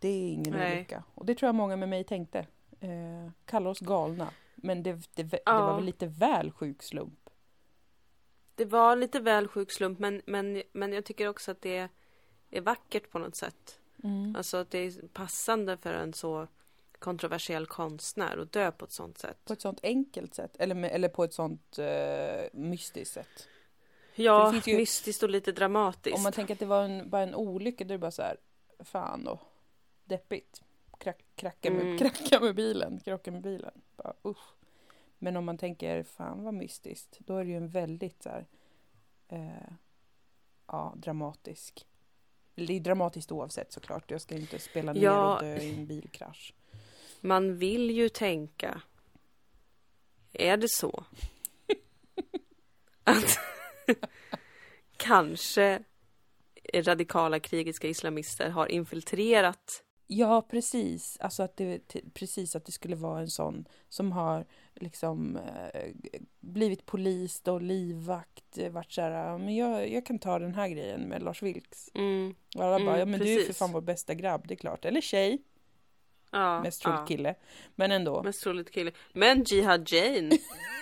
Det 0.00 0.08
är 0.08 0.32
ingen 0.32 0.52
Nej. 0.54 0.76
olycka. 0.76 1.04
Och 1.14 1.26
det 1.26 1.34
tror 1.34 1.48
jag 1.48 1.54
många 1.54 1.76
med 1.76 1.88
mig 1.88 2.04
tänkte. 2.04 2.38
Eh, 2.80 3.30
kalla 3.44 3.70
oss 3.70 3.80
galna. 3.80 4.30
Men 4.54 4.82
det, 4.82 4.92
det, 5.14 5.22
det 5.22 5.40
Ja. 5.46 5.66
var 5.66 5.74
väl 5.74 5.84
lite 5.84 6.06
väl 6.06 6.50
sjuk 6.50 6.82
slump. 6.82 7.30
Det 8.54 8.64
var 8.64 8.96
lite 8.96 9.20
väl 9.20 9.48
sjuk 9.48 9.70
slump, 9.70 9.98
men, 9.98 10.22
men, 10.26 10.62
men 10.72 10.92
jag 10.92 11.04
tycker 11.04 11.28
också 11.28 11.50
att 11.50 11.62
det 11.62 11.88
är 12.50 12.60
vackert 12.60 13.10
på 13.10 13.18
något 13.18 13.36
sätt. 13.36 13.80
Mm. 14.04 14.36
Alltså 14.36 14.56
att 14.56 14.70
det 14.70 14.78
är 14.78 15.08
passande 15.08 15.76
för 15.76 15.94
en 15.94 16.12
så 16.12 16.46
kontroversiell 16.98 17.66
konstnär 17.66 18.38
att 18.38 18.52
dö 18.52 18.70
på 18.72 18.84
ett 18.84 18.92
sånt 18.92 19.18
sätt. 19.18 19.44
På 19.44 19.52
ett 19.52 19.60
sånt 19.60 19.80
enkelt 19.82 20.34
sätt. 20.34 20.56
Eller, 20.58 20.84
eller 20.84 21.08
på 21.08 21.24
ett 21.24 21.34
sånt 21.34 21.78
eh, 21.78 22.42
mystiskt 22.52 23.14
sätt. 23.14 23.48
Ja, 24.14 24.54
mystiskt 24.66 25.22
och 25.22 25.30
lite 25.30 25.52
dramatiskt. 25.52 26.16
Om 26.16 26.22
man 26.22 26.32
tänker 26.32 26.54
att 26.54 26.60
det 26.60 26.66
var 26.66 26.82
en, 26.82 27.10
bara 27.10 27.22
en 27.22 27.34
olycka, 27.34 27.84
då 27.84 27.88
är 27.94 27.98
det 27.98 28.02
bara 28.02 28.10
så 28.10 28.22
här, 28.22 28.36
fan 28.80 29.24
då, 29.24 29.40
deppigt. 30.10 30.62
Krack, 30.98 31.24
kracka, 31.34 31.70
med, 31.70 31.82
Mm. 31.82 31.98
kracka 31.98 32.40
med 32.40 32.54
bilen, 32.54 33.00
krocka 33.00 33.30
med 33.32 33.42
bilen. 33.42 33.80
Bara, 33.96 34.14
usch. 34.24 34.54
Men 35.18 35.36
om 35.36 35.44
man 35.44 35.58
tänker, 35.58 36.02
fan 36.02 36.44
vad 36.44 36.54
mystiskt, 36.54 37.18
då 37.18 37.36
är 37.36 37.44
det 37.44 37.50
ju 37.50 37.56
en 37.56 37.68
väldigt 37.68 38.22
så 38.22 38.28
här, 38.28 38.46
eh, 39.28 39.72
ja, 40.66 40.94
dramatisk. 40.96 41.86
Det 42.54 42.72
är 42.76 42.80
dramatiskt 42.80 43.32
oavsett 43.32 43.72
såklart, 43.72 44.10
jag 44.10 44.20
ska 44.20 44.34
inte 44.34 44.58
spela 44.58 44.92
ner 44.92 45.02
Ja. 45.02 45.34
och 45.36 45.42
dö 45.42 45.56
i 45.56 45.74
en 45.74 45.86
bilkrasch. 45.86 46.54
Man 47.20 47.56
vill 47.58 47.90
ju 47.90 48.08
tänka. 48.08 48.82
Är 50.32 50.56
det 50.56 50.68
så? 50.70 51.04
Att 53.04 53.38
kanske 54.96 55.82
radikala 56.74 57.40
krigiska 57.40 57.88
islamister 57.88 58.50
har 58.50 58.66
infiltrerat. 58.66 59.84
Ja, 60.12 60.42
precis. 60.42 61.16
Alltså 61.20 61.42
att 61.42 61.56
det, 61.56 61.80
precis 62.14 62.56
att 62.56 62.64
det 62.66 62.72
skulle 62.72 62.96
vara 62.96 63.20
en 63.20 63.30
sån 63.30 63.64
som 63.88 64.12
har 64.12 64.44
liksom 64.74 65.36
eh, 65.36 65.90
blivit 66.40 66.86
polis 66.86 67.42
och 67.44 67.62
livvakt, 67.62 68.58
eh, 68.58 68.70
varit 68.70 68.92
så 68.92 69.00
här, 69.00 69.10
"Ja, 69.10 69.38
men 69.38 69.56
jag, 69.56 69.90
jag 69.92 70.06
kan 70.06 70.18
ta 70.18 70.38
den 70.38 70.54
här 70.54 70.68
grejen 70.68 71.00
med 71.00 71.22
Lars 71.22 71.42
Vilks. 71.42 71.90
Mm, 71.94 72.34
Och 72.56 72.64
alla 72.64 72.78
bara, 72.78 72.88
Mm, 72.96 72.98
ja 72.98 73.04
men 73.06 73.20
du 73.20 73.26
är 73.26 73.34
för 73.36 73.40
precis. 73.42 73.58
fan 73.58 73.72
vår 73.72 73.80
bästa 73.80 74.14
grabb, 74.14 74.48
det 74.48 74.54
är 74.54 74.56
klart. 74.56 74.84
Eller 74.84 75.00
tjej, 75.00 75.42
ja, 76.30 76.62
mest 76.62 76.82
troligt 76.82 77.00
ja, 77.00 77.06
kille. 77.06 77.34
Men 77.74 77.92
ändå, 77.92 78.22
Mest 78.22 78.42
troligt 78.42 78.70
kille. 78.70 78.92
Men 79.12 79.42
Jihad 79.44 79.92
Jane 79.92 80.30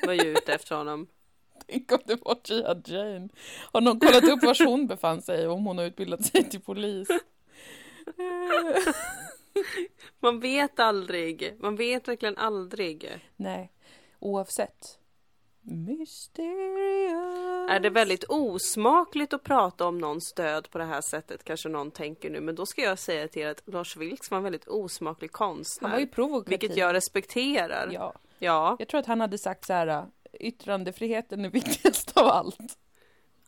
var 0.07 0.13
ju 0.13 0.31
ute 0.33 0.53
efter 0.55 0.77
honom. 0.77 1.07
tänk 1.67 1.93
om 1.93 1.99
det 2.07 2.17
var 2.25 2.37
Jihad 2.45 2.89
Jane. 2.89 3.29
Har 3.73 3.81
någon 3.81 4.01
kollat 4.01 4.25
upp 4.25 4.43
var 4.43 4.67
hon 4.67 4.87
befann 4.87 5.23
sig, 5.23 5.49
om 5.49 5.67
hon 5.67 5.79
har 5.79 5.85
utbildat 5.85 6.25
sig 6.25 6.51
till 6.51 6.61
polis? 6.61 7.09
Man 10.21 10.41
vet 10.41 10.79
aldrig. 10.81 11.55
Man 11.61 11.77
vet 11.77 12.09
verkligen 12.09 12.37
aldrig. 12.37 13.21
Nej, 13.37 13.73
oavsett. 14.19 14.99
Mysterious. 15.63 17.71
Är 17.71 17.81
det 17.81 17.91
väldigt 17.91 18.25
osmakligt 18.29 19.33
att 19.33 19.43
prata 19.43 19.87
om 19.87 19.99
någons 19.99 20.33
död 20.33 20.71
på 20.71 20.79
det 20.79 20.85
här 20.85 21.01
sättet 21.01 21.45
kanske 21.45 21.69
någon 21.69 21.91
tänker 21.91 22.31
nu. 22.31 22.41
Men 22.41 22.55
då 22.55 22.67
ska 22.67 22.83
jag 22.83 22.99
säga 22.99 23.29
till 23.29 23.43
er 23.43 23.47
att 23.49 23.63
Lars 23.67 23.97
Vilks 23.97 24.31
var 24.31 24.39
en 24.39 24.45
väldigt 24.45 24.69
osmaklig 24.69 25.33
konstnär. 25.33 25.89
Han 25.89 25.97
var 25.97 26.01
ju 26.01 26.07
provokativ. 26.07 26.51
Vilket 26.61 26.77
jag 26.77 26.95
respekterar. 26.95 27.91
Ja, 27.93 28.15
Ja. 28.39 28.77
jag 28.79 28.89
tror 28.89 29.01
att 29.01 29.07
han 29.07 29.21
hade 29.21 29.39
sagt 29.39 29.65
så 29.67 29.73
här, 29.73 30.07
yttrandefriheten 30.41 31.45
är 31.45 31.51
viktigast 31.51 32.17
av 32.17 32.27
allt. 32.27 32.79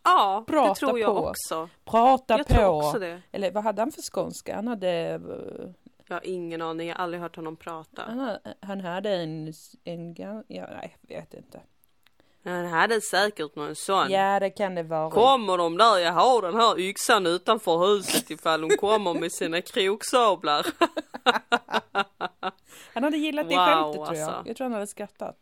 Ja, 0.02 0.44
Prata 0.46 0.68
det 0.68 0.74
tror 0.74 0.98
jag 0.98 1.16
på. 1.16 1.28
också. 1.28 1.68
Prata 1.84 2.36
Jag 2.38 2.46
på. 2.48 2.62
också. 2.64 3.18
Eller 3.32 3.50
vad 3.50 3.64
hade 3.64 3.82
han 3.82 3.92
för 3.92 4.02
skånska? 4.02 4.54
Han 4.56 4.68
hade, 4.68 4.88
eh, 4.90 5.20
Jag 6.08 6.14
har 6.16 6.26
ingen 6.26 6.62
aning, 6.62 6.88
jag 6.88 6.96
har 6.96 7.02
aldrig 7.04 7.22
hört 7.22 7.36
honom 7.36 7.56
prata. 7.56 8.02
han 8.06 8.38
han 8.62 8.80
hade 8.80 9.10
en, 9.10 9.52
en, 9.84 10.14
ja, 10.18 10.42
nej, 10.48 10.96
jag 11.08 11.20
vet 11.20 11.34
inte. 11.34 11.60
Han 12.44 12.66
hade 12.66 13.00
säkert 13.00 13.56
någon 13.56 13.76
sån. 13.76 14.10
Ja, 14.10 14.40
det 14.40 14.50
kan 14.50 14.74
det 14.74 14.82
vara. 14.82 15.10
Kommer 15.10 15.58
de 15.58 15.76
där, 15.76 15.98
jag 15.98 16.12
har 16.12 16.42
den 16.42 16.54
här 16.54 16.78
yxan 16.78 17.26
utanför 17.26 17.86
huset 17.86 18.30
ifall 18.30 18.60
de 18.68 18.76
kommer 18.76 19.14
med 19.14 19.32
sina 19.32 19.60
kroksablar. 19.62 20.66
Han 22.94 23.04
hade 23.04 23.16
gillat 23.16 23.48
det 23.48 23.56
Wow, 23.56 23.64
skämtet 23.66 23.94
tror 24.06 24.16
jag. 24.18 24.28
alltså. 24.28 24.48
Jag 24.48 24.56
tror 24.56 24.64
han 24.64 24.72
hade 24.74 24.86
skrattat. 24.86 25.36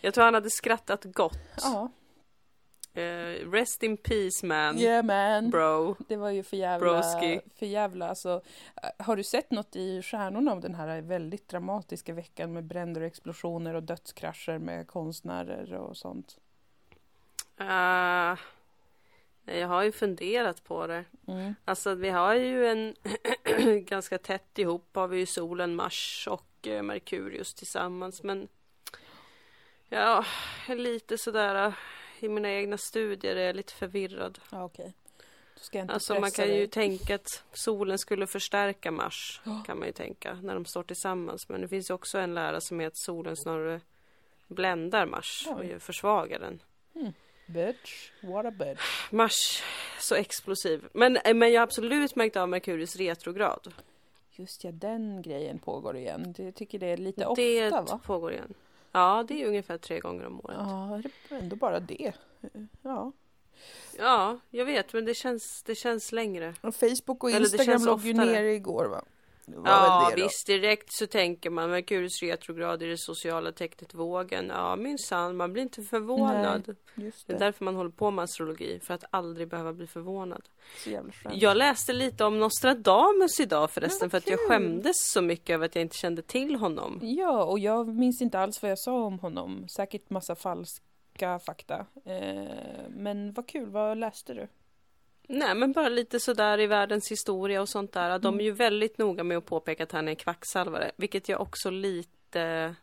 Jag 0.00 0.14
tror 0.14 0.24
han 0.24 0.34
hade 0.34 0.50
skrattat 0.50 1.04
gott. 1.04 1.38
Ja, 1.62 1.88
Eh, 2.98 3.50
rest 3.50 3.82
in 3.82 3.96
peace 3.96 4.46
man, 4.46 4.78
yeah 4.78 5.04
man. 5.04 5.50
bro. 5.50 5.96
Det 6.08 6.16
var 6.16 6.30
ju 6.30 6.42
för 6.42 6.56
jävla, 6.56 6.86
Broski. 6.86 7.40
för 7.58 7.66
jävla 7.66 8.08
alltså. 8.08 8.42
eh, 8.82 9.04
Har 9.06 9.16
du 9.16 9.22
sett 9.22 9.50
något 9.50 9.76
i 9.76 10.02
stjärnorna 10.02 10.52
om 10.52 10.60
den 10.60 10.74
här 10.74 11.00
väldigt 11.00 11.48
dramatiska 11.48 12.14
veckan 12.14 12.52
med 12.52 12.64
bränder 12.64 13.00
och 13.00 13.06
explosioner 13.06 13.74
och 13.74 13.82
dödskrascher 13.82 14.58
med 14.58 14.86
konstnärer 14.86 15.74
och 15.74 15.96
sånt? 15.96 16.38
Uh, 17.60 18.38
jag 19.58 19.68
har 19.68 19.82
ju 19.82 19.92
funderat 19.92 20.64
på 20.64 20.86
det. 20.86 21.04
Mm. 21.26 21.54
Alltså 21.64 21.94
vi 21.94 22.10
har 22.10 22.34
ju 22.34 22.66
en 22.66 22.94
ganska 23.84 24.18
tätt 24.18 24.58
ihop 24.58 24.88
har 24.92 25.08
vi 25.08 25.18
ju 25.18 25.26
solen, 25.26 25.74
Mars 25.74 26.28
och 26.30 26.66
eh, 26.68 26.82
Merkurius 26.82 27.54
tillsammans 27.54 28.22
men 28.22 28.48
ja, 29.88 30.24
lite 30.68 31.18
sådär 31.18 31.72
i 32.20 32.28
mina 32.28 32.50
egna 32.52 32.78
studier 32.78 33.36
är 33.36 33.46
jag 33.46 33.56
lite 33.56 33.72
förvirrad. 33.72 34.38
Ja, 34.50 34.64
inte 35.80 35.94
Alltså 35.94 36.20
man 36.20 36.30
kan 36.30 36.46
ju 36.48 36.52
dig. 36.54 36.68
tänka 36.68 37.14
att 37.14 37.44
solen 37.52 37.98
skulle 37.98 38.26
förstärka 38.26 38.90
Mars 38.90 39.40
Ja. 39.44 39.62
kan 39.66 39.78
man 39.78 39.86
ju 39.86 39.92
tänka 39.92 40.34
när 40.42 40.54
de 40.54 40.64
står 40.64 40.82
tillsammans 40.82 41.48
men 41.48 41.60
det 41.60 41.68
finns 41.68 41.90
ju 41.90 41.94
också 41.94 42.18
en 42.18 42.34
lära 42.34 42.60
som 42.60 42.80
är 42.80 42.86
att 42.86 42.96
solen 42.96 43.36
snarare 43.36 43.80
bländar 44.46 45.06
Mars 45.06 45.46
och 45.50 45.58
Oj. 45.60 45.66
ju 45.66 45.78
försvagar 45.78 46.38
den. 46.38 46.60
Bitch, 47.46 48.10
what 48.20 48.46
a 48.46 48.50
bitch. 48.50 48.80
Mars, 49.12 49.62
så 50.00 50.14
explosiv. 50.14 50.88
Men, 50.92 51.16
eh, 51.16 51.34
men 51.34 51.52
jag 51.52 51.60
har 51.60 51.62
absolut 51.64 52.16
märkt 52.16 52.36
av 52.36 52.48
Merkurius 52.48 52.96
retrograd. 52.96 53.74
Just 54.32 54.64
ja, 54.64 54.70
den 54.72 55.22
grejen 55.22 55.58
pågår 55.58 55.96
igen. 55.96 56.32
Det- 56.36 56.42
Jag 56.42 56.54
tycker 56.54 56.78
det 56.78 56.86
är 56.86 56.96
lite 56.96 57.20
det 57.36 57.66
ofta 57.72 57.82
va? 57.82 58.00
pågår 58.06 58.32
igen. 58.32 58.54
Ja, 58.92 59.24
det 59.28 59.42
är 59.42 59.46
ungefär 59.46 59.78
tre 59.78 60.00
gånger 60.00 60.26
om 60.26 60.40
året. 60.40 60.56
Ja, 60.60 61.02
Ja, 61.30 61.36
ändå 61.36 61.56
bara 61.56 61.80
det. 61.80 62.12
Ja. 62.82 63.12
jag 64.50 64.64
vet, 64.64 64.92
men 64.92 65.04
det 65.04 65.14
känns, 65.14 65.62
det 65.62 65.74
känns 65.74 66.12
längre. 66.12 66.54
Och 66.60 66.74
Facebook 66.74 67.24
och 67.24 67.30
Instagram 67.30 67.84
låg 67.84 68.00
ju 68.00 68.14
nere 68.14 68.52
igår 68.52 68.84
va? 68.84 69.04
Ja, 69.64 70.12
det 70.16 70.22
visst 70.22 70.46
direkt 70.46 70.92
så 70.92 71.06
tänker 71.06 71.50
man 71.50 71.70
Merkurius 71.70 72.22
retrograd 72.22 72.82
i 72.82 72.86
det 72.86 72.98
sociala 72.98 73.52
tecknet 73.52 73.94
vågen. 73.94 74.46
Ja, 74.48 74.76
minsann, 74.76 75.36
man 75.36 75.52
blir 75.52 75.62
inte 75.62 75.82
förvånad. 75.82 76.76
Just 76.94 77.26
Det 77.26 77.32
är 77.32 77.38
det. 77.38 77.44
därför 77.44 77.64
man 77.64 77.76
håller 77.76 77.90
på 77.90 78.10
med 78.10 78.22
astrologi, 78.22 78.80
för 78.82 78.94
att 78.94 79.04
aldrig 79.10 79.48
behöva 79.48 79.72
bli 79.72 79.86
förvånad. 79.86 80.42
Jag 81.32 81.56
läste 81.56 81.92
lite 81.92 82.24
om 82.24 82.38
Nostradamus 82.38 83.40
idag 83.40 83.70
förresten, 83.70 83.98
Men 84.06 84.10
för 84.10 84.18
att 84.18 84.28
jag 84.30 84.38
skämdes 84.48 84.96
så 85.12 85.22
mycket 85.22 85.54
över 85.54 85.66
att 85.66 85.74
jag 85.74 85.82
inte 85.82 85.96
kände 85.96 86.22
till 86.22 86.54
honom. 86.54 87.00
Ja, 87.02 87.44
och 87.44 87.58
jag 87.58 87.88
minns 87.88 88.22
inte 88.22 88.38
alls 88.38 88.62
vad 88.62 88.70
jag 88.70 88.78
sa 88.78 89.02
om 89.04 89.18
honom. 89.18 89.68
Säkert 89.76 90.10
massa 90.10 90.34
falska 90.34 91.38
fakta. 91.46 91.86
Eh, 92.04 92.44
men 92.88 93.32
vad 93.32 93.48
kul, 93.48 93.68
vad 93.70 93.98
läste 93.98 94.34
du? 94.34 94.48
Nej, 95.30 95.54
men 95.54 95.72
bara 95.72 95.88
lite 95.88 96.20
sådär 96.20 96.60
i 96.60 96.66
världens 96.66 97.10
historia 97.10 97.60
och 97.60 97.68
sånt 97.68 97.92
där. 97.92 98.18
De 98.18 98.40
är 98.40 98.44
ju 98.44 98.52
väldigt 98.52 98.98
noga 98.98 99.24
med 99.24 99.38
att 99.38 99.46
påpeka 99.46 99.82
att 99.82 99.92
han 99.92 100.08
är 100.08 100.14
kvacksalvare, 100.14 100.90
vilket 100.96 101.28
jag 101.28 101.40
också 101.40 101.70
lite 101.70 102.74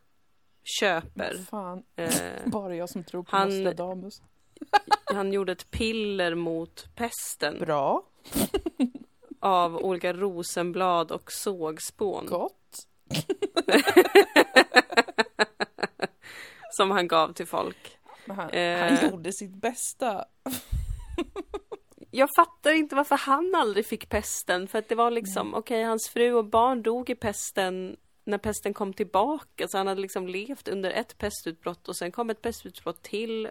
köper. 0.80 1.38
Fan, 1.50 1.84
Eh, 1.96 2.10
bara 2.46 2.76
jag 2.76 2.90
som 2.90 3.04
tror 3.04 3.24
på 3.24 3.36
Han- 3.36 3.50
Nostradamus. 3.64 4.22
han 5.06 5.34
gjorde 5.34 5.52
ett 5.52 5.72
piller 5.72 6.36
mot 6.36 6.86
pesten 6.96 7.60
Bra, 7.60 8.04
av 9.40 9.78
olika 9.78 10.14
rosenblad 10.14 11.12
och 11.12 11.32
sågspån 11.32 12.26
gott. 12.26 12.76
som 16.72 16.92
han 16.92 17.08
gav 17.08 17.34
till 17.34 17.48
folk. 17.48 17.98
Han, 18.28 18.50
Eh. 18.50 18.80
han 18.80 19.10
gjorde 19.12 19.34
sitt 19.34 19.56
bästa. 19.56 20.26
Jag 22.16 22.30
fattar 22.36 22.72
inte 22.72 22.96
varför 22.96 23.16
han 23.16 23.56
aldrig 23.56 23.86
fick 23.86 24.10
pesten, 24.10 24.68
för 24.68 24.80
att 24.80 24.90
det 24.90 24.96
var 24.96 25.12
liksom, 25.12 25.54
okej, 25.54 25.84
hans 25.84 26.10
fru 26.10 26.34
och 26.34 26.46
barn 26.46 26.82
dog 26.82 27.10
i 27.10 27.16
pesten 27.16 27.98
när 28.24 28.38
pesten 28.38 28.74
kom 28.74 28.94
tillbaka, 28.94 29.68
så 29.68 29.78
han 29.78 29.88
hade 29.88 30.02
liksom 30.02 30.28
levt 30.28 30.68
under 30.68 30.92
ett 30.92 31.18
pestutbrott 31.18 31.88
och 31.88 31.96
sen 31.96 32.12
kom 32.12 32.30
ett 32.30 32.42
pestutbrott 32.42 33.02
till 33.02 33.50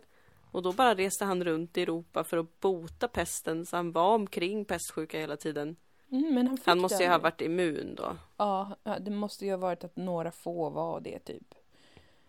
och 0.51 0.63
då 0.63 0.73
bara 0.73 0.95
reste 0.95 1.25
han 1.25 1.45
runt 1.45 1.77
i 1.77 1.83
Europa 1.83 2.25
för 2.25 2.37
att 2.37 2.61
bota 2.61 3.09
pesten, 3.09 3.67
så 3.67 3.77
han 3.77 3.93
var 3.93 4.15
omkring 4.15 4.65
pestsjuka 4.65 5.19
hela 5.19 5.37
tiden. 5.37 5.77
Mm, 6.11 6.35
men 6.35 6.47
han 6.47 6.59
Han 6.65 6.81
måste 6.81 7.03
ju 7.03 7.09
ha 7.09 7.19
varit 7.19 7.41
immun 7.41 7.95
då. 7.95 8.17
Ja, 8.37 8.77
ja, 8.85 8.99
det 8.99 9.11
måste 9.11 9.45
ju 9.45 9.51
ha 9.51 9.59
varit 9.59 9.85
att 9.85 9.97
några 9.97 10.31
få 10.31 10.71
var 10.71 11.01
det 11.01 11.19
typ. 11.19 11.55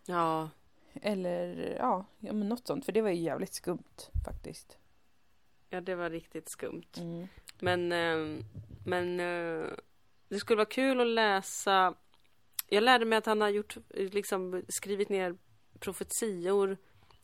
Ja, 0.06 0.50
Eller 0.94 1.76
ja, 1.80 2.06
ja 2.20 2.34
men 2.34 2.50
något 2.50 2.68
sånt. 2.68 2.86
För 2.86 2.92
det 2.92 3.02
var 3.02 3.10
ju 3.10 3.22
jävligt 3.22 3.56
skumt 3.56 4.10
faktiskt. 4.26 4.78
Ja 5.70 5.82
det 5.82 5.96
var 5.96 6.10
riktigt 6.10 6.50
skumt. 6.50 6.98
Mm. 6.98 7.28
Men, 7.60 7.92
eh, 7.92 8.44
men 8.86 9.20
eh, 9.20 9.68
det 10.30 10.40
skulle 10.40 10.58
vara 10.58 10.66
kul 10.66 11.02
att 11.02 11.08
läsa. 11.08 11.94
Jag 12.70 12.84
lärde 12.84 13.06
mig 13.06 13.18
att 13.18 13.26
han 13.26 13.42
har 13.42 13.50
gjort, 13.50 13.78
liksom, 13.90 14.64
skrivit 14.70 15.10
ner 15.10 15.36
profetior 15.80 16.78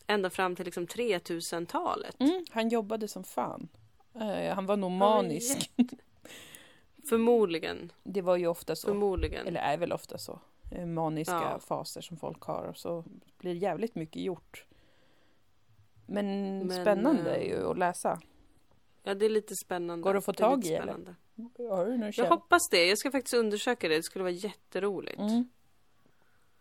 ända 0.06 0.30
fram 0.30 0.56
till 0.56 0.64
liksom 0.64 0.86
3000-talet. 0.86 2.20
Mm, 2.20 2.44
han 2.50 2.68
jobbade 2.68 3.08
som 3.08 3.24
fan. 3.24 3.68
Eh, 4.14 4.54
han 4.54 4.66
var 4.66 4.76
nog 4.76 4.90
manisk. 4.90 5.70
Förmodligen, 7.08 7.92
Det 8.02 8.22
var 8.22 8.36
ju 8.36 8.46
ofta 8.46 8.76
så. 8.76 8.86
förmodligen. 8.86 9.46
Eller 9.46 9.60
är 9.60 9.76
väl 9.76 9.92
ofta 9.92 10.18
så. 10.18 10.40
Maniska 10.86 11.34
Ja. 11.34 11.58
faser 11.58 12.00
som 12.00 12.16
folk 12.16 12.42
har. 12.42 12.62
Och 12.64 12.76
så 12.76 13.04
blir 13.38 13.54
jävligt 13.54 13.94
mycket 13.94 14.22
gjort. 14.22 14.66
Men, 16.06 16.58
Men, 16.66 16.82
spännande 16.82 17.36
eh, 17.36 17.42
är 17.42 17.46
ju 17.46 17.70
att 17.70 17.78
läsa. 17.78 18.20
Ja, 19.02 19.14
det 19.14 19.24
är 19.24 19.30
lite 19.30 19.56
spännande. 19.56 20.02
Går 20.02 20.12
det 20.12 20.18
att 20.18 20.24
få 20.24 20.32
tag 20.32 20.64
i, 20.64 20.74
eller? 20.74 21.14
Har 21.70 21.86
du 21.86 21.96
någon 21.98 22.12
Jag 22.16 22.26
hoppas 22.26 22.68
det. 22.70 22.86
Jag 22.86 22.98
ska 22.98 23.10
faktiskt 23.10 23.34
undersöka 23.34 23.88
det. 23.88 23.96
Det 23.96 24.02
skulle 24.02 24.22
vara 24.22 24.32
jätteroligt. 24.32 25.18
Mm. 25.18 25.48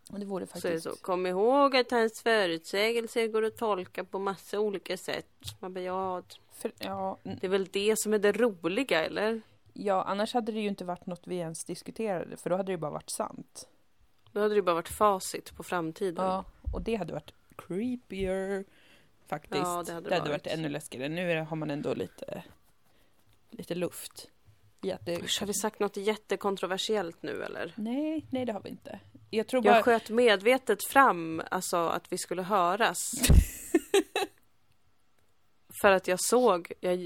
Det 0.09 0.25
vore 0.25 0.47
Så 0.47 0.51
är 0.57 0.61
det 0.61 0.61
faktiskt. 0.61 0.97
så. 0.97 1.03
Kom 1.03 1.25
ihåg 1.25 1.75
att 1.75 1.91
hans 1.91 2.21
förutsägelser 2.21 3.27
går 3.27 3.45
att 3.45 3.57
tolka 3.57 4.03
på 4.03 4.19
massa 4.19 4.59
olika 4.59 4.97
sätt. 4.97 5.27
Man 5.59 5.73
bara, 5.73 5.81
ja, 5.81 6.23
För, 6.51 6.71
ja, 6.77 7.17
det 7.23 7.43
är 7.43 7.49
väl 7.49 7.65
det 7.65 7.99
som 7.99 8.13
är 8.13 8.19
det 8.19 8.31
roliga, 8.31 9.05
eller? 9.05 9.41
ja, 9.73 10.03
annars 10.03 10.33
hade 10.33 10.51
det 10.51 10.59
ju 10.59 10.67
inte 10.67 10.85
varit 10.85 11.05
något 11.05 11.21
vi 11.27 11.35
ens 11.35 11.65
diskuterade. 11.65 12.37
För 12.37 12.49
då 12.49 12.55
hade 12.55 12.67
det 12.67 12.71
ju 12.71 12.77
bara 12.77 12.91
varit 12.91 13.09
sant. 13.09 13.67
Då 14.31 14.39
hade 14.39 14.55
det 14.55 14.61
bara 14.61 14.75
varit 14.75 14.89
facit 14.89 15.55
på 15.55 15.63
framtiden. 15.63 16.25
Ja, 16.25 16.45
och 16.73 16.81
det 16.81 16.95
hade 16.95 17.13
varit 17.13 17.33
creepier. 17.55 18.65
Faktiskt. 19.32 19.63
Ja, 19.63 19.84
det 19.86 19.93
hade 19.93 20.09
det 20.09 20.15
hade 20.15 20.29
varit. 20.29 20.45
varit 20.45 20.53
ännu 20.59 20.69
läskigare. 20.69 21.09
Nu 21.09 21.39
har 21.39 21.55
man 21.55 21.71
ändå 21.71 21.93
lite, 21.93 22.43
lite 23.49 23.75
luft. 23.75 24.29
Det... 24.79 25.23
Usch, 25.23 25.39
har 25.39 25.47
vi 25.47 25.53
sagt 25.53 25.79
något 25.79 25.97
jättekontroversiellt 25.97 27.23
nu 27.23 27.43
eller? 27.43 27.73
Nej, 27.75 28.25
nej 28.29 28.45
det 28.45 28.53
har 28.53 28.61
vi 28.61 28.69
inte. 28.69 28.99
Jag 29.29 29.47
tror 29.47 29.65
Jag 29.65 29.73
bara... 29.73 29.84
sköt 29.84 30.09
medvetet 30.09 30.86
fram 30.86 31.41
alltså 31.51 31.77
att 31.77 32.11
vi 32.11 32.17
skulle 32.17 32.41
höras. 32.41 33.11
för 35.82 35.91
att 35.91 36.07
jag 36.07 36.19
såg, 36.21 36.71
jag, 36.79 36.99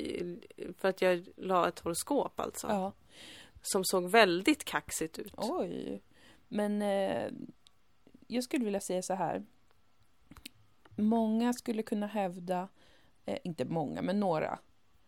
för 0.77 0.89
att 0.89 1.01
jag 1.01 1.25
la 1.37 1.67
ett 1.67 1.79
horoskop 1.79 2.39
alltså. 2.39 2.67
Ja. 2.67 2.93
Som 3.61 3.85
såg 3.85 4.11
väldigt 4.11 4.65
kaxigt 4.65 5.19
ut. 5.19 5.33
Oj. 5.37 6.01
Men 6.47 6.81
eh, 6.81 7.31
jag 8.27 8.43
skulle 8.43 8.65
vilja 8.65 8.81
säga 8.81 9.01
så 9.01 9.13
här. 9.13 9.45
Många 10.95 11.53
skulle 11.53 11.83
kunna 11.83 12.07
hävda, 12.07 12.67
eh, 13.25 13.37
inte 13.43 13.65
många, 13.65 14.01
men 14.01 14.19
några 14.19 14.59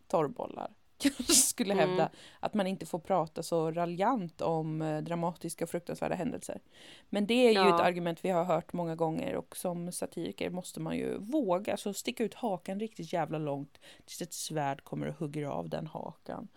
torrbollar 0.08 0.74
kanske 0.98 1.34
skulle 1.34 1.74
Mm. 1.74 1.90
hävda 1.90 2.10
att 2.40 2.54
man 2.54 2.68
inte 2.68 2.86
får 2.86 3.00
prata 3.00 3.44
så 3.44 3.72
raljant 3.72 4.42
om 4.42 4.82
eh, 4.82 5.02
dramatiska 5.02 5.64
och 5.66 5.70
fruktansvärda 5.70 6.16
händelser. 6.16 6.62
Men 7.10 7.28
det 7.28 7.34
är 7.34 7.50
ju 7.52 7.70
Ja. 7.70 7.76
ett 7.76 7.82
argument 7.82 8.26
vi 8.26 8.30
har 8.30 8.44
hört 8.44 8.74
många 8.74 8.96
gånger 8.96 9.36
och 9.36 9.58
som 9.58 9.92
satiriker 9.92 10.50
måste 10.50 10.80
man 10.80 10.98
ju 10.98 11.18
våga, 11.18 11.72
alltså 11.72 11.94
sticka 11.94 12.24
ut 12.24 12.34
hakan 12.34 12.80
riktigt 12.80 13.14
jävla 13.14 13.38
långt 13.38 13.78
tills 14.06 14.22
ett 14.22 14.34
svärd 14.34 14.84
kommer 14.84 15.08
och 15.08 15.16
hugger 15.16 15.46
av 15.46 15.70
den 15.70 15.88
hakan. 15.88 16.48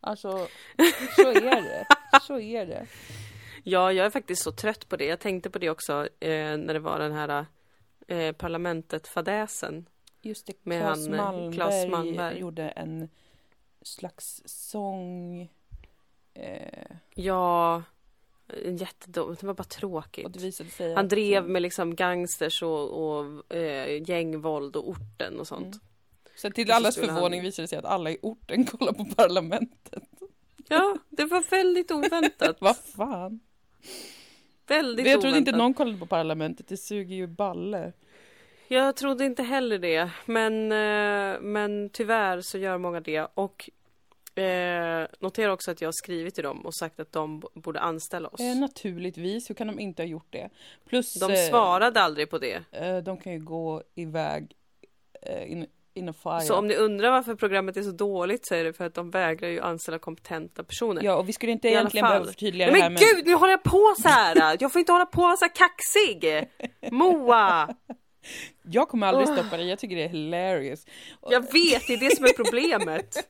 Alltså, 0.00 0.46
så 1.16 1.28
är 1.30 1.62
det. 1.62 1.86
Så 2.22 2.40
är 2.40 2.66
det. 2.66 2.86
Ja, 3.62 3.92
jag 3.92 4.06
är 4.06 4.10
faktiskt 4.10 4.42
så 4.42 4.52
trött 4.52 4.88
på 4.88 4.96
det. 4.96 5.04
Jag 5.04 5.20
tänkte 5.20 5.50
på 5.50 5.58
det 5.58 5.70
också 5.70 6.08
eh, 6.20 6.56
när 6.56 6.72
det 6.74 6.78
var 6.80 6.98
den 6.98 7.12
här 7.12 7.46
eh, 8.10 8.32
parlamentet-fadäsen. 8.32 9.88
Just 10.22 10.46
det, 10.46 10.52
Med 10.62 10.80
Claes, 10.82 11.06
han, 11.06 11.14
eh, 11.14 11.24
Malmberg 11.24 11.54
Claes 11.54 11.88
Malmberg. 11.90 12.38
gjorde 12.38 12.68
en 12.68 13.08
slags 13.82 14.42
sång. 14.46 15.40
Eh, 16.34 16.96
Ja, 17.14 17.82
en 18.64 18.76
jättedum. 18.76 19.36
Det 19.40 19.46
var 19.46 19.54
bara 19.54 19.64
tråkigt. 19.64 20.26
Han 20.78 20.98
att, 20.98 21.08
drev 21.10 21.48
med 21.48 21.62
liksom 21.62 21.94
gangsters 21.96 22.62
och, 22.62 23.02
och 23.10 23.54
eh, 23.54 24.02
gängvåld 24.10 24.76
och 24.76 24.88
orten 24.88 25.40
och 25.40 25.46
sånt. 25.46 25.66
Mm. 25.74 25.78
Så 26.36 26.50
till 26.50 26.70
allas 26.70 26.96
förvåning 26.96 27.40
han- 27.40 27.44
visade 27.44 27.64
det 27.64 27.68
sig 27.68 27.78
att 27.78 27.84
alla 27.84 28.10
i 28.10 28.18
orten 28.22 28.64
kollar 28.66 28.92
på 28.92 29.04
Parlamentet. 29.04 30.02
Ja, 30.68 30.96
det 31.08 31.24
var 31.24 31.50
väldigt 31.50 31.90
oväntat. 31.90 32.56
Vad 32.60 32.76
fan? 32.76 33.40
Väldigt 34.74 35.06
jag 35.06 35.20
trodde 35.20 35.38
inte 35.38 35.50
oväntat. 35.50 35.58
någon 35.58 35.74
kollade 35.74 35.98
på 35.98 36.06
Parlamentet, 36.06 36.68
det 36.68 36.76
suger 36.76 37.16
ju 37.16 37.26
balle. 37.26 37.92
Jag 38.68 38.96
trodde 38.96 39.24
inte 39.24 39.42
heller 39.42 39.78
det. 39.78 40.10
Men, 40.26 40.72
eh, 40.72 41.40
men 41.40 41.90
tyvärr 41.92 42.40
så 42.40 42.58
gör 42.58 42.78
många 42.78 43.00
det. 43.00 43.26
Och 43.34 43.70
eh, 44.42 45.06
notera 45.20 45.52
också 45.52 45.70
att 45.70 45.80
jag 45.80 45.88
har 45.88 45.92
skrivit 45.92 46.34
till 46.34 46.44
dem 46.44 46.66
och 46.66 46.74
sagt 46.74 47.00
att 47.00 47.12
de 47.12 47.42
borde 47.54 47.80
anställa 47.80 48.28
oss. 48.28 48.40
Eh, 48.40 48.56
naturligtvis, 48.60 49.50
hur 49.50 49.54
kan 49.54 49.66
de 49.66 49.78
inte 49.80 50.02
ha 50.02 50.08
gjort 50.08 50.26
det? 50.30 50.50
Plus, 50.86 51.14
De 51.14 51.32
eh, 51.32 51.48
svarade 51.50 52.00
aldrig 52.00 52.30
på 52.30 52.38
det. 52.38 52.62
eh, 52.72 52.98
de 52.98 53.16
kan 53.16 53.32
ju 53.32 53.38
gå 53.38 53.82
iväg 53.94 54.56
eh, 55.22 55.52
in, 55.52 55.66
in 55.94 56.08
a 56.08 56.12
fire. 56.22 56.40
Så 56.40 56.54
om 56.54 56.66
ni 56.66 56.74
undrar 56.74 57.10
varför 57.10 57.34
programmet 57.34 57.76
är 57.76 57.82
så 57.82 57.90
dåligt 57.90 58.46
så 58.46 58.54
är 58.54 58.64
det 58.64 58.72
för 58.72 58.86
att 58.86 58.94
de 58.94 59.10
vägrar 59.10 59.48
ju 59.48 59.60
anställa 59.60 59.98
kompetenta 59.98 60.64
personer. 60.64 61.02
Ja, 61.04 61.14
och 61.16 61.28
vi 61.28 61.32
skulle 61.32 61.52
inte 61.52 61.68
I 61.68 61.70
egentligen 61.70 62.06
behöva 62.06 62.26
förtydliga 62.26 62.66
Nej, 62.66 62.76
det 62.76 62.82
här 62.82 62.90
men 62.90 62.98
gud, 62.98 63.26
nu 63.26 63.34
håller 63.34 63.52
jag 63.52 63.62
på 63.62 63.94
så 64.02 64.08
här! 64.08 64.56
Jag 64.60 64.72
får 64.72 64.78
inte 64.78 64.92
hålla 64.92 65.06
på 65.06 65.36
så 65.38 65.44
här 65.44 65.52
kaxig! 65.54 66.48
Moa! 66.92 67.68
Jag 68.62 68.88
kommer 68.88 69.06
aldrig 69.06 69.28
stoppa 69.28 69.56
det, 69.56 69.62
jag 69.62 69.78
tycker 69.78 69.96
det 69.96 70.02
är 70.02 70.08
hilarious. 70.08 70.86
Jag 71.30 71.40
vet, 71.40 71.86
det 71.86 71.92
är 71.92 72.00
det 72.08 72.16
som 72.16 72.24
är 72.24 72.32
problemet. 72.32 73.28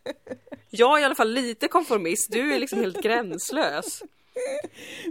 Jag 0.71 0.99
är 0.99 1.03
i 1.03 1.05
alla 1.05 1.15
fall 1.15 1.33
lite 1.33 1.69
konformist, 1.69 2.33
du 2.33 2.55
är 2.55 2.59
liksom 2.59 2.81
helt 2.81 3.03
gränslös. 3.03 4.03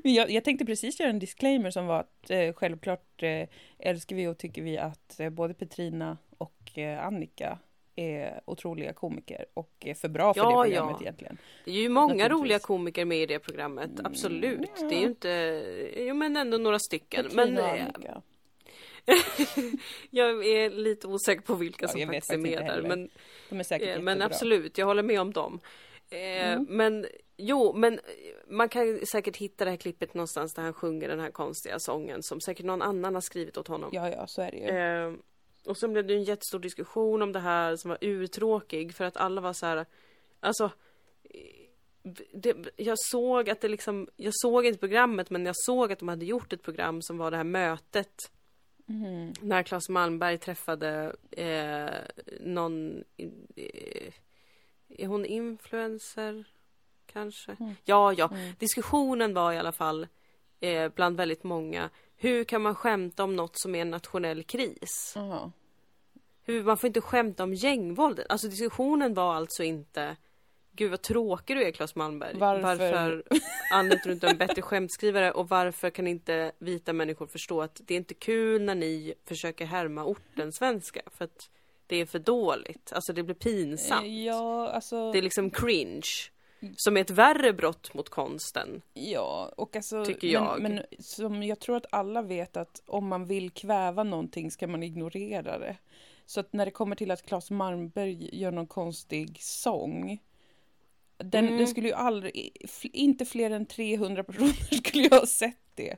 Men 0.04 0.14
Jag, 0.14 0.32
jag 0.32 0.44
tänkte 0.44 0.66
precis 0.66 1.00
göra 1.00 1.10
en 1.10 1.20
disclaimer 1.20 1.72
som 1.72 1.86
var 1.86 2.00
att 2.00 2.30
eh, 2.30 2.54
självklart 2.54 3.24
eh, 3.24 3.48
älskar 3.80 4.16
vi 4.16 4.28
och 4.28 4.38
tycker 4.38 4.62
vi 4.62 4.78
att 4.78 5.20
eh, 5.20 5.30
både 5.30 5.54
Petrina 5.54 6.18
och 6.40 6.78
eh, 6.78 7.06
Annika 7.06 7.60
är 7.96 8.42
otroliga 8.46 8.94
komiker 8.94 9.46
och 9.54 9.74
är 9.80 9.94
för 9.94 10.08
bra 10.08 10.34
för 10.34 10.42
Ja, 10.42 10.64
det 10.64 10.70
programmet 10.70 10.96
ja. 11.00 11.02
egentligen. 11.02 11.38
Det 11.66 11.72
är 11.72 11.76
ju 11.76 11.90
många 11.90 12.30
roliga 12.30 12.60
komiker 12.60 13.06
med 13.06 13.18
i 13.18 13.26
det 13.26 13.40
programmet, 13.40 13.92
absolut. 14.04 14.70
ja. 14.82 14.88
Det 14.88 14.96
är 14.96 15.00
ju 15.00 15.06
inte, 15.06 15.64
jo 15.98 16.16
men 16.16 16.38
ändå 16.38 16.58
några 16.58 16.80
stycken. 16.80 17.30
Men 17.34 17.58
eh, 17.58 17.66
Annika. 17.66 18.22
jag 20.10 20.48
är 20.48 20.70
lite 20.70 21.08
osäker 21.08 21.42
på 21.42 21.56
vilka 21.56 21.88
som 21.88 22.02
faktiskt 22.02 22.32
är 22.32 22.38
med 22.38 22.66
där. 22.66 22.82
Men 22.82 23.10
De 23.50 23.60
är 23.60 23.64
säkert 23.64 23.98
Eh, 23.98 24.02
Men 24.02 24.22
absolut, 24.22 24.78
jag 24.78 24.86
håller 24.86 25.04
med 25.04 25.22
om 25.22 25.34
dem. 25.34 25.60
Mm. 26.12 26.66
Men 26.70 27.06
Jo, 27.42 27.74
men 27.74 28.00
man 28.48 28.70
kan 28.70 29.06
säkert 29.12 29.38
hitta 29.38 29.66
det 29.66 29.72
här 29.72 29.78
klippet 29.78 30.14
någonstans 30.14 30.54
där 30.54 30.64
han 30.64 30.74
sjunger 30.74 31.08
den 31.08 31.20
här 31.20 31.32
konstiga 31.32 31.80
sången 31.80 32.24
som 32.24 32.42
säkert 32.42 32.66
någon 32.66 32.82
annan 32.82 33.14
har 33.14 33.22
skrivit 33.22 33.58
åt 33.58 33.68
honom. 33.68 33.90
Ja, 33.94 34.10
ja, 34.10 34.28
så 34.28 34.42
är 34.42 34.52
det 34.52 34.58
ju. 34.58 34.68
Och 35.66 35.78
sen 35.78 35.94
blev 35.94 36.08
det 36.08 36.14
en 36.14 36.24
jättestor 36.24 36.60
diskussion 36.60 37.22
om 37.22 37.32
det 37.32 37.40
här 37.40 37.76
som 37.76 37.90
var 37.90 37.98
urtråkig 38.02 38.96
för 38.96 39.06
att 39.06 39.18
alla 39.18 39.42
var 39.42 39.54
så 39.54 39.66
här, 39.66 39.86
alltså 40.40 40.72
det, 42.34 42.56
jag 42.76 43.00
såg 43.00 43.50
att 43.50 43.62
det 43.62 43.68
liksom, 43.68 44.08
jag 44.16 44.34
såg 44.36 44.66
inte 44.66 44.80
programmet 44.80 45.30
men 45.30 45.46
jag 45.46 45.56
såg 45.58 45.92
att 45.92 46.00
de 46.00 46.08
hade 46.08 46.26
gjort 46.26 46.54
ett 46.54 46.64
program 46.64 47.02
som 47.02 47.18
var 47.18 47.32
det 47.32 47.38
här 47.38 47.44
mötet 47.44 48.32
Mhm. 48.86 49.34
när 49.42 49.64
Claes 49.64 49.90
Malmberg 49.90 50.38
träffade 50.38 51.16
eh, 51.32 52.26
någon, 52.40 53.04
eh, 53.56 54.14
är 54.90 55.08
hon 55.08 55.26
influencer 55.26 56.46
kanske? 57.06 57.56
Mm. 57.60 57.76
Ja, 57.86 58.14
ja, 58.14 58.30
Mm. 58.34 58.54
diskussionen 58.60 59.34
var 59.34 59.54
i 59.54 59.58
alla 59.58 59.72
fall 59.72 60.08
eh, 60.60 60.92
bland 60.96 61.18
väldigt 61.18 61.44
många, 61.44 61.90
hur 62.22 62.44
kan 62.44 62.62
man 62.62 62.76
skämta 62.76 63.24
om 63.24 63.36
något 63.36 63.60
som 63.60 63.76
är 63.76 63.82
en 63.82 63.92
nationell 63.92 64.44
kris? 64.44 65.14
Jaha. 65.16 65.52
Hur, 66.44 66.64
man 66.64 66.78
får 66.78 66.88
inte 66.88 67.02
skämta 67.02 67.44
om 67.44 67.54
gängvåldet. 67.54 68.26
Alltså 68.30 68.48
diskussionen 68.48 69.14
var 69.14 69.36
alltså 69.36 69.64
inte 69.64 70.16
Gud 70.72 70.92
vad 70.92 71.02
tråkig 71.02 71.58
du 71.58 71.64
är 71.64 71.72
Claes 71.72 71.96
Malmberg. 71.96 72.38
Varför? 72.38 72.62
varför 72.62 73.24
anlitar 73.74 74.04
du 74.06 74.14
inte 74.14 74.28
en 74.28 74.38
bättre 74.38 74.62
skämtskrivare 74.62 75.32
och 75.32 75.50
varför 75.50 75.90
kan 75.90 76.08
inte 76.08 76.52
vita 76.60 76.94
människor 76.94 77.28
förstå 77.28 77.62
att 77.62 77.82
det 77.86 77.94
är 77.94 77.98
inte 77.98 78.14
kul 78.14 78.62
när 78.62 78.76
ni 78.76 79.14
försöker 79.26 79.66
härma 79.66 80.06
orten 80.06 80.52
svenska 80.52 81.02
för 81.18 81.26
att 81.26 81.50
det 81.88 81.96
är 81.96 82.06
för 82.06 82.20
dåligt. 82.20 82.94
Alltså 82.94 83.14
det 83.14 83.24
blir 83.24 83.36
pinsamt. 83.36 84.08
Ja, 84.08 84.70
alltså. 84.70 85.12
Det 85.12 85.18
är 85.18 85.22
liksom 85.22 85.50
cringe. 85.50 86.30
Som 86.76 86.98
är 86.98 87.02
ett 87.02 87.10
värre 87.10 87.54
brott 87.54 87.94
mot 87.94 88.10
konsten. 88.10 88.82
Ja, 88.94 89.54
och 89.58 89.76
alltså. 89.76 90.06
Tycker 90.06 90.28
men, 90.28 90.34
jag. 90.34 90.62
Men 90.62 90.84
som 91.00 91.44
jag 91.44 91.60
tror 91.60 91.78
att 91.78 91.86
alla 91.92 92.22
vet 92.22 92.58
att 92.58 92.82
om 92.86 93.08
man 93.08 93.26
vill 93.26 93.52
kväva 93.52 94.04
någonting 94.04 94.52
ska 94.52 94.68
man 94.68 94.84
ignorera 94.84 95.60
det. 95.60 95.78
Så 96.26 96.40
att 96.40 96.54
när 96.54 96.66
det 96.66 96.72
kommer 96.72 96.96
till 96.96 97.12
att 97.12 97.26
Claes 97.26 97.52
Malmberg 97.52 98.30
gör 98.40 98.52
någon 98.52 98.68
konstig 98.68 99.38
sång. 99.42 100.20
Den, 101.18 101.46
Mm. 101.46 101.58
den 101.58 101.68
skulle 101.68 101.88
ju 101.88 101.94
aldrig, 101.94 102.68
inte 102.84 103.26
fler 103.26 103.52
än 103.52 103.66
300 103.66 104.24
personer 104.24 104.76
skulle 104.84 105.04
ju 105.04 105.10
ha 105.10 105.26
sett 105.26 105.76
det. 105.76 105.96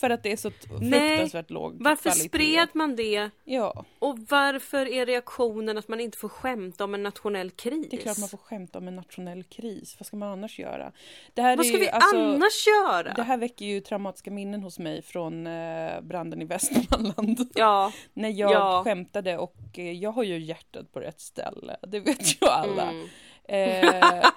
För 0.00 0.10
att 0.10 0.22
det 0.22 0.32
är 0.32 0.36
så 0.36 0.50
t- 0.50 0.56
Nej, 0.80 1.08
fruktansvärt 1.08 1.50
låg 1.50 1.76
Varför 1.82 2.02
kvalitet. 2.02 2.28
spred 2.28 2.68
man 2.72 2.96
det? 2.96 3.30
Ja, 3.44 3.84
Och 3.98 4.18
varför 4.18 4.86
är 4.92 5.06
reaktionen 5.06 5.78
att 5.78 5.88
man 5.88 6.00
inte 6.00 6.18
får 6.18 6.28
skämta 6.28 6.84
om 6.84 6.94
en 6.94 7.02
nationell 7.02 7.50
kris? 7.50 7.86
det 7.90 7.96
är 7.96 8.00
klart 8.00 8.18
man 8.18 8.28
får 8.28 8.38
skämta 8.38 8.78
om 8.78 8.88
en 8.88 8.96
nationell 8.96 9.44
kris. 9.44 9.96
Vad 9.98 10.06
ska 10.06 10.16
man 10.16 10.28
annars 10.28 10.58
göra? 10.58 10.92
Det 11.34 11.42
här 11.42 11.56
Vad 11.56 11.66
är 11.66 11.68
ska 11.68 11.78
ju, 11.78 11.84
vi 11.84 11.90
alltså, 11.90 12.16
annars 12.16 12.66
göra? 12.66 13.12
Det 13.14 13.22
här 13.22 13.36
väcker 13.36 13.64
ju 13.66 13.80
traumatiska 13.80 14.30
minnen 14.30 14.62
hos 14.62 14.78
mig 14.78 15.02
från 15.02 15.46
eh, 15.46 16.00
branden 16.00 16.42
i 16.42 16.44
Västmanland. 16.44 17.50
Ja, 17.54 17.92
När 18.14 18.28
jag 18.28 18.50
Ja. 18.52 18.82
skämtade 18.84 19.38
och 19.38 19.54
eh, 19.74 19.92
jag 19.92 20.10
har 20.12 20.22
ju 20.22 20.38
hjärtat 20.38 20.92
på 20.92 21.00
rätt 21.00 21.20
ställe. 21.20 21.76
Det 21.88 22.00
vet 22.00 22.42
ju 22.42 22.46
alla. 22.48 22.82
mm. 22.90 23.08
Eh, 23.50 24.28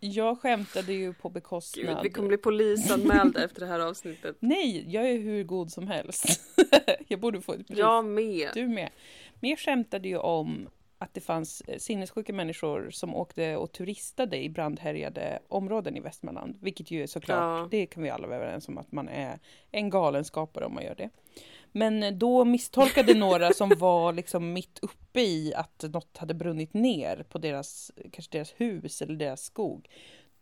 jag 0.00 0.40
skämtade 0.40 0.92
ju 0.92 1.12
på 1.12 1.28
Gud, 1.28 1.34
bekostnad. 1.34 2.02
vi 2.02 2.10
kommer 2.10 2.28
bli 2.28 2.36
polisanmälda 2.36 3.44
efter 3.44 3.60
det 3.60 3.66
här 3.66 3.80
avsnittet. 3.80 4.36
Nej, 4.40 4.84
jag 4.88 5.10
är 5.10 5.18
hur 5.18 5.44
god 5.44 5.72
som 5.72 5.88
helst. 5.88 6.40
jag 7.08 7.20
borde 7.20 7.40
få 7.40 7.52
ett 7.52 7.66
pris. 7.66 7.78
Jag 7.78 8.04
med. 8.04 8.50
Du 8.54 8.68
med. 8.68 8.90
Men 9.40 9.50
jag 9.50 9.58
skämtade 9.58 10.08
ju 10.08 10.18
om 10.18 10.68
att 10.98 11.14
det 11.14 11.20
fanns 11.20 11.60
eh, 11.60 11.78
sinnessjuka 11.78 12.32
människor 12.32 12.90
som 12.90 13.14
åkte 13.14 13.56
och 13.56 13.72
turistade 13.72 14.42
i 14.42 14.48
brandhärjade 14.50 15.38
områden 15.48 15.96
i 15.96 16.00
Västmanland. 16.00 16.56
Vilket 16.60 16.90
ju 16.90 17.02
är 17.02 17.06
såklart, 17.06 17.38
Ja. 17.62 17.68
det 17.70 17.86
kan 17.86 18.02
vi 18.02 18.10
alla 18.10 18.26
vara 18.26 18.36
överens 18.36 18.68
om 18.68 18.78
att 18.78 18.92
man 18.92 19.08
är 19.08 19.38
en 19.70 19.90
galenskapare 19.90 20.64
om 20.66 20.74
man 20.74 20.84
gör 20.84 20.94
det. 20.94 21.10
Men 21.72 22.02
eh, 22.02 22.12
då 22.12 22.44
misstolkade 22.44 23.14
några 23.14 23.52
som 23.52 23.68
var 23.78 24.12
liksom 24.12 24.52
mitt 24.52 24.78
uppe 24.82 25.20
i 25.20 25.54
att 25.54 25.84
något 25.92 26.16
hade 26.16 26.34
brunnit 26.34 26.74
ner 26.74 27.22
på 27.28 27.38
deras, 27.38 27.92
kanske 28.12 28.32
deras 28.38 28.54
hus 28.56 29.02
eller 29.02 29.16
deras 29.16 29.42
skog. 29.42 29.88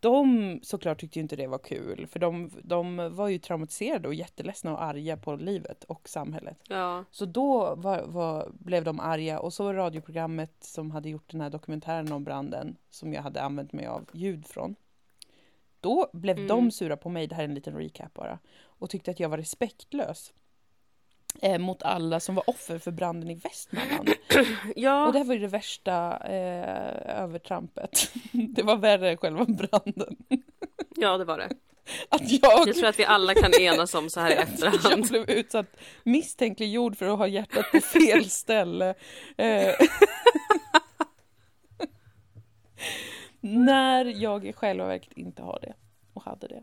De 0.04 0.60
såklart 0.62 1.00
tyckte 1.00 1.18
ju 1.18 1.22
inte 1.22 1.36
det 1.36 1.46
var 1.46 1.58
kul, 1.58 2.06
för 2.06 2.18
de, 2.20 2.50
de 2.62 3.14
var 3.16 3.28
ju 3.28 3.38
traumatiserade 3.38 4.08
och 4.08 4.14
jätteledsna 4.14 4.72
och 4.72 4.82
arga 4.82 5.16
på 5.16 5.36
livet 5.36 5.84
och 5.84 6.08
samhället. 6.08 6.58
Ja. 6.68 7.04
Så 7.10 7.24
då 7.24 7.74
var, 7.74 8.02
var, 8.02 8.50
blev 8.52 8.84
de 8.84 9.00
arga 9.00 9.38
och 9.38 9.52
så 9.52 9.64
var 9.64 9.74
radioprogrammet 9.74 10.52
som 10.60 10.90
hade 10.90 11.08
gjort 11.08 11.30
den 11.30 11.40
här 11.40 11.50
dokumentären 11.50 12.12
om 12.12 12.24
branden 12.24 12.76
som 12.90 13.12
jag 13.12 13.22
hade 13.22 13.42
använt 13.42 13.72
mig 13.72 13.86
av 13.86 14.10
ljud 14.12 14.46
från. 14.46 14.74
Då 15.80 16.10
blev 16.12 16.36
Mm. 16.36 16.48
de 16.48 16.70
sura 16.70 16.96
på 16.96 17.08
mig, 17.08 17.26
det 17.26 17.34
här 17.34 17.42
är 17.42 17.48
en 17.48 17.54
liten 17.54 17.74
recap 17.74 18.14
bara, 18.14 18.38
och 18.62 18.90
tyckte 18.90 19.10
att 19.10 19.20
jag 19.20 19.28
var 19.28 19.38
respektlös. 19.38 20.32
Eh, 21.42 21.58
mot 21.58 21.82
alla 21.82 22.20
som 22.20 22.34
var 22.34 22.50
offer 22.50 22.78
för 22.78 22.90
branden 22.90 23.30
i 23.30 23.34
Västmanland. 23.34 24.10
Ja, 24.76 25.06
Och 25.06 25.12
det 25.12 25.18
här 25.18 25.26
var 25.26 25.34
ju 25.34 25.40
det 25.40 25.46
värsta 25.48 26.16
eh, 26.26 27.20
övertrampet. 27.22 28.12
det 28.32 28.62
var 28.62 28.76
värre 28.76 29.10
än 29.10 29.16
själva 29.16 29.44
branden. 29.44 30.16
ja, 30.96 31.18
det 31.18 31.24
var 31.24 31.38
det. 31.38 31.48
Att 32.08 32.30
jag, 32.42 32.68
Jag 32.68 32.76
tror 32.76 32.88
att 32.88 32.98
vi 32.98 33.04
alla 33.04 33.34
kan 33.34 33.54
enas 33.54 33.94
om 33.94 34.10
så 34.10 34.20
här 34.20 34.30
i 34.30 34.34
jag 34.34 34.42
efterhand. 34.42 35.08
blev 35.08 35.30
utsatt 35.30 35.66
misstänkliggjord 36.04 36.96
för 36.96 37.06
att 37.06 37.18
ha 37.18 37.26
hjärtat 37.26 37.70
på 37.72 37.80
fel 37.80 38.30
ställe. 38.30 38.94
Eh, 39.36 39.74
när 43.40 44.04
jag 44.04 44.46
i 44.46 44.52
själva 44.52 44.86
verket 44.86 45.12
inte 45.18 45.42
har 45.42 45.58
det 45.62 45.74
och 46.12 46.22
hade 46.22 46.48
det. 46.48 46.62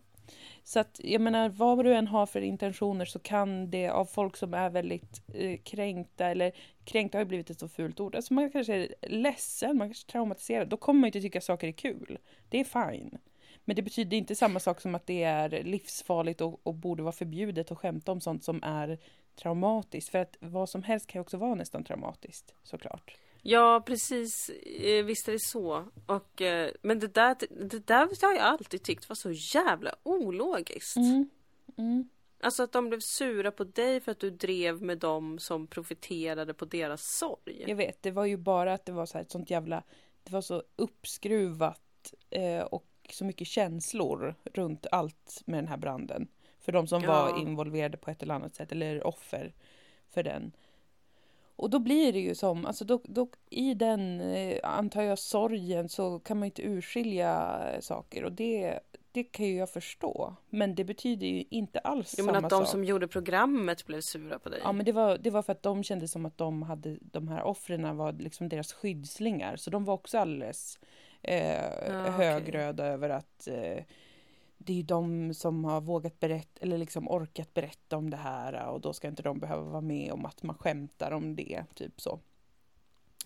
Så 0.63 0.79
att 0.79 0.99
jag 1.03 1.21
menar, 1.21 1.49
vad 1.49 1.85
du 1.85 1.93
än 1.93 2.07
har 2.07 2.25
för 2.25 2.41
intentioner 2.41 3.05
så 3.05 3.19
kan 3.19 3.71
det 3.71 3.89
av 3.89 4.05
folk 4.05 4.37
som 4.37 4.53
är 4.53 4.69
väldigt 4.69 5.21
eh, 5.33 5.57
kränkta, 5.57 6.25
eller 6.25 6.51
kränkta 6.85 7.17
har 7.17 7.23
ju 7.23 7.27
blivit 7.27 7.49
ett 7.49 7.59
så 7.59 7.67
fult 7.67 7.99
ord, 7.99 8.15
alltså 8.15 8.33
man 8.33 8.51
kanske 8.51 8.75
är 8.75 8.95
ledsen, 9.01 9.77
man 9.77 9.87
kanske 9.87 10.07
är 10.07 10.11
traumatiserad, 10.11 10.67
då 10.67 10.77
kommer 10.77 10.99
man 10.99 11.07
inte 11.07 11.21
tycka 11.21 11.41
saker 11.41 11.67
är 11.67 11.71
kul. 11.71 12.17
Det 12.49 12.59
är 12.59 12.91
fine. 12.91 13.17
Men 13.65 13.75
det 13.75 13.81
betyder 13.81 14.17
inte 14.17 14.35
samma 14.35 14.59
sak 14.59 14.81
som 14.81 14.95
att 14.95 15.07
det 15.07 15.23
är 15.23 15.63
livsfarligt 15.63 16.41
och, 16.41 16.59
och 16.63 16.75
borde 16.75 17.03
vara 17.03 17.11
förbjudet 17.11 17.71
att 17.71 17.77
skämta 17.77 18.11
om 18.11 18.21
sånt 18.21 18.43
som 18.43 18.63
är 18.63 18.97
traumatiskt. 19.35 20.09
För 20.09 20.19
att 20.19 20.37
vad 20.39 20.69
som 20.69 20.83
helst 20.83 21.07
kan 21.07 21.19
ju 21.19 21.21
också 21.21 21.37
vara 21.37 21.55
nästan 21.55 21.83
traumatiskt, 21.83 22.55
såklart. 22.63 23.15
Ja, 23.41 23.83
precis. 23.85 24.49
Eh, 24.49 25.05
Visst 25.05 25.27
är 25.27 25.31
det 25.31 25.39
så. 25.41 25.85
Och, 26.05 26.41
eh, 26.41 26.71
men 26.81 26.99
det 26.99 27.13
där, 27.13 27.35
det 27.69 27.87
där 27.87 28.27
har 28.27 28.33
jag 28.33 28.43
alltid 28.43 28.83
tyckt 28.83 29.09
var 29.09 29.15
så 29.15 29.31
jävla 29.31 29.95
ologiskt. 30.03 30.95
Mm. 31.77 32.09
Alltså 32.43 32.63
att 32.63 32.71
de 32.71 32.89
blev 32.89 32.99
sura 32.99 33.51
på 33.51 33.63
dig 33.63 34.01
för 34.01 34.11
att 34.11 34.19
du 34.19 34.29
drev 34.29 34.81
med 34.81 34.97
dem 34.97 35.39
som 35.39 35.67
profiterade 35.67 36.53
på 36.53 36.65
deras 36.65 37.01
sorg. 37.19 37.63
Jag 37.67 37.75
vet, 37.75 38.03
det 38.03 38.11
var 38.11 38.25
ju 38.25 38.37
bara 38.37 38.73
att 38.73 38.85
det 38.85 38.91
var 38.91 39.05
så 39.05 39.17
här 39.17 39.21
ett 39.25 39.31
sånt 39.31 39.49
jävla... 39.49 39.83
Det 40.23 40.33
var 40.33 40.41
så 40.41 40.63
uppskruvat 40.75 42.13
eh, 42.29 42.61
och 42.61 42.87
så 43.09 43.25
mycket 43.25 43.47
känslor 43.47 44.35
runt 44.43 44.85
allt 44.91 45.41
med 45.45 45.57
den 45.57 45.67
här 45.67 45.77
branden. 45.77 46.27
För 46.59 46.71
de 46.71 46.87
som 46.87 47.03
Ja. 47.03 47.09
var 47.11 47.39
involverade 47.41 47.97
på 47.97 48.11
ett 48.11 48.23
eller 48.23 48.33
annat 48.33 48.55
sätt, 48.55 48.71
eller 48.71 49.07
offer 49.07 49.53
för 50.09 50.23
den. 50.23 50.51
Och 51.61 51.69
då 51.69 51.79
blir 51.79 52.13
det 52.13 52.19
ju 52.19 52.35
som, 52.35 52.65
alltså 52.65 52.85
då, 52.85 53.01
då, 53.03 53.27
i 53.49 53.73
den, 53.73 54.21
eh, 54.21 54.59
antar 54.63 55.01
jag, 55.01 55.19
sorgen 55.19 55.89
så 55.89 56.19
kan 56.19 56.39
man 56.39 56.45
inte 56.45 56.61
urskilja 56.67 57.61
saker 57.79 58.23
och 58.23 58.31
det, 58.31 58.79
det 59.11 59.23
kan 59.23 59.45
ju 59.45 59.55
jag 59.55 59.69
förstå. 59.69 60.35
Men 60.49 60.75
det 60.75 60.83
betyder 60.83 61.27
ju 61.27 61.43
inte 61.49 61.79
alls 61.79 62.13
Jag 62.17 62.25
samma 62.25 62.33
menar 62.33 62.45
att 62.45 62.49
de 62.49 62.59
sak. 62.59 62.67
som 62.67 62.83
gjorde 62.83 63.07
programmet 63.07 63.85
blev 63.85 64.01
sura 64.01 64.39
på 64.39 64.49
dig. 64.49 64.59
Ja, 64.63 64.71
men 64.71 64.85
det 64.85 64.91
var, 64.91 65.17
det 65.17 65.29
var 65.29 65.41
för 65.41 65.51
att 65.51 65.63
de 65.63 65.83
kände 65.83 66.07
som 66.07 66.25
att 66.25 66.37
de 66.37 66.61
hade, 66.61 66.97
de 67.01 67.27
här 67.27 67.43
offren 67.43 67.97
var 67.97 68.13
liksom 68.13 68.49
deras 68.49 68.73
skyddslingar. 68.73 69.55
Så 69.55 69.69
de 69.69 69.85
var 69.85 69.93
också 69.93 70.17
alldeles 70.17 70.79
eh, 71.21 71.65
okej. 71.87 72.11
högröda 72.11 72.85
över 72.85 73.09
att 73.09 73.47
eh, 73.47 73.83
det 74.65 74.73
är 74.73 74.77
ju 74.77 74.83
de 74.83 75.33
som 75.33 75.65
har 75.65 75.81
vågat 75.81 76.19
berätta, 76.19 76.61
eller 76.61 76.77
liksom 76.77 77.07
orkat 77.09 77.53
berätta 77.53 77.97
om 77.97 78.09
det 78.09 78.17
här 78.17 78.67
och 78.67 78.81
då 78.81 78.93
ska 78.93 79.07
inte 79.07 79.23
de 79.23 79.39
behöva 79.39 79.63
vara 79.63 79.81
med 79.81 80.11
om 80.11 80.25
att 80.25 80.43
man 80.43 80.57
skämtar 80.57 81.11
om 81.11 81.35
det, 81.35 81.63
typ 81.75 82.01
så. 82.01 82.19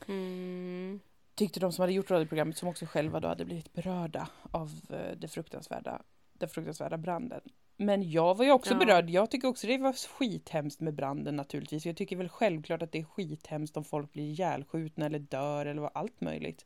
Mm. 0.07 0.99
Tyckte 1.35 1.59
de 1.59 1.71
som 1.71 1.81
hade 1.83 1.93
gjort 1.93 2.11
radioprogrammet 2.11 2.57
som 2.57 2.67
också 2.69 2.85
själva 2.85 3.19
då 3.19 3.27
hade 3.27 3.45
blivit 3.45 3.73
berörda 3.73 4.29
av 4.51 4.71
eh, 4.89 5.17
det 5.17 5.27
fruktansvärda, 5.27 6.01
den 6.33 6.49
fruktansvärda 6.49 6.97
branden. 6.97 7.41
Men 7.77 8.11
jag 8.11 8.35
var 8.37 8.45
ju 8.45 8.51
också 8.51 8.73
Ja. 8.73 8.79
berörd. 8.79 9.09
Jag 9.09 9.31
tycker 9.31 9.47
också 9.47 9.67
det 9.67 9.77
var 9.77 9.93
skithemskt 9.93 10.79
med 10.81 10.93
branden 10.93 11.35
naturligtvis. 11.35 11.85
Jag 11.85 11.97
tycker 11.97 12.15
väl 12.15 12.29
självklart 12.29 12.81
att 12.81 12.91
det 12.91 12.99
är 12.99 13.03
skithemskt 13.03 13.77
om 13.77 13.83
folk 13.83 14.11
blir 14.13 14.23
ihjälskjutna 14.23 15.05
eller 15.05 15.19
dör 15.19 15.65
eller 15.65 15.81
vad 15.81 15.91
allt 15.93 16.21
möjligt. 16.21 16.65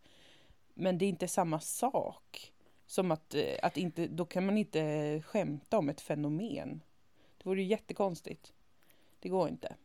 Men 0.73 0.97
det 0.97 1.05
är 1.05 1.09
inte 1.09 1.27
samma 1.27 1.59
sak. 1.59 2.51
Som 2.89 3.11
att, 3.11 3.35
eh, 3.35 3.43
att 3.61 3.77
inte, 3.77 4.07
då 4.07 4.25
kan 4.25 4.45
man 4.45 4.57
inte 4.57 5.21
skämta 5.25 5.77
om 5.77 5.89
ett 5.89 6.01
fenomen. 6.01 6.81
Det 7.37 7.45
vore 7.49 7.61
ju 7.61 7.67
jättekonstigt. 7.67 8.53
Det 9.19 9.29
går 9.29 9.49
inte. 9.49 9.75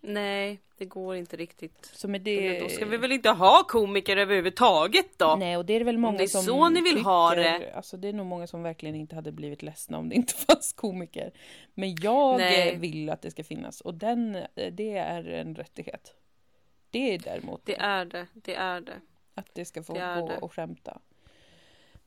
Nej, 0.00 0.60
det 0.76 0.84
går 0.84 1.16
inte 1.16 1.36
riktigt. 1.36 1.90
Så 1.92 2.08
med 2.08 2.20
Det... 2.20 2.60
Då 2.60 2.68
ska 2.68 2.84
vi 2.84 2.96
väl 2.96 3.12
inte 3.12 3.30
ha 3.30 3.64
komiker 3.68 4.16
överhuvudtaget 4.16 5.18
då? 5.18 5.36
Nej, 5.38 5.56
och 5.56 5.64
det 5.66 5.72
är 5.72 5.78
det 5.78 5.84
väl 5.84 5.98
många 5.98 6.18
det 6.18 6.24
är 6.24 6.28
som 6.28 6.42
så 6.42 6.68
ni 6.68 6.80
vill 6.80 7.04
ha 7.04 7.34
det. 7.34 7.72
Alltså 7.74 7.96
det 7.96 8.08
är 8.08 8.12
nog 8.12 8.26
många 8.26 8.46
som 8.46 8.62
verkligen 8.62 8.94
inte 8.94 9.14
hade 9.14 9.32
blivit 9.32 9.62
ledsna 9.62 9.98
om 9.98 10.08
det 10.08 10.14
inte 10.14 10.34
fanns 10.48 10.72
komiker. 10.72 11.32
Men 11.74 11.94
jag 11.94 12.38
Nej. 12.38 12.68
eh, 12.68 12.78
vill 12.78 13.10
att 13.10 13.22
det 13.22 13.30
ska 13.30 13.44
finnas 13.44 13.80
och 13.80 13.94
den, 13.94 14.34
eh, 14.36 14.72
det 14.72 14.96
är 14.96 15.24
en 15.24 15.54
rättighet. 15.54 16.14
Det 16.90 17.14
är 17.14 17.18
däremot 17.18 17.66
Det 17.66 17.76
är 17.76 18.04
det, 18.04 18.26
det 18.34 18.54
är 18.54 18.80
det. 18.80 19.00
att 19.34 19.54
det 19.54 19.64
ska 19.64 19.82
få 19.82 19.94
det 19.94 20.16
gå 20.20 20.32
och 20.40 20.52
skämta. 20.52 21.00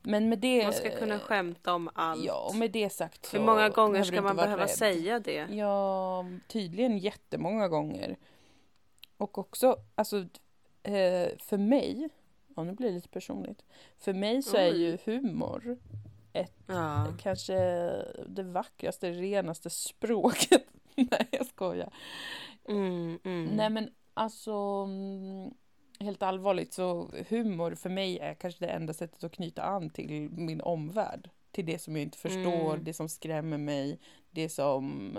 Men 0.02 0.28
med 0.28 0.38
det... 0.38 0.64
Man 0.64 0.72
ska 0.72 0.90
kunna 0.98 1.18
skämta 1.18 1.74
om 1.74 1.90
allt. 1.94 2.24
Ja, 2.24 2.46
och 2.48 2.54
med 2.54 2.70
det 2.70 2.90
sagt 2.90 3.26
så 3.26 3.36
Hur 3.36 3.44
många 3.44 3.68
gånger 3.68 4.02
ska 4.02 4.22
man 4.22 4.36
behöva 4.36 4.62
rädd. 4.62 4.70
säga 4.70 5.20
det? 5.20 5.46
Ja, 5.50 6.24
tydligen 6.48 6.98
jättemånga 6.98 7.68
gånger. 7.68 8.16
Och 9.16 9.38
också, 9.38 9.76
alltså 9.94 10.18
eh, 10.82 11.28
för 11.38 11.56
mig, 11.56 12.08
ja 12.56 12.64
nu 12.64 12.72
blir 12.72 12.88
det 12.88 12.94
lite 12.94 13.08
personligt. 13.08 13.64
För 13.98 14.12
mig 14.12 14.42
så 14.42 14.56
är 14.56 14.72
ju 14.72 14.98
humor 15.04 15.78
Ja. 16.66 17.06
kanske 17.22 17.54
det 18.26 18.42
vackraste, 18.42 19.10
renaste 19.12 19.70
språket. 19.70 20.66
Nej, 20.94 21.28
jag 21.30 21.46
skojar. 21.46 21.92
Mm, 22.68 23.18
mm. 23.24 23.44
Nej, 23.44 23.70
men 23.70 23.90
alltså 24.14 24.52
mm, 24.88 25.54
helt 26.00 26.22
allvarligt 26.22 26.72
så 26.72 27.10
humor 27.28 27.74
för 27.74 27.90
mig 27.90 28.18
är 28.18 28.34
kanske 28.34 28.66
det 28.66 28.72
enda 28.72 28.92
sättet 28.92 29.24
att 29.24 29.32
knyta 29.32 29.62
an 29.62 29.90
till 29.90 30.30
min 30.30 30.60
omvärld. 30.60 31.30
Till 31.50 31.66
det 31.66 31.78
som 31.78 31.96
jag 31.96 32.02
inte 32.02 32.18
förstår, 32.18 32.70
Mm. 32.72 32.84
det 32.84 32.94
som 32.94 33.08
skrämmer 33.08 33.58
mig, 33.58 34.00
det 34.30 34.48
som 34.48 35.18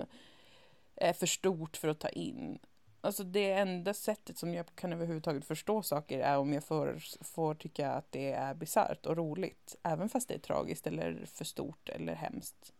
är 0.96 1.12
för 1.12 1.26
stort 1.26 1.76
för 1.76 1.88
att 1.88 2.00
ta 2.00 2.08
in. 2.08 2.58
Alltså 3.00 3.24
det 3.24 3.52
enda 3.52 3.94
sättet 3.94 4.38
som 4.38 4.54
jag 4.54 4.66
kan 4.74 4.92
överhuvudtaget 4.92 5.44
förstå 5.44 5.82
saker 5.82 6.18
är 6.20 6.38
om 6.38 6.52
jag 6.52 6.64
får, 6.64 6.98
får 7.24 7.54
tycka 7.54 7.90
att 7.92 8.12
det 8.12 8.32
är 8.32 8.54
bisarrt 8.54 9.06
och 9.06 9.16
roligt. 9.16 9.76
Även 9.82 10.08
fast 10.08 10.28
det 10.28 10.34
är 10.34 10.38
tragiskt 10.38 10.86
eller 10.86 11.26
för 11.26 11.44
stort 11.44 11.88
eller 11.88 12.14
hemskt. 12.14 12.72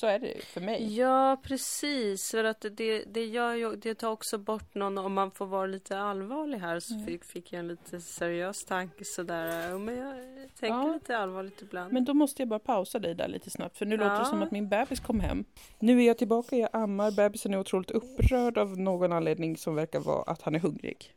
Så 0.00 0.06
är 0.06 0.18
det 0.18 0.44
för 0.44 0.60
mig. 0.60 0.96
Ja, 0.98 1.40
precis. 1.42 2.30
För 2.30 2.44
att 2.44 2.60
det, 2.70 3.04
det, 3.06 3.24
gör 3.24 3.76
det 3.76 3.94
tar 3.94 4.10
också 4.10 4.38
bort 4.38 4.74
någon, 4.74 4.98
om 4.98 5.12
man 5.12 5.30
får 5.30 5.46
vara 5.46 5.66
lite 5.66 5.98
allvarlig 5.98 6.58
här 6.58 6.80
så 6.80 6.94
Mm. 6.94 7.06
fick, 7.06 7.24
fick 7.24 7.52
jag 7.52 7.60
en 7.60 7.68
lite 7.68 8.00
seriös 8.00 8.64
tanke 8.64 9.04
sådär. 9.04 9.70
Ja, 9.70 9.78
Men 9.78 9.96
jag 9.98 10.14
tänker 10.60 10.76
Ja. 10.76 10.92
lite 10.94 11.18
allvarligt 11.18 11.62
ibland. 11.62 11.92
Men 11.92 12.04
då 12.04 12.14
måste 12.14 12.42
jag 12.42 12.48
bara 12.48 12.58
pausa 12.58 12.98
dig 12.98 13.14
där 13.14 13.28
lite 13.28 13.50
snabbt 13.50 13.76
för 13.78 13.86
nu 13.86 13.96
låter 13.96 14.10
det 14.10 14.16
Ja. 14.18 14.24
som 14.24 14.42
att 14.42 14.50
min 14.50 14.68
bebis 14.68 15.00
kom 15.00 15.20
hem. 15.20 15.44
Nu 15.78 16.02
är 16.02 16.06
jag 16.06 16.18
tillbaka, 16.18 16.56
jag 16.56 16.68
ammar, 16.72 17.10
bebisen 17.10 17.54
är 17.54 17.58
otroligt 17.58 17.90
upprörd 17.90 18.58
av 18.58 18.78
någon 18.78 19.12
anledning 19.12 19.56
som 19.56 19.74
verkar 19.74 20.00
vara 20.00 20.22
att 20.22 20.42
han 20.42 20.54
är 20.54 20.58
hungrig. 20.58 21.14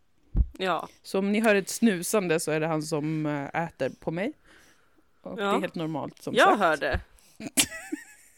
Ja, 0.57 0.87
Så 1.03 1.19
om 1.19 1.31
ni 1.31 1.39
hör 1.39 1.55
ett 1.55 1.69
snusande 1.69 2.39
så 2.39 2.51
är 2.51 2.59
det 2.59 2.67
han 2.67 2.81
som 2.81 3.25
äh, 3.25 3.63
äter 3.63 3.89
på 3.99 4.11
mig. 4.11 4.33
Och 5.21 5.39
Ja. 5.39 5.43
det 5.43 5.55
är 5.57 5.59
helt 5.61 5.75
normalt 5.75 6.21
som 6.23 6.33
jag 6.35 6.47
sagt. 6.49 6.59
hörde. 6.59 6.99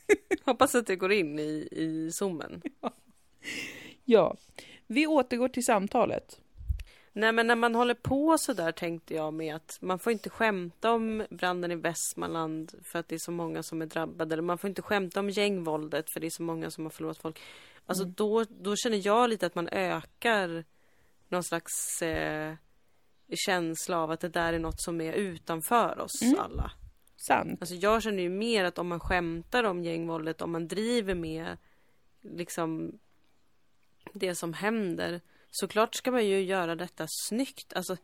Hoppas 0.45 0.75
att 0.75 0.87
det 0.87 0.95
går 0.95 1.11
in 1.11 1.39
i, 1.39 1.67
i 1.71 2.09
zoomen. 2.11 2.61
Ja, 4.05 4.35
vi 4.87 5.07
återgår 5.07 5.47
till 5.49 5.65
samtalet. 5.65 6.39
Nej 7.13 7.31
men 7.31 7.47
när 7.47 7.55
man 7.55 7.75
håller 7.75 7.93
på 7.93 8.37
så 8.37 8.53
där 8.53 8.71
tänkte 8.71 9.13
jag 9.13 9.33
med 9.33 9.55
att 9.55 9.77
man 9.81 9.99
får 9.99 10.11
inte 10.13 10.29
skämta 10.29 10.91
om 10.91 11.25
branden 11.29 11.71
i 11.71 11.75
Västmanland 11.75 12.73
för 12.83 12.99
att 12.99 13.07
det 13.07 13.15
är 13.15 13.19
så 13.19 13.31
många 13.31 13.63
som 13.63 13.81
är 13.81 13.85
drabbade. 13.85 14.33
Eller 14.33 14.43
man 14.43 14.57
får 14.57 14.67
inte 14.67 14.81
skämta 14.81 15.19
om 15.19 15.29
gängvåldet 15.29 16.09
för 16.13 16.19
det 16.19 16.27
är 16.27 16.29
så 16.31 16.43
många 16.43 16.71
som 16.71 16.83
har 16.83 16.89
förlorat 16.91 17.17
folk. 17.17 17.39
Alltså 17.85 18.03
Mm. 18.03 18.13
då, 18.17 18.43
då 18.43 18.75
känner 18.75 19.07
jag 19.07 19.29
lite 19.29 19.45
att 19.45 19.55
man 19.55 19.67
ökar 19.67 20.65
någon 21.29 21.43
slags 21.43 22.01
eh, 22.01 22.53
känsla 23.45 23.97
av 23.99 24.11
att 24.11 24.19
det 24.19 24.29
där 24.29 24.53
är 24.53 24.59
något 24.59 24.81
som 24.81 25.01
är 25.01 25.13
utanför 25.13 25.99
oss 25.99 26.21
Mm. 26.21 26.39
alla. 26.39 26.71
Sant. 27.17 27.61
Alltså 27.61 27.75
jag 27.75 28.03
känner 28.03 28.23
ju 28.23 28.29
mer 28.29 28.65
att 28.65 28.79
om 28.79 28.87
man 28.87 28.99
skämtar 28.99 29.63
om 29.63 29.83
gängvåldet, 29.83 30.41
om 30.41 30.51
man 30.51 30.67
driver 30.67 31.15
med 31.15 31.57
liksom 32.21 32.99
det 34.13 34.35
som 34.35 34.53
händer. 34.53 35.21
Såklart 35.51 35.95
ska 35.95 36.11
man 36.11 36.25
ju 36.25 36.41
göra 36.41 36.75
detta 36.75 37.05
snyggt. 37.09 37.73
Alltså, 37.73 37.97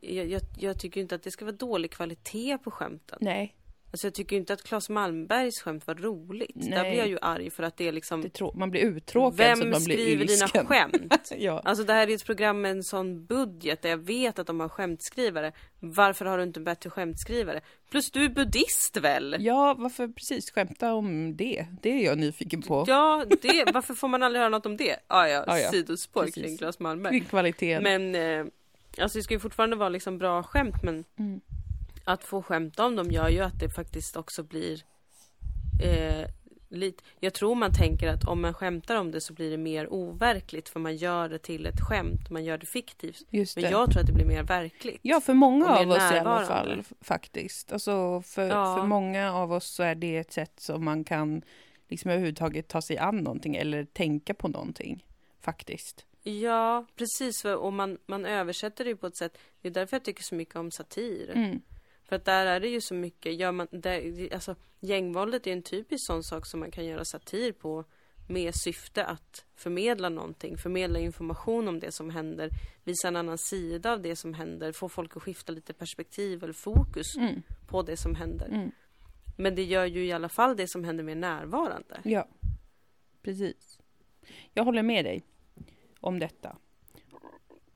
jag, 0.00 0.26
jag, 0.26 0.42
jag 0.58 0.80
tycker 0.80 1.00
inte 1.00 1.14
att 1.14 1.22
det 1.22 1.30
ska 1.30 1.44
vara 1.44 1.56
dålig 1.56 1.90
kvalitet 1.90 2.58
på 2.58 2.70
skämten. 2.70 3.18
Nej, 3.20 3.56
Alltså 3.90 4.06
jag 4.06 4.14
tycker 4.14 4.36
inte 4.36 4.52
att 4.52 4.62
Claes 4.62 4.88
Malmbergs 4.88 5.60
skämt 5.60 5.86
var 5.86 5.94
roligt. 5.94 6.50
Där 6.54 6.70
Nej. 6.70 6.90
blir 6.90 6.98
jag 6.98 7.08
ju 7.08 7.18
arg 7.22 7.50
för 7.50 7.62
att 7.62 7.76
det 7.76 7.88
är 7.88 7.92
liksom 7.92 8.20
det 8.22 8.40
man 8.54 8.70
blir 8.70 8.80
uttråkad 8.80 9.36
så 9.36 9.36
Vem 9.36 9.70
man 9.70 9.84
blir 9.84 9.96
skriver 9.96 10.24
dina 10.24 10.44
ilsken. 10.44 10.66
skämt? 10.66 11.32
ja. 11.38 11.60
Alltså 11.64 11.84
det 11.84 11.92
här 11.92 12.10
är 12.10 12.14
ett 12.14 12.24
program 12.26 12.60
med 12.60 12.70
en 12.70 12.82
sån 12.82 13.24
budget 13.26 13.82
där 13.82 13.88
jag 13.90 13.96
vet 14.06 14.38
att 14.38 14.46
de 14.46 14.60
har 14.60 14.68
skämtskrivare. 14.68 15.52
Varför 15.80 16.24
har 16.24 16.36
du 16.38 16.44
inte 16.44 16.60
en 16.60 16.64
bättre 16.64 16.90
skämtskrivare? 16.90 17.60
Plus 17.90 18.10
du 18.10 18.24
är 18.24 18.28
buddhist 18.28 18.96
väl? 18.96 19.36
ja, 19.40 19.74
varför 19.78 20.08
precis 20.08 20.50
skämta 20.50 20.92
om 20.94 21.36
det? 21.36 21.66
Det 21.82 21.90
är 21.90 22.04
jag 22.04 22.18
nyfiken 22.18 22.62
på. 22.62 22.84
Ja, 22.86 23.24
det, 23.42 23.64
varför 23.74 23.94
får 23.94 24.08
man 24.08 24.22
aldrig 24.22 24.40
höra 24.40 24.48
något 24.48 24.66
om 24.66 24.76
det? 24.76 24.96
Ah, 25.06 25.26
ja, 25.26 25.44
Ah, 25.46 25.58
ja. 25.58 25.70
sidospår 25.70 26.22
Precis. 26.24 26.42
kring 26.44 26.58
Claes 26.58 26.78
Malmberg. 26.78 27.12
Kring 27.12 27.24
kvaliteten. 27.28 27.82
Men 27.82 28.14
eh, 28.14 28.46
alltså 29.02 29.18
det 29.18 29.22
ska 29.22 29.34
ju 29.34 29.40
fortfarande 29.40 29.76
vara 29.76 29.88
liksom 29.88 30.18
bra 30.18 30.42
skämt 30.42 30.82
men 30.82 31.04
Mm. 31.18 31.40
Att 32.08 32.24
få 32.24 32.42
skämta 32.42 32.86
om 32.86 32.96
dem 32.96 33.10
gör 33.10 33.28
ju 33.28 33.40
att 33.40 33.60
det 33.60 33.68
faktiskt 33.70 34.16
också 34.16 34.42
blir 34.42 34.82
eh, 35.84 36.26
lite, 36.68 37.02
jag 37.20 37.34
tror 37.34 37.54
man 37.54 37.72
tänker 37.72 38.08
att 38.08 38.24
om 38.24 38.42
man 38.42 38.54
skämtar 38.54 38.96
om 38.96 39.10
det 39.10 39.20
så 39.20 39.32
blir 39.32 39.50
det 39.50 39.56
mer 39.56 39.92
overkligt 39.92 40.68
för 40.68 40.80
man 40.80 40.96
gör 40.96 41.28
det 41.28 41.38
till 41.38 41.66
ett 41.66 41.80
skämt, 41.80 42.30
man 42.30 42.44
gör 42.44 42.58
det 42.58 42.66
fiktivt. 42.66 43.22
Just 43.30 43.56
Men 43.56 43.64
det. 43.64 43.70
jag 43.70 43.90
tror 43.90 44.00
att 44.00 44.06
det 44.06 44.12
blir 44.12 44.24
mer 44.26 44.42
verkligt. 44.42 44.98
Ja, 45.02 45.20
för 45.20 45.34
många 45.34 45.66
av 45.76 45.90
oss 45.90 46.12
i 46.12 46.18
alla 46.18 46.46
fall 46.46 46.82
faktiskt. 47.00 47.72
Alltså 47.72 48.22
för, 48.22 48.48
Ja. 48.48 48.76
för 48.76 48.86
många 48.86 49.32
av 49.32 49.52
oss 49.52 49.74
så 49.76 49.82
är 49.82 49.94
det 49.94 50.16
ett 50.16 50.32
sätt 50.32 50.52
som 50.60 50.84
man 50.84 51.04
kan 51.04 51.42
liksom 51.88 52.10
överhuvudtaget 52.10 52.68
ta 52.68 52.82
sig 52.82 52.98
an 52.98 53.16
någonting 53.16 53.56
eller 53.56 53.84
tänka 53.84 54.34
på 54.34 54.48
någonting. 54.48 55.04
Faktiskt. 55.40 56.04
Ja, 56.22 56.86
precis. 56.96 57.44
Och 57.44 57.72
man, 57.72 57.98
man 58.06 58.26
översätter 58.26 58.84
det 58.84 58.90
ju 58.90 58.96
på 58.96 59.06
ett 59.06 59.16
sätt. 59.16 59.38
Det 59.62 59.68
är 59.68 59.72
därför 59.72 59.96
jag 59.96 60.04
tycker 60.04 60.22
så 60.22 60.34
mycket 60.34 60.56
om 60.56 60.70
satir. 60.70 61.30
Mm. 61.34 61.60
För 62.08 62.16
att 62.16 62.24
där 62.24 62.46
är 62.46 62.60
det 62.60 62.68
ju 62.68 62.80
så 62.80 62.94
mycket, 62.94 63.34
gör 63.34 63.52
man, 63.52 63.66
där, 63.70 64.28
alltså, 64.34 64.54
gängvåldet 64.80 65.46
är 65.46 65.52
en 65.52 65.62
typisk 65.62 66.06
sån 66.06 66.22
sak 66.24 66.46
som 66.46 66.60
man 66.60 66.70
kan 66.70 66.84
göra 66.86 67.04
satir 67.04 67.52
på 67.52 67.84
med 68.28 68.54
syfte 68.54 69.04
att 69.04 69.44
förmedla 69.56 70.08
någonting, 70.08 70.58
förmedla 70.58 70.98
information 70.98 71.68
om 71.68 71.80
det 71.80 71.92
som 71.92 72.10
händer, 72.10 72.50
visa 72.84 73.08
en 73.08 73.16
annan 73.16 73.38
sida 73.38 73.92
av 73.92 74.02
det 74.02 74.16
som 74.16 74.34
händer, 74.34 74.72
få 74.72 74.88
folk 74.88 75.16
att 75.16 75.22
skifta 75.22 75.52
lite 75.52 75.72
perspektiv 75.72 76.44
eller 76.44 76.52
fokus 76.52 77.16
Mm. 77.16 77.42
på 77.66 77.82
det 77.82 77.96
som 77.96 78.14
händer. 78.14 78.46
Mm. 78.48 78.70
Men 79.36 79.54
det 79.54 79.64
gör 79.64 79.84
ju 79.84 80.04
i 80.04 80.12
alla 80.12 80.28
fall 80.28 80.56
det 80.56 80.68
som 80.70 80.84
händer 80.84 81.04
mer 81.04 81.14
närvarande. 81.14 82.00
Ja, 82.04 82.28
precis. 83.22 83.78
Jag 84.54 84.64
håller 84.64 84.82
med 84.82 85.04
dig 85.04 85.22
om 86.00 86.18
detta. 86.18 86.56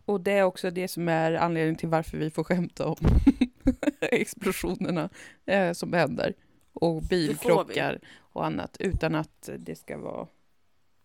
Och 0.04 0.20
det 0.20 0.32
är 0.32 0.42
också 0.42 0.70
det 0.70 0.88
som 0.88 1.08
är 1.08 1.32
anledningen 1.32 1.76
till 1.76 1.88
varför 1.88 2.18
vi 2.18 2.30
får 2.30 2.44
skämta 2.44 2.86
om 2.86 2.96
explosionerna 4.00 5.08
eh, 5.46 5.72
som 5.72 5.92
händer. 5.92 6.34
Och 6.72 7.02
bilkrockar 7.02 7.98
och 8.18 8.46
annat 8.46 8.76
utan 8.80 9.14
att 9.14 9.48
det 9.58 9.74
ska 9.74 9.98
vara 9.98 10.26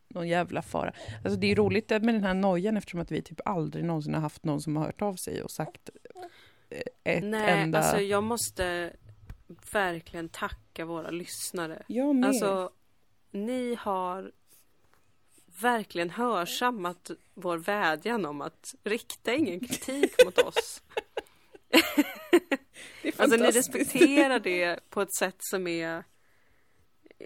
någon 0.07 0.27
jävla 0.27 0.61
fara. 0.61 0.93
Alltså 1.23 1.39
det 1.39 1.51
är 1.51 1.55
roligt 1.55 1.89
med 1.89 2.01
den 2.01 2.23
här 2.23 2.33
nojan 2.33 2.77
eftersom 2.77 2.99
att 2.99 3.11
vi 3.11 3.21
typ 3.21 3.39
aldrig 3.45 3.85
någonsin 3.85 4.13
har 4.13 4.21
haft 4.21 4.43
någon 4.43 4.61
som 4.61 4.77
har 4.77 4.85
hört 4.85 5.01
av 5.01 5.15
sig 5.15 5.43
och 5.43 5.51
sagt 5.51 5.89
eh, 6.69 6.79
ett 7.03 7.23
Nej, 7.23 7.61
enda... 7.61 7.79
alltså 7.79 7.99
jag 7.99 8.23
måste 8.23 8.93
verkligen 9.71 10.29
tacka 10.29 10.85
våra 10.85 11.09
lyssnare. 11.09 11.83
jag 11.87 12.15
med. 12.15 12.29
Alltså, 12.29 12.71
ni 13.31 13.77
har 13.79 14.31
verkligen 15.61 16.09
hörsammat 16.09 17.11
vår 17.33 17.57
vädjan 17.57 18.25
om 18.25 18.41
att 18.41 18.75
rikta 18.83 19.33
ingen 19.33 19.59
kritik 19.59 20.25
mot 20.25 20.37
oss. 20.37 20.83
det 23.03 23.19
Alltså 23.19 23.37
ni 23.37 23.51
respekterar 23.51 24.39
det 24.43 24.89
på 24.89 25.01
ett 25.01 25.13
sätt 25.13 25.35
som 25.39 25.67
är... 25.67 26.03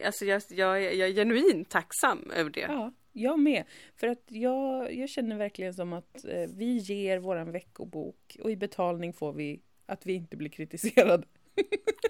Alltså 0.05 0.25
jag, 0.25 0.41
jag, 0.49 0.83
jag 0.95 1.09
är 1.09 1.13
genuint 1.13 1.69
tacksam 1.69 2.31
över 2.35 2.49
det. 2.49 2.59
Ja, 2.59 2.93
jag 3.11 3.39
med. 3.39 3.63
För 3.95 4.07
att 4.07 4.23
jag, 4.27 4.95
jag 4.95 5.09
känner 5.09 5.37
verkligen 5.37 5.73
som 5.73 5.93
att 5.93 6.25
eh, 6.25 6.49
vi 6.57 6.77
ger 6.77 7.17
våran 7.19 7.51
veckobok 7.51 8.37
och 8.43 8.51
i 8.51 8.55
betalning 8.55 9.13
får 9.13 9.33
vi 9.33 9.61
att 9.85 10.05
vi 10.05 10.13
inte 10.13 10.37
blir 10.37 10.49
kritiserade. 10.49 11.27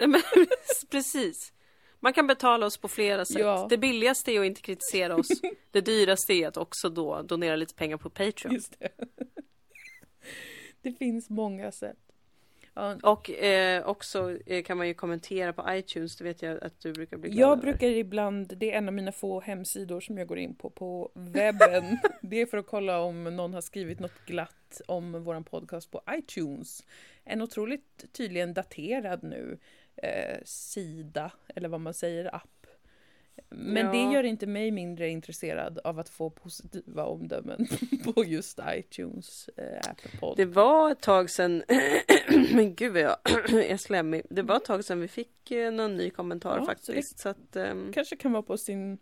Men, 0.00 0.22
precis. 0.90 1.52
Man 2.00 2.12
kan 2.12 2.26
betala 2.26 2.66
oss 2.66 2.76
på 2.76 2.88
flera 2.88 3.24
sätt. 3.24 3.40
Ja. 3.40 3.66
Det 3.70 3.78
billigaste 3.78 4.32
är 4.32 4.40
att 4.40 4.46
inte 4.46 4.60
kritisera 4.60 5.16
oss. 5.16 5.28
Det 5.70 5.80
dyraste 5.80 6.32
är 6.32 6.48
att 6.48 6.56
också 6.56 6.88
då 6.88 7.22
donera 7.22 7.56
lite 7.56 7.74
pengar 7.74 7.96
på 7.96 8.10
Patreon. 8.10 8.54
Just 8.54 8.78
det. 8.78 8.88
Det 10.82 10.92
finns 10.92 11.30
många 11.30 11.72
sätt. 11.72 12.11
Och 13.02 13.30
eh, 13.30 13.86
också 13.86 14.38
eh, 14.46 14.62
kan 14.62 14.76
man 14.78 14.88
ju 14.88 14.94
kommentera 14.94 15.52
på 15.52 15.64
iTunes, 15.68 16.16
det 16.16 16.24
vet 16.24 16.42
jag 16.42 16.64
att 16.64 16.80
du 16.80 16.92
brukar 16.92 17.16
bli 17.16 17.30
glad 17.30 17.40
Jag 17.42 17.52
över. 17.52 17.62
brukar 17.62 17.86
ibland, 17.86 18.52
det 18.56 18.72
är 18.72 18.78
en 18.78 18.88
av 18.88 18.94
mina 18.94 19.12
få 19.12 19.40
hemsidor 19.40 20.00
som 20.00 20.18
jag 20.18 20.26
går 20.26 20.38
in 20.38 20.54
på 20.54 20.70
på 20.70 21.10
webben. 21.14 21.98
Det 22.22 22.36
är 22.40 22.46
för 22.46 22.58
att 22.58 22.66
kolla 22.66 23.00
om 23.00 23.24
någon 23.24 23.54
har 23.54 23.60
skrivit 23.60 24.00
något 24.00 24.24
glatt 24.26 24.80
om 24.86 25.24
våran 25.24 25.44
podcast 25.44 25.90
på 25.90 26.02
iTunes. 26.10 26.84
En 27.24 27.42
otroligt 27.42 28.04
tydligen 28.12 28.54
daterad 28.54 29.22
nu 29.22 29.58
eh, 29.96 30.38
sida, 30.44 31.32
eller 31.54 31.68
vad 31.68 31.80
man 31.80 31.94
säger, 31.94 32.34
app. 32.34 32.61
Men 33.48 33.86
Ja. 33.86 33.92
det 33.92 34.14
gör 34.14 34.22
inte 34.22 34.46
mig 34.46 34.70
mindre 34.70 35.08
intresserad 35.08 35.78
av 35.84 35.98
att 35.98 36.08
få 36.08 36.30
positiva 36.30 37.04
omdömen 37.04 37.66
på 38.04 38.24
just 38.24 38.58
iTunes 38.74 39.48
eh, 39.56 39.90
Apple 39.90 40.20
Pod. 40.20 40.36
Det 40.36 40.44
var 40.44 40.90
ett 40.90 41.00
tag 41.00 41.30
sedan, 41.30 41.62
men 42.52 42.74
gud 42.74 42.92
vad 42.92 43.02
jag 43.02 43.16
är 43.70 43.76
slemmig. 43.76 44.22
Det 44.30 44.42
var 44.42 44.56
ett 44.56 44.64
tag 44.64 44.84
sedan 44.84 45.00
vi 45.00 45.08
fick 45.08 45.50
eh, 45.50 45.72
någon 45.72 45.96
ny 45.96 46.10
kommentar 46.10 46.56
Ja, 46.56 46.60
så 46.60 46.66
faktiskt. 46.66 47.18
Så 47.18 47.28
att, 47.28 47.56
ehm, 47.56 47.92
kanske 47.92 48.16
kan 48.16 48.32
vara 48.32 48.42
på 48.42 48.58
sin 48.58 48.98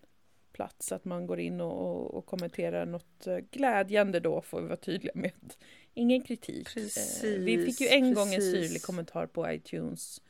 plats 0.53 0.93
att 0.93 1.05
man 1.05 1.26
går 1.26 1.41
in 1.41 1.61
och, 1.61 2.14
och, 2.14 2.26
kommenterar 2.26 2.87
något 2.87 3.26
eh, 3.26 3.37
glädjande 3.37 4.20
då 4.20 4.43
får 4.43 4.61
vi 4.61 4.66
vara 4.66 4.76
tydliga 4.76 5.12
med. 5.14 5.55
Ingen 5.95 6.22
kritik. 6.22 6.74
Precis, 6.74 7.24
vi 7.24 7.64
fick 7.64 7.81
ju 7.81 7.87
en 7.87 8.14
gång 8.14 8.28
en 8.28 8.35
precis. 8.35 8.53
syrlig 8.53 8.83
kommentar 8.83 9.26
på 9.26 9.53
iTunes 9.53 10.20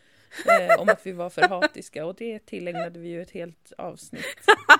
eh, 0.47 0.81
om 0.81 0.89
att 0.89 1.07
vi 1.07 1.13
var 1.13 1.31
för 1.31 1.43
hatiska 1.49 2.07
och 2.07 2.15
det 2.15 2.39
tillägnade 2.47 2.99
vi 2.99 3.09
ju 3.09 3.23
ett 3.23 3.31
helt 3.31 3.73
avsnitt. 3.79 4.25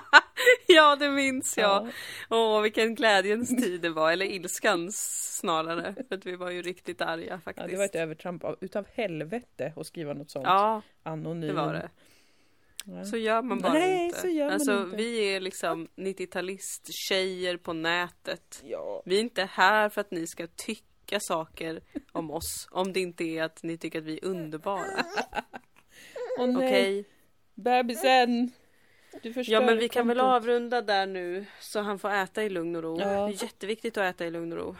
ja, 0.67 0.95
det 0.95 1.09
minns 1.09 1.57
jag. 1.57 1.87
Ja, 1.87 1.91
Åh, 2.37 2.61
vilken 2.61 2.95
glädjens 2.95 3.49
tid 3.49 3.81
det 3.81 3.89
var. 3.89 4.11
Eller 4.11 4.25
ilskans 4.25 4.95
snarare. 5.39 5.95
För 6.09 6.15
att 6.15 6.25
vi 6.25 6.35
var 6.35 6.49
ju 6.49 6.61
riktigt 6.61 7.01
arga 7.01 7.39
faktiskt. 7.45 7.63
ja, 7.67 7.71
det 7.71 7.77
var 7.77 7.85
ett 7.85 7.95
övertramp 7.95 8.43
av, 8.43 8.57
utav 8.61 8.85
helvete 8.93 9.73
att 9.75 9.87
skriva 9.87 10.13
något 10.13 10.31
sånt 10.31 10.45
Ja, 10.45 10.81
anonymt. 11.03 11.47
det 11.47 11.53
var 11.61 11.73
det. 11.73 11.89
Ja. 12.85 13.05
Så 13.05 13.17
gör 13.17 13.41
man 13.41 13.59
bara 13.59 13.73
Nej, 13.73 14.05
inte. 14.05 14.19
så 14.19 14.27
gör 14.27 14.45
man 14.45 14.53
alltså, 14.53 14.83
inte. 14.83 14.95
vi 14.97 15.35
är 15.35 15.39
liksom 15.39 15.87
90-talist-tjejer 15.95 17.57
på 17.57 17.73
nätet. 17.73 18.61
Ja. 18.65 19.01
Vi 19.05 19.15
är 19.17 19.21
inte 19.21 19.43
här 19.43 19.89
för 19.89 20.01
att 20.01 20.11
ni 20.11 20.27
ska 20.27 20.47
tycka 20.47 20.85
saker 21.19 21.81
om 22.11 22.31
oss. 22.31 22.67
Om 22.71 22.93
det 22.93 22.99
inte 22.99 23.23
är 23.23 23.43
att 23.43 23.63
ni 23.63 23.77
tycker 23.77 23.99
att 23.99 24.05
vi 24.05 24.17
är 24.17 24.25
underbara. 24.25 25.05
Åh 26.39 26.47
nej, 26.47 26.55
Okej? 26.55 27.05
bebisen! 27.55 28.51
Du 29.23 29.33
förstör 29.33 29.53
Ja 29.53 29.61
men 29.61 29.77
vi 29.77 29.89
kan 29.89 30.07
väl 30.07 30.19
avrunda 30.19 30.81
där 30.81 31.05
nu 31.05 31.45
så 31.59 31.79
han 31.79 31.99
får 31.99 32.11
äta 32.11 32.43
i 32.43 32.49
lugn 32.49 32.75
och 32.75 32.83
ro. 32.83 32.99
Ja. 32.99 33.05
Det 33.05 33.13
är 33.13 33.43
jätteviktigt 33.43 33.97
att 33.97 34.15
äta 34.15 34.25
i 34.25 34.31
lugn 34.31 34.51
och 34.51 34.57
ro. 34.57 34.75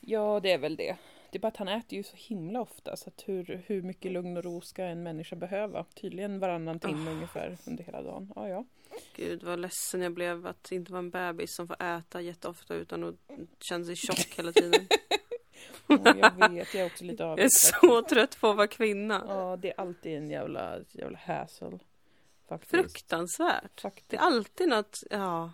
Ja, 0.00 0.40
det 0.42 0.52
är 0.52 0.58
väl 0.58 0.76
det. 0.76 0.96
Det 1.30 1.38
är 1.38 1.40
bara 1.40 1.48
att 1.48 1.56
han 1.56 1.68
äter 1.68 1.96
ju 1.96 2.02
så 2.02 2.16
himla 2.16 2.60
ofta 2.60 2.96
så 2.96 3.08
att 3.08 3.22
hur, 3.26 3.62
hur 3.66 3.82
mycket 3.82 4.12
lugn 4.12 4.36
och 4.36 4.44
ro 4.44 4.60
ska 4.60 4.84
en 4.84 5.02
människa 5.02 5.36
behöva? 5.36 5.84
Tydligen 5.94 6.38
varannan 6.38 6.80
timme 6.80 7.10
ungefär 7.10 7.56
under 7.66 7.84
hela 7.84 8.02
dagen. 8.02 8.32
Ja, 8.36 8.48
ja. 8.48 8.64
Gud 9.16 9.42
vad 9.42 9.58
ledsen 9.58 10.02
jag 10.02 10.12
blev 10.12 10.46
att 10.46 10.72
inte 10.72 10.92
vara 10.92 10.98
en 10.98 11.10
bebis 11.10 11.56
som 11.56 11.68
får 11.68 11.82
äta 11.82 12.20
jätteofta 12.20 12.74
utan 12.74 13.04
att 13.04 13.14
känna 13.60 13.84
sig 13.84 13.96
tjock 13.96 14.38
hela 14.38 14.52
tiden. 14.52 14.86
ja 15.86 16.14
jag 16.38 16.48
vet, 16.48 16.74
jag 16.74 16.82
är 16.82 16.86
också 16.86 17.04
lite 17.04 17.22
Jag 17.22 17.40
är 17.40 17.48
så 17.48 18.02
trött 18.02 18.40
på 18.40 18.48
att 18.48 18.56
vara 18.56 18.66
kvinna. 18.66 19.24
Ja, 19.28 19.56
det 19.56 19.68
är 19.70 19.80
alltid 19.80 20.16
en 20.16 20.30
jävla, 20.30 20.78
jävla 20.88 21.18
hassle. 21.18 21.78
Faktiskt. 22.48 22.70
Fruktansvärt. 22.70 23.80
Faktiskt. 23.80 24.08
Det 24.10 24.16
är 24.16 24.20
alltid 24.20 24.68
något, 24.68 24.98
ja, 25.10 25.52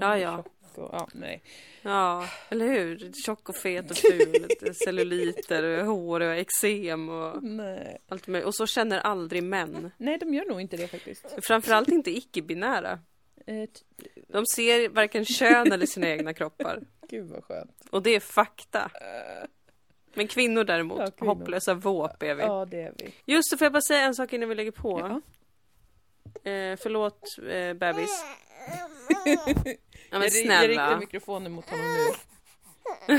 Ja, 0.00 0.18
ja. 0.18 0.44
Och, 0.74 0.88
ja, 0.92 1.08
nej. 1.14 1.42
ja, 1.82 2.28
eller 2.48 2.66
hur? 2.66 3.12
Tjock 3.26 3.48
och 3.48 3.56
fet 3.56 3.90
och 3.90 3.96
ful, 3.96 4.48
celluliter, 4.84 5.62
och 5.62 5.86
hår 5.86 6.20
och 6.20 6.34
eksem 6.34 7.08
och 7.08 7.42
nej. 7.42 7.98
allt 8.08 8.26
möjligt. 8.26 8.46
Och 8.46 8.54
så 8.54 8.66
känner 8.66 8.98
aldrig 8.98 9.42
män. 9.42 9.90
Nej, 9.96 10.18
de 10.18 10.34
gör 10.34 10.44
nog 10.44 10.60
inte 10.60 10.76
det 10.76 10.88
faktiskt. 10.88 11.38
Framförallt 11.42 11.88
inte 11.88 12.10
icke-binära. 12.10 12.98
Eh, 13.46 13.68
De 14.28 14.46
ser 14.46 14.88
varken 14.88 15.24
kön 15.24 15.72
eller 15.72 15.86
sina 15.86 16.08
egna 16.08 16.34
kroppar. 16.34 16.80
gud 17.10 17.30
vad 17.30 17.44
skönt. 17.44 17.70
Och 17.90 18.02
det 18.02 18.10
är 18.10 18.20
fakta. 18.20 18.90
Men 20.14 20.28
kvinnor 20.28 20.64
däremot, 20.64 20.98
Ja, 21.00 21.10
kvinnor. 21.10 21.34
hopplösa 21.34 21.74
våp 21.74 22.22
är 22.22 22.34
vi. 22.34 22.42
Ja, 22.42 22.64
det 22.70 22.82
är 22.82 22.92
vi. 22.98 23.14
Just 23.34 23.50
det, 23.50 23.56
får 23.56 23.64
jag 23.64 23.72
bara 23.72 23.82
säga 23.82 24.00
en 24.00 24.14
sak 24.14 24.32
innan 24.32 24.48
vi 24.48 24.54
lägger 24.54 24.70
på? 24.70 25.00
Ja. 25.00 25.20
Eh, 26.50 26.76
förlåt 26.82 27.22
eh, 27.38 27.74
bebis. 27.74 28.24
Ja 30.10 30.18
men 30.18 30.28
ri- 30.28 30.46
jag 30.46 30.68
riktar 30.68 30.84
snälla. 30.84 30.98
mikrofonen 31.00 31.52
mot 31.52 31.70
honom 31.70 31.86
nu. 31.86 33.18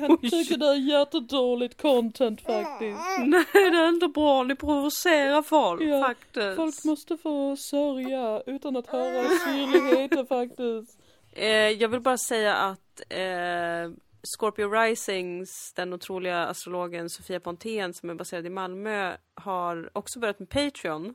Han 0.00 0.18
tycker 0.18 0.56
det 0.56 0.66
är 0.66 0.74
jättedåligt 0.74 1.82
content 1.82 2.40
faktiskt. 2.40 3.00
Nej 3.18 3.44
det 3.52 3.76
är 3.78 3.88
inte 3.88 4.08
bra, 4.08 4.42
ni 4.42 4.56
provocerar 4.56 5.42
folk 5.42 5.82
Ja, 5.82 6.02
faktiskt. 6.02 6.56
Folk 6.56 6.84
måste 6.84 7.16
få 7.16 7.56
sörja 7.56 8.42
utan 8.46 8.76
att 8.76 8.86
höra 8.86 9.24
syrligheten 9.24 10.26
faktiskt. 10.26 10.98
Eh, 11.32 11.48
jag 11.50 11.88
vill 11.88 12.00
bara 12.00 12.18
säga 12.18 12.54
att 12.54 13.02
eh, 13.08 13.90
Scorpio 14.22 14.70
Risings, 14.70 15.72
den 15.76 15.92
otroliga 15.92 16.46
astrologen 16.46 17.10
Sofia 17.10 17.40
Pontén 17.40 17.94
som 17.94 18.10
är 18.10 18.14
baserad 18.14 18.46
i 18.46 18.50
Malmö, 18.50 19.16
har 19.34 19.90
också 19.92 20.20
börjat 20.20 20.38
med 20.38 20.48
Patreon. 20.48 21.14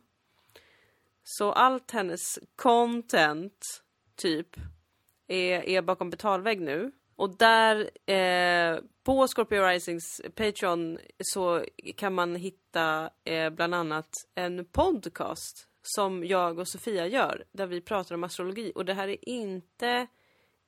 Så 1.23 1.51
allt 1.51 1.91
hennes 1.91 2.39
content, 2.55 3.83
typ, 4.15 4.47
är, 5.27 5.69
är 5.69 5.81
bakom 5.81 6.09
betalvägg 6.09 6.61
nu. 6.61 6.91
Och 7.15 7.37
där, 7.37 7.89
eh, 8.11 8.79
på 9.03 9.27
Scorpio 9.27 9.63
Risings 9.63 10.21
Patreon, 10.35 10.97
så 11.19 11.65
kan 11.97 12.13
man 12.13 12.35
hitta 12.35 13.09
eh, 13.23 13.49
bland 13.49 13.75
annat 13.75 14.09
en 14.35 14.65
podcast 14.65 15.67
som 15.81 16.23
jag 16.25 16.59
och 16.59 16.67
Sofia 16.67 17.07
gör, 17.07 17.43
där 17.51 17.67
vi 17.67 17.81
pratar 17.81 18.15
om 18.15 18.23
astrologi. 18.23 18.71
Och 18.75 18.85
det 18.85 18.93
här 18.93 19.07
är 19.07 19.29
inte 19.29 20.07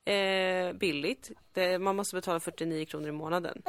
eh, 0.04 0.72
billigt. 0.72 1.30
Det, 1.52 1.78
man 1.78 1.96
måste 1.96 2.16
betala 2.16 2.40
49 2.40 2.84
kronor 2.84 3.08
i 3.08 3.12
månaden 3.12 3.62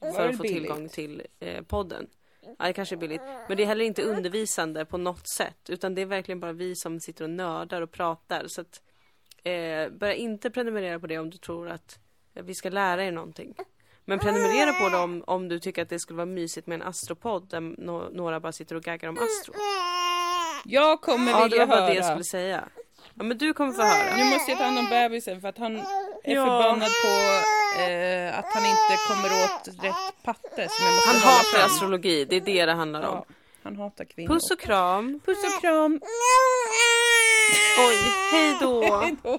Var 0.00 0.12
för 0.12 0.28
att 0.28 0.36
få 0.36 0.42
billigt? 0.42 0.62
tillgång 0.62 0.88
till 0.88 1.22
eh, 1.40 1.62
podden. 1.62 2.06
Ja, 2.58 2.66
det 2.66 2.72
kanske 2.72 2.94
är 2.94 2.96
billigt. 2.96 3.22
Men 3.48 3.56
det 3.56 3.62
är 3.62 3.66
heller 3.66 3.84
inte 3.84 4.02
undervisande 4.02 4.84
på 4.84 4.98
något 4.98 5.28
sätt. 5.28 5.70
Utan 5.70 5.94
det 5.94 6.02
är 6.02 6.06
verkligen 6.06 6.40
bara 6.40 6.52
vi 6.52 6.76
som 6.76 7.00
sitter 7.00 7.24
och 7.24 7.30
nördar 7.30 7.80
och 7.82 7.90
pratar. 7.92 8.44
Så 8.46 8.60
att, 8.60 8.82
eh, 9.42 9.88
börja 9.88 10.14
inte 10.14 10.50
prenumerera 10.50 11.00
på 11.00 11.06
det 11.06 11.18
om 11.18 11.30
du 11.30 11.38
tror 11.38 11.68
att 11.68 11.98
vi 12.42 12.54
ska 12.54 12.68
lära 12.70 13.04
er 13.04 13.12
någonting. 13.12 13.54
Men 14.04 14.18
prenumerera 14.18 14.72
på 14.72 14.88
det 14.88 14.96
om, 14.96 15.24
om 15.26 15.48
du 15.48 15.58
tycker 15.60 15.82
att 15.82 15.88
det 15.88 15.98
skulle 15.98 16.16
vara 16.16 16.26
mysigt 16.26 16.66
med 16.66 16.80
en 16.80 16.88
astropodd 16.88 17.48
där 17.50 17.60
no- 17.60 18.16
några 18.16 18.40
bara 18.40 18.52
sitter 18.52 18.74
och 18.76 18.82
gaggar 18.82 19.08
om 19.08 19.14
astro. 19.18 19.54
Jag 20.64 21.00
kommer 21.00 21.30
Ja, 21.32 21.38
det 21.38 21.44
vilja 21.44 21.66
var 21.66 21.76
bara 21.76 21.80
höra. 21.80 21.88
det 21.88 21.94
jag 21.94 22.04
skulle 22.04 22.24
säga. 22.24 22.64
Ja, 23.14 23.22
men 23.24 23.38
du 23.38 23.52
kommer 23.54 23.72
få 23.72 23.82
höra. 23.82 24.16
Nu 24.16 24.24
måste 24.24 24.50
jag 24.50 24.58
ta 24.58 24.64
hand 24.64 24.78
om 24.78 24.86
bebisen 24.90 25.40
för 25.40 25.48
att 25.48 25.58
han 25.58 25.76
är 25.76 25.82
Ja. 26.34 26.44
förbannad 26.44 26.90
på 27.04 27.08
eh, 27.82 28.38
att 28.38 28.52
han 28.54 28.66
inte 28.66 28.94
kommer 29.08 29.28
åt 29.44 29.68
rätt 29.84 30.22
patte 30.24 30.68
Han 31.06 31.16
hatar 31.16 31.44
fram. 31.58 31.66
astrologi, 31.66 32.24
det 32.24 32.36
är 32.36 32.40
det 32.40 32.66
det 32.66 32.72
handlar 32.72 33.00
om. 33.02 33.14
Ja, 33.28 33.34
han 33.62 33.76
hatar 33.76 34.04
kvinnor. 34.04 34.34
Puss 34.34 34.50
och 34.50 34.60
kram. 34.60 35.20
Puss 35.26 35.44
och 35.44 35.60
kram. 35.60 36.00
Oj, 37.88 37.96
hej 38.32 38.56
då. 38.60 38.82
Hej 39.02 39.16
då. 39.22 39.38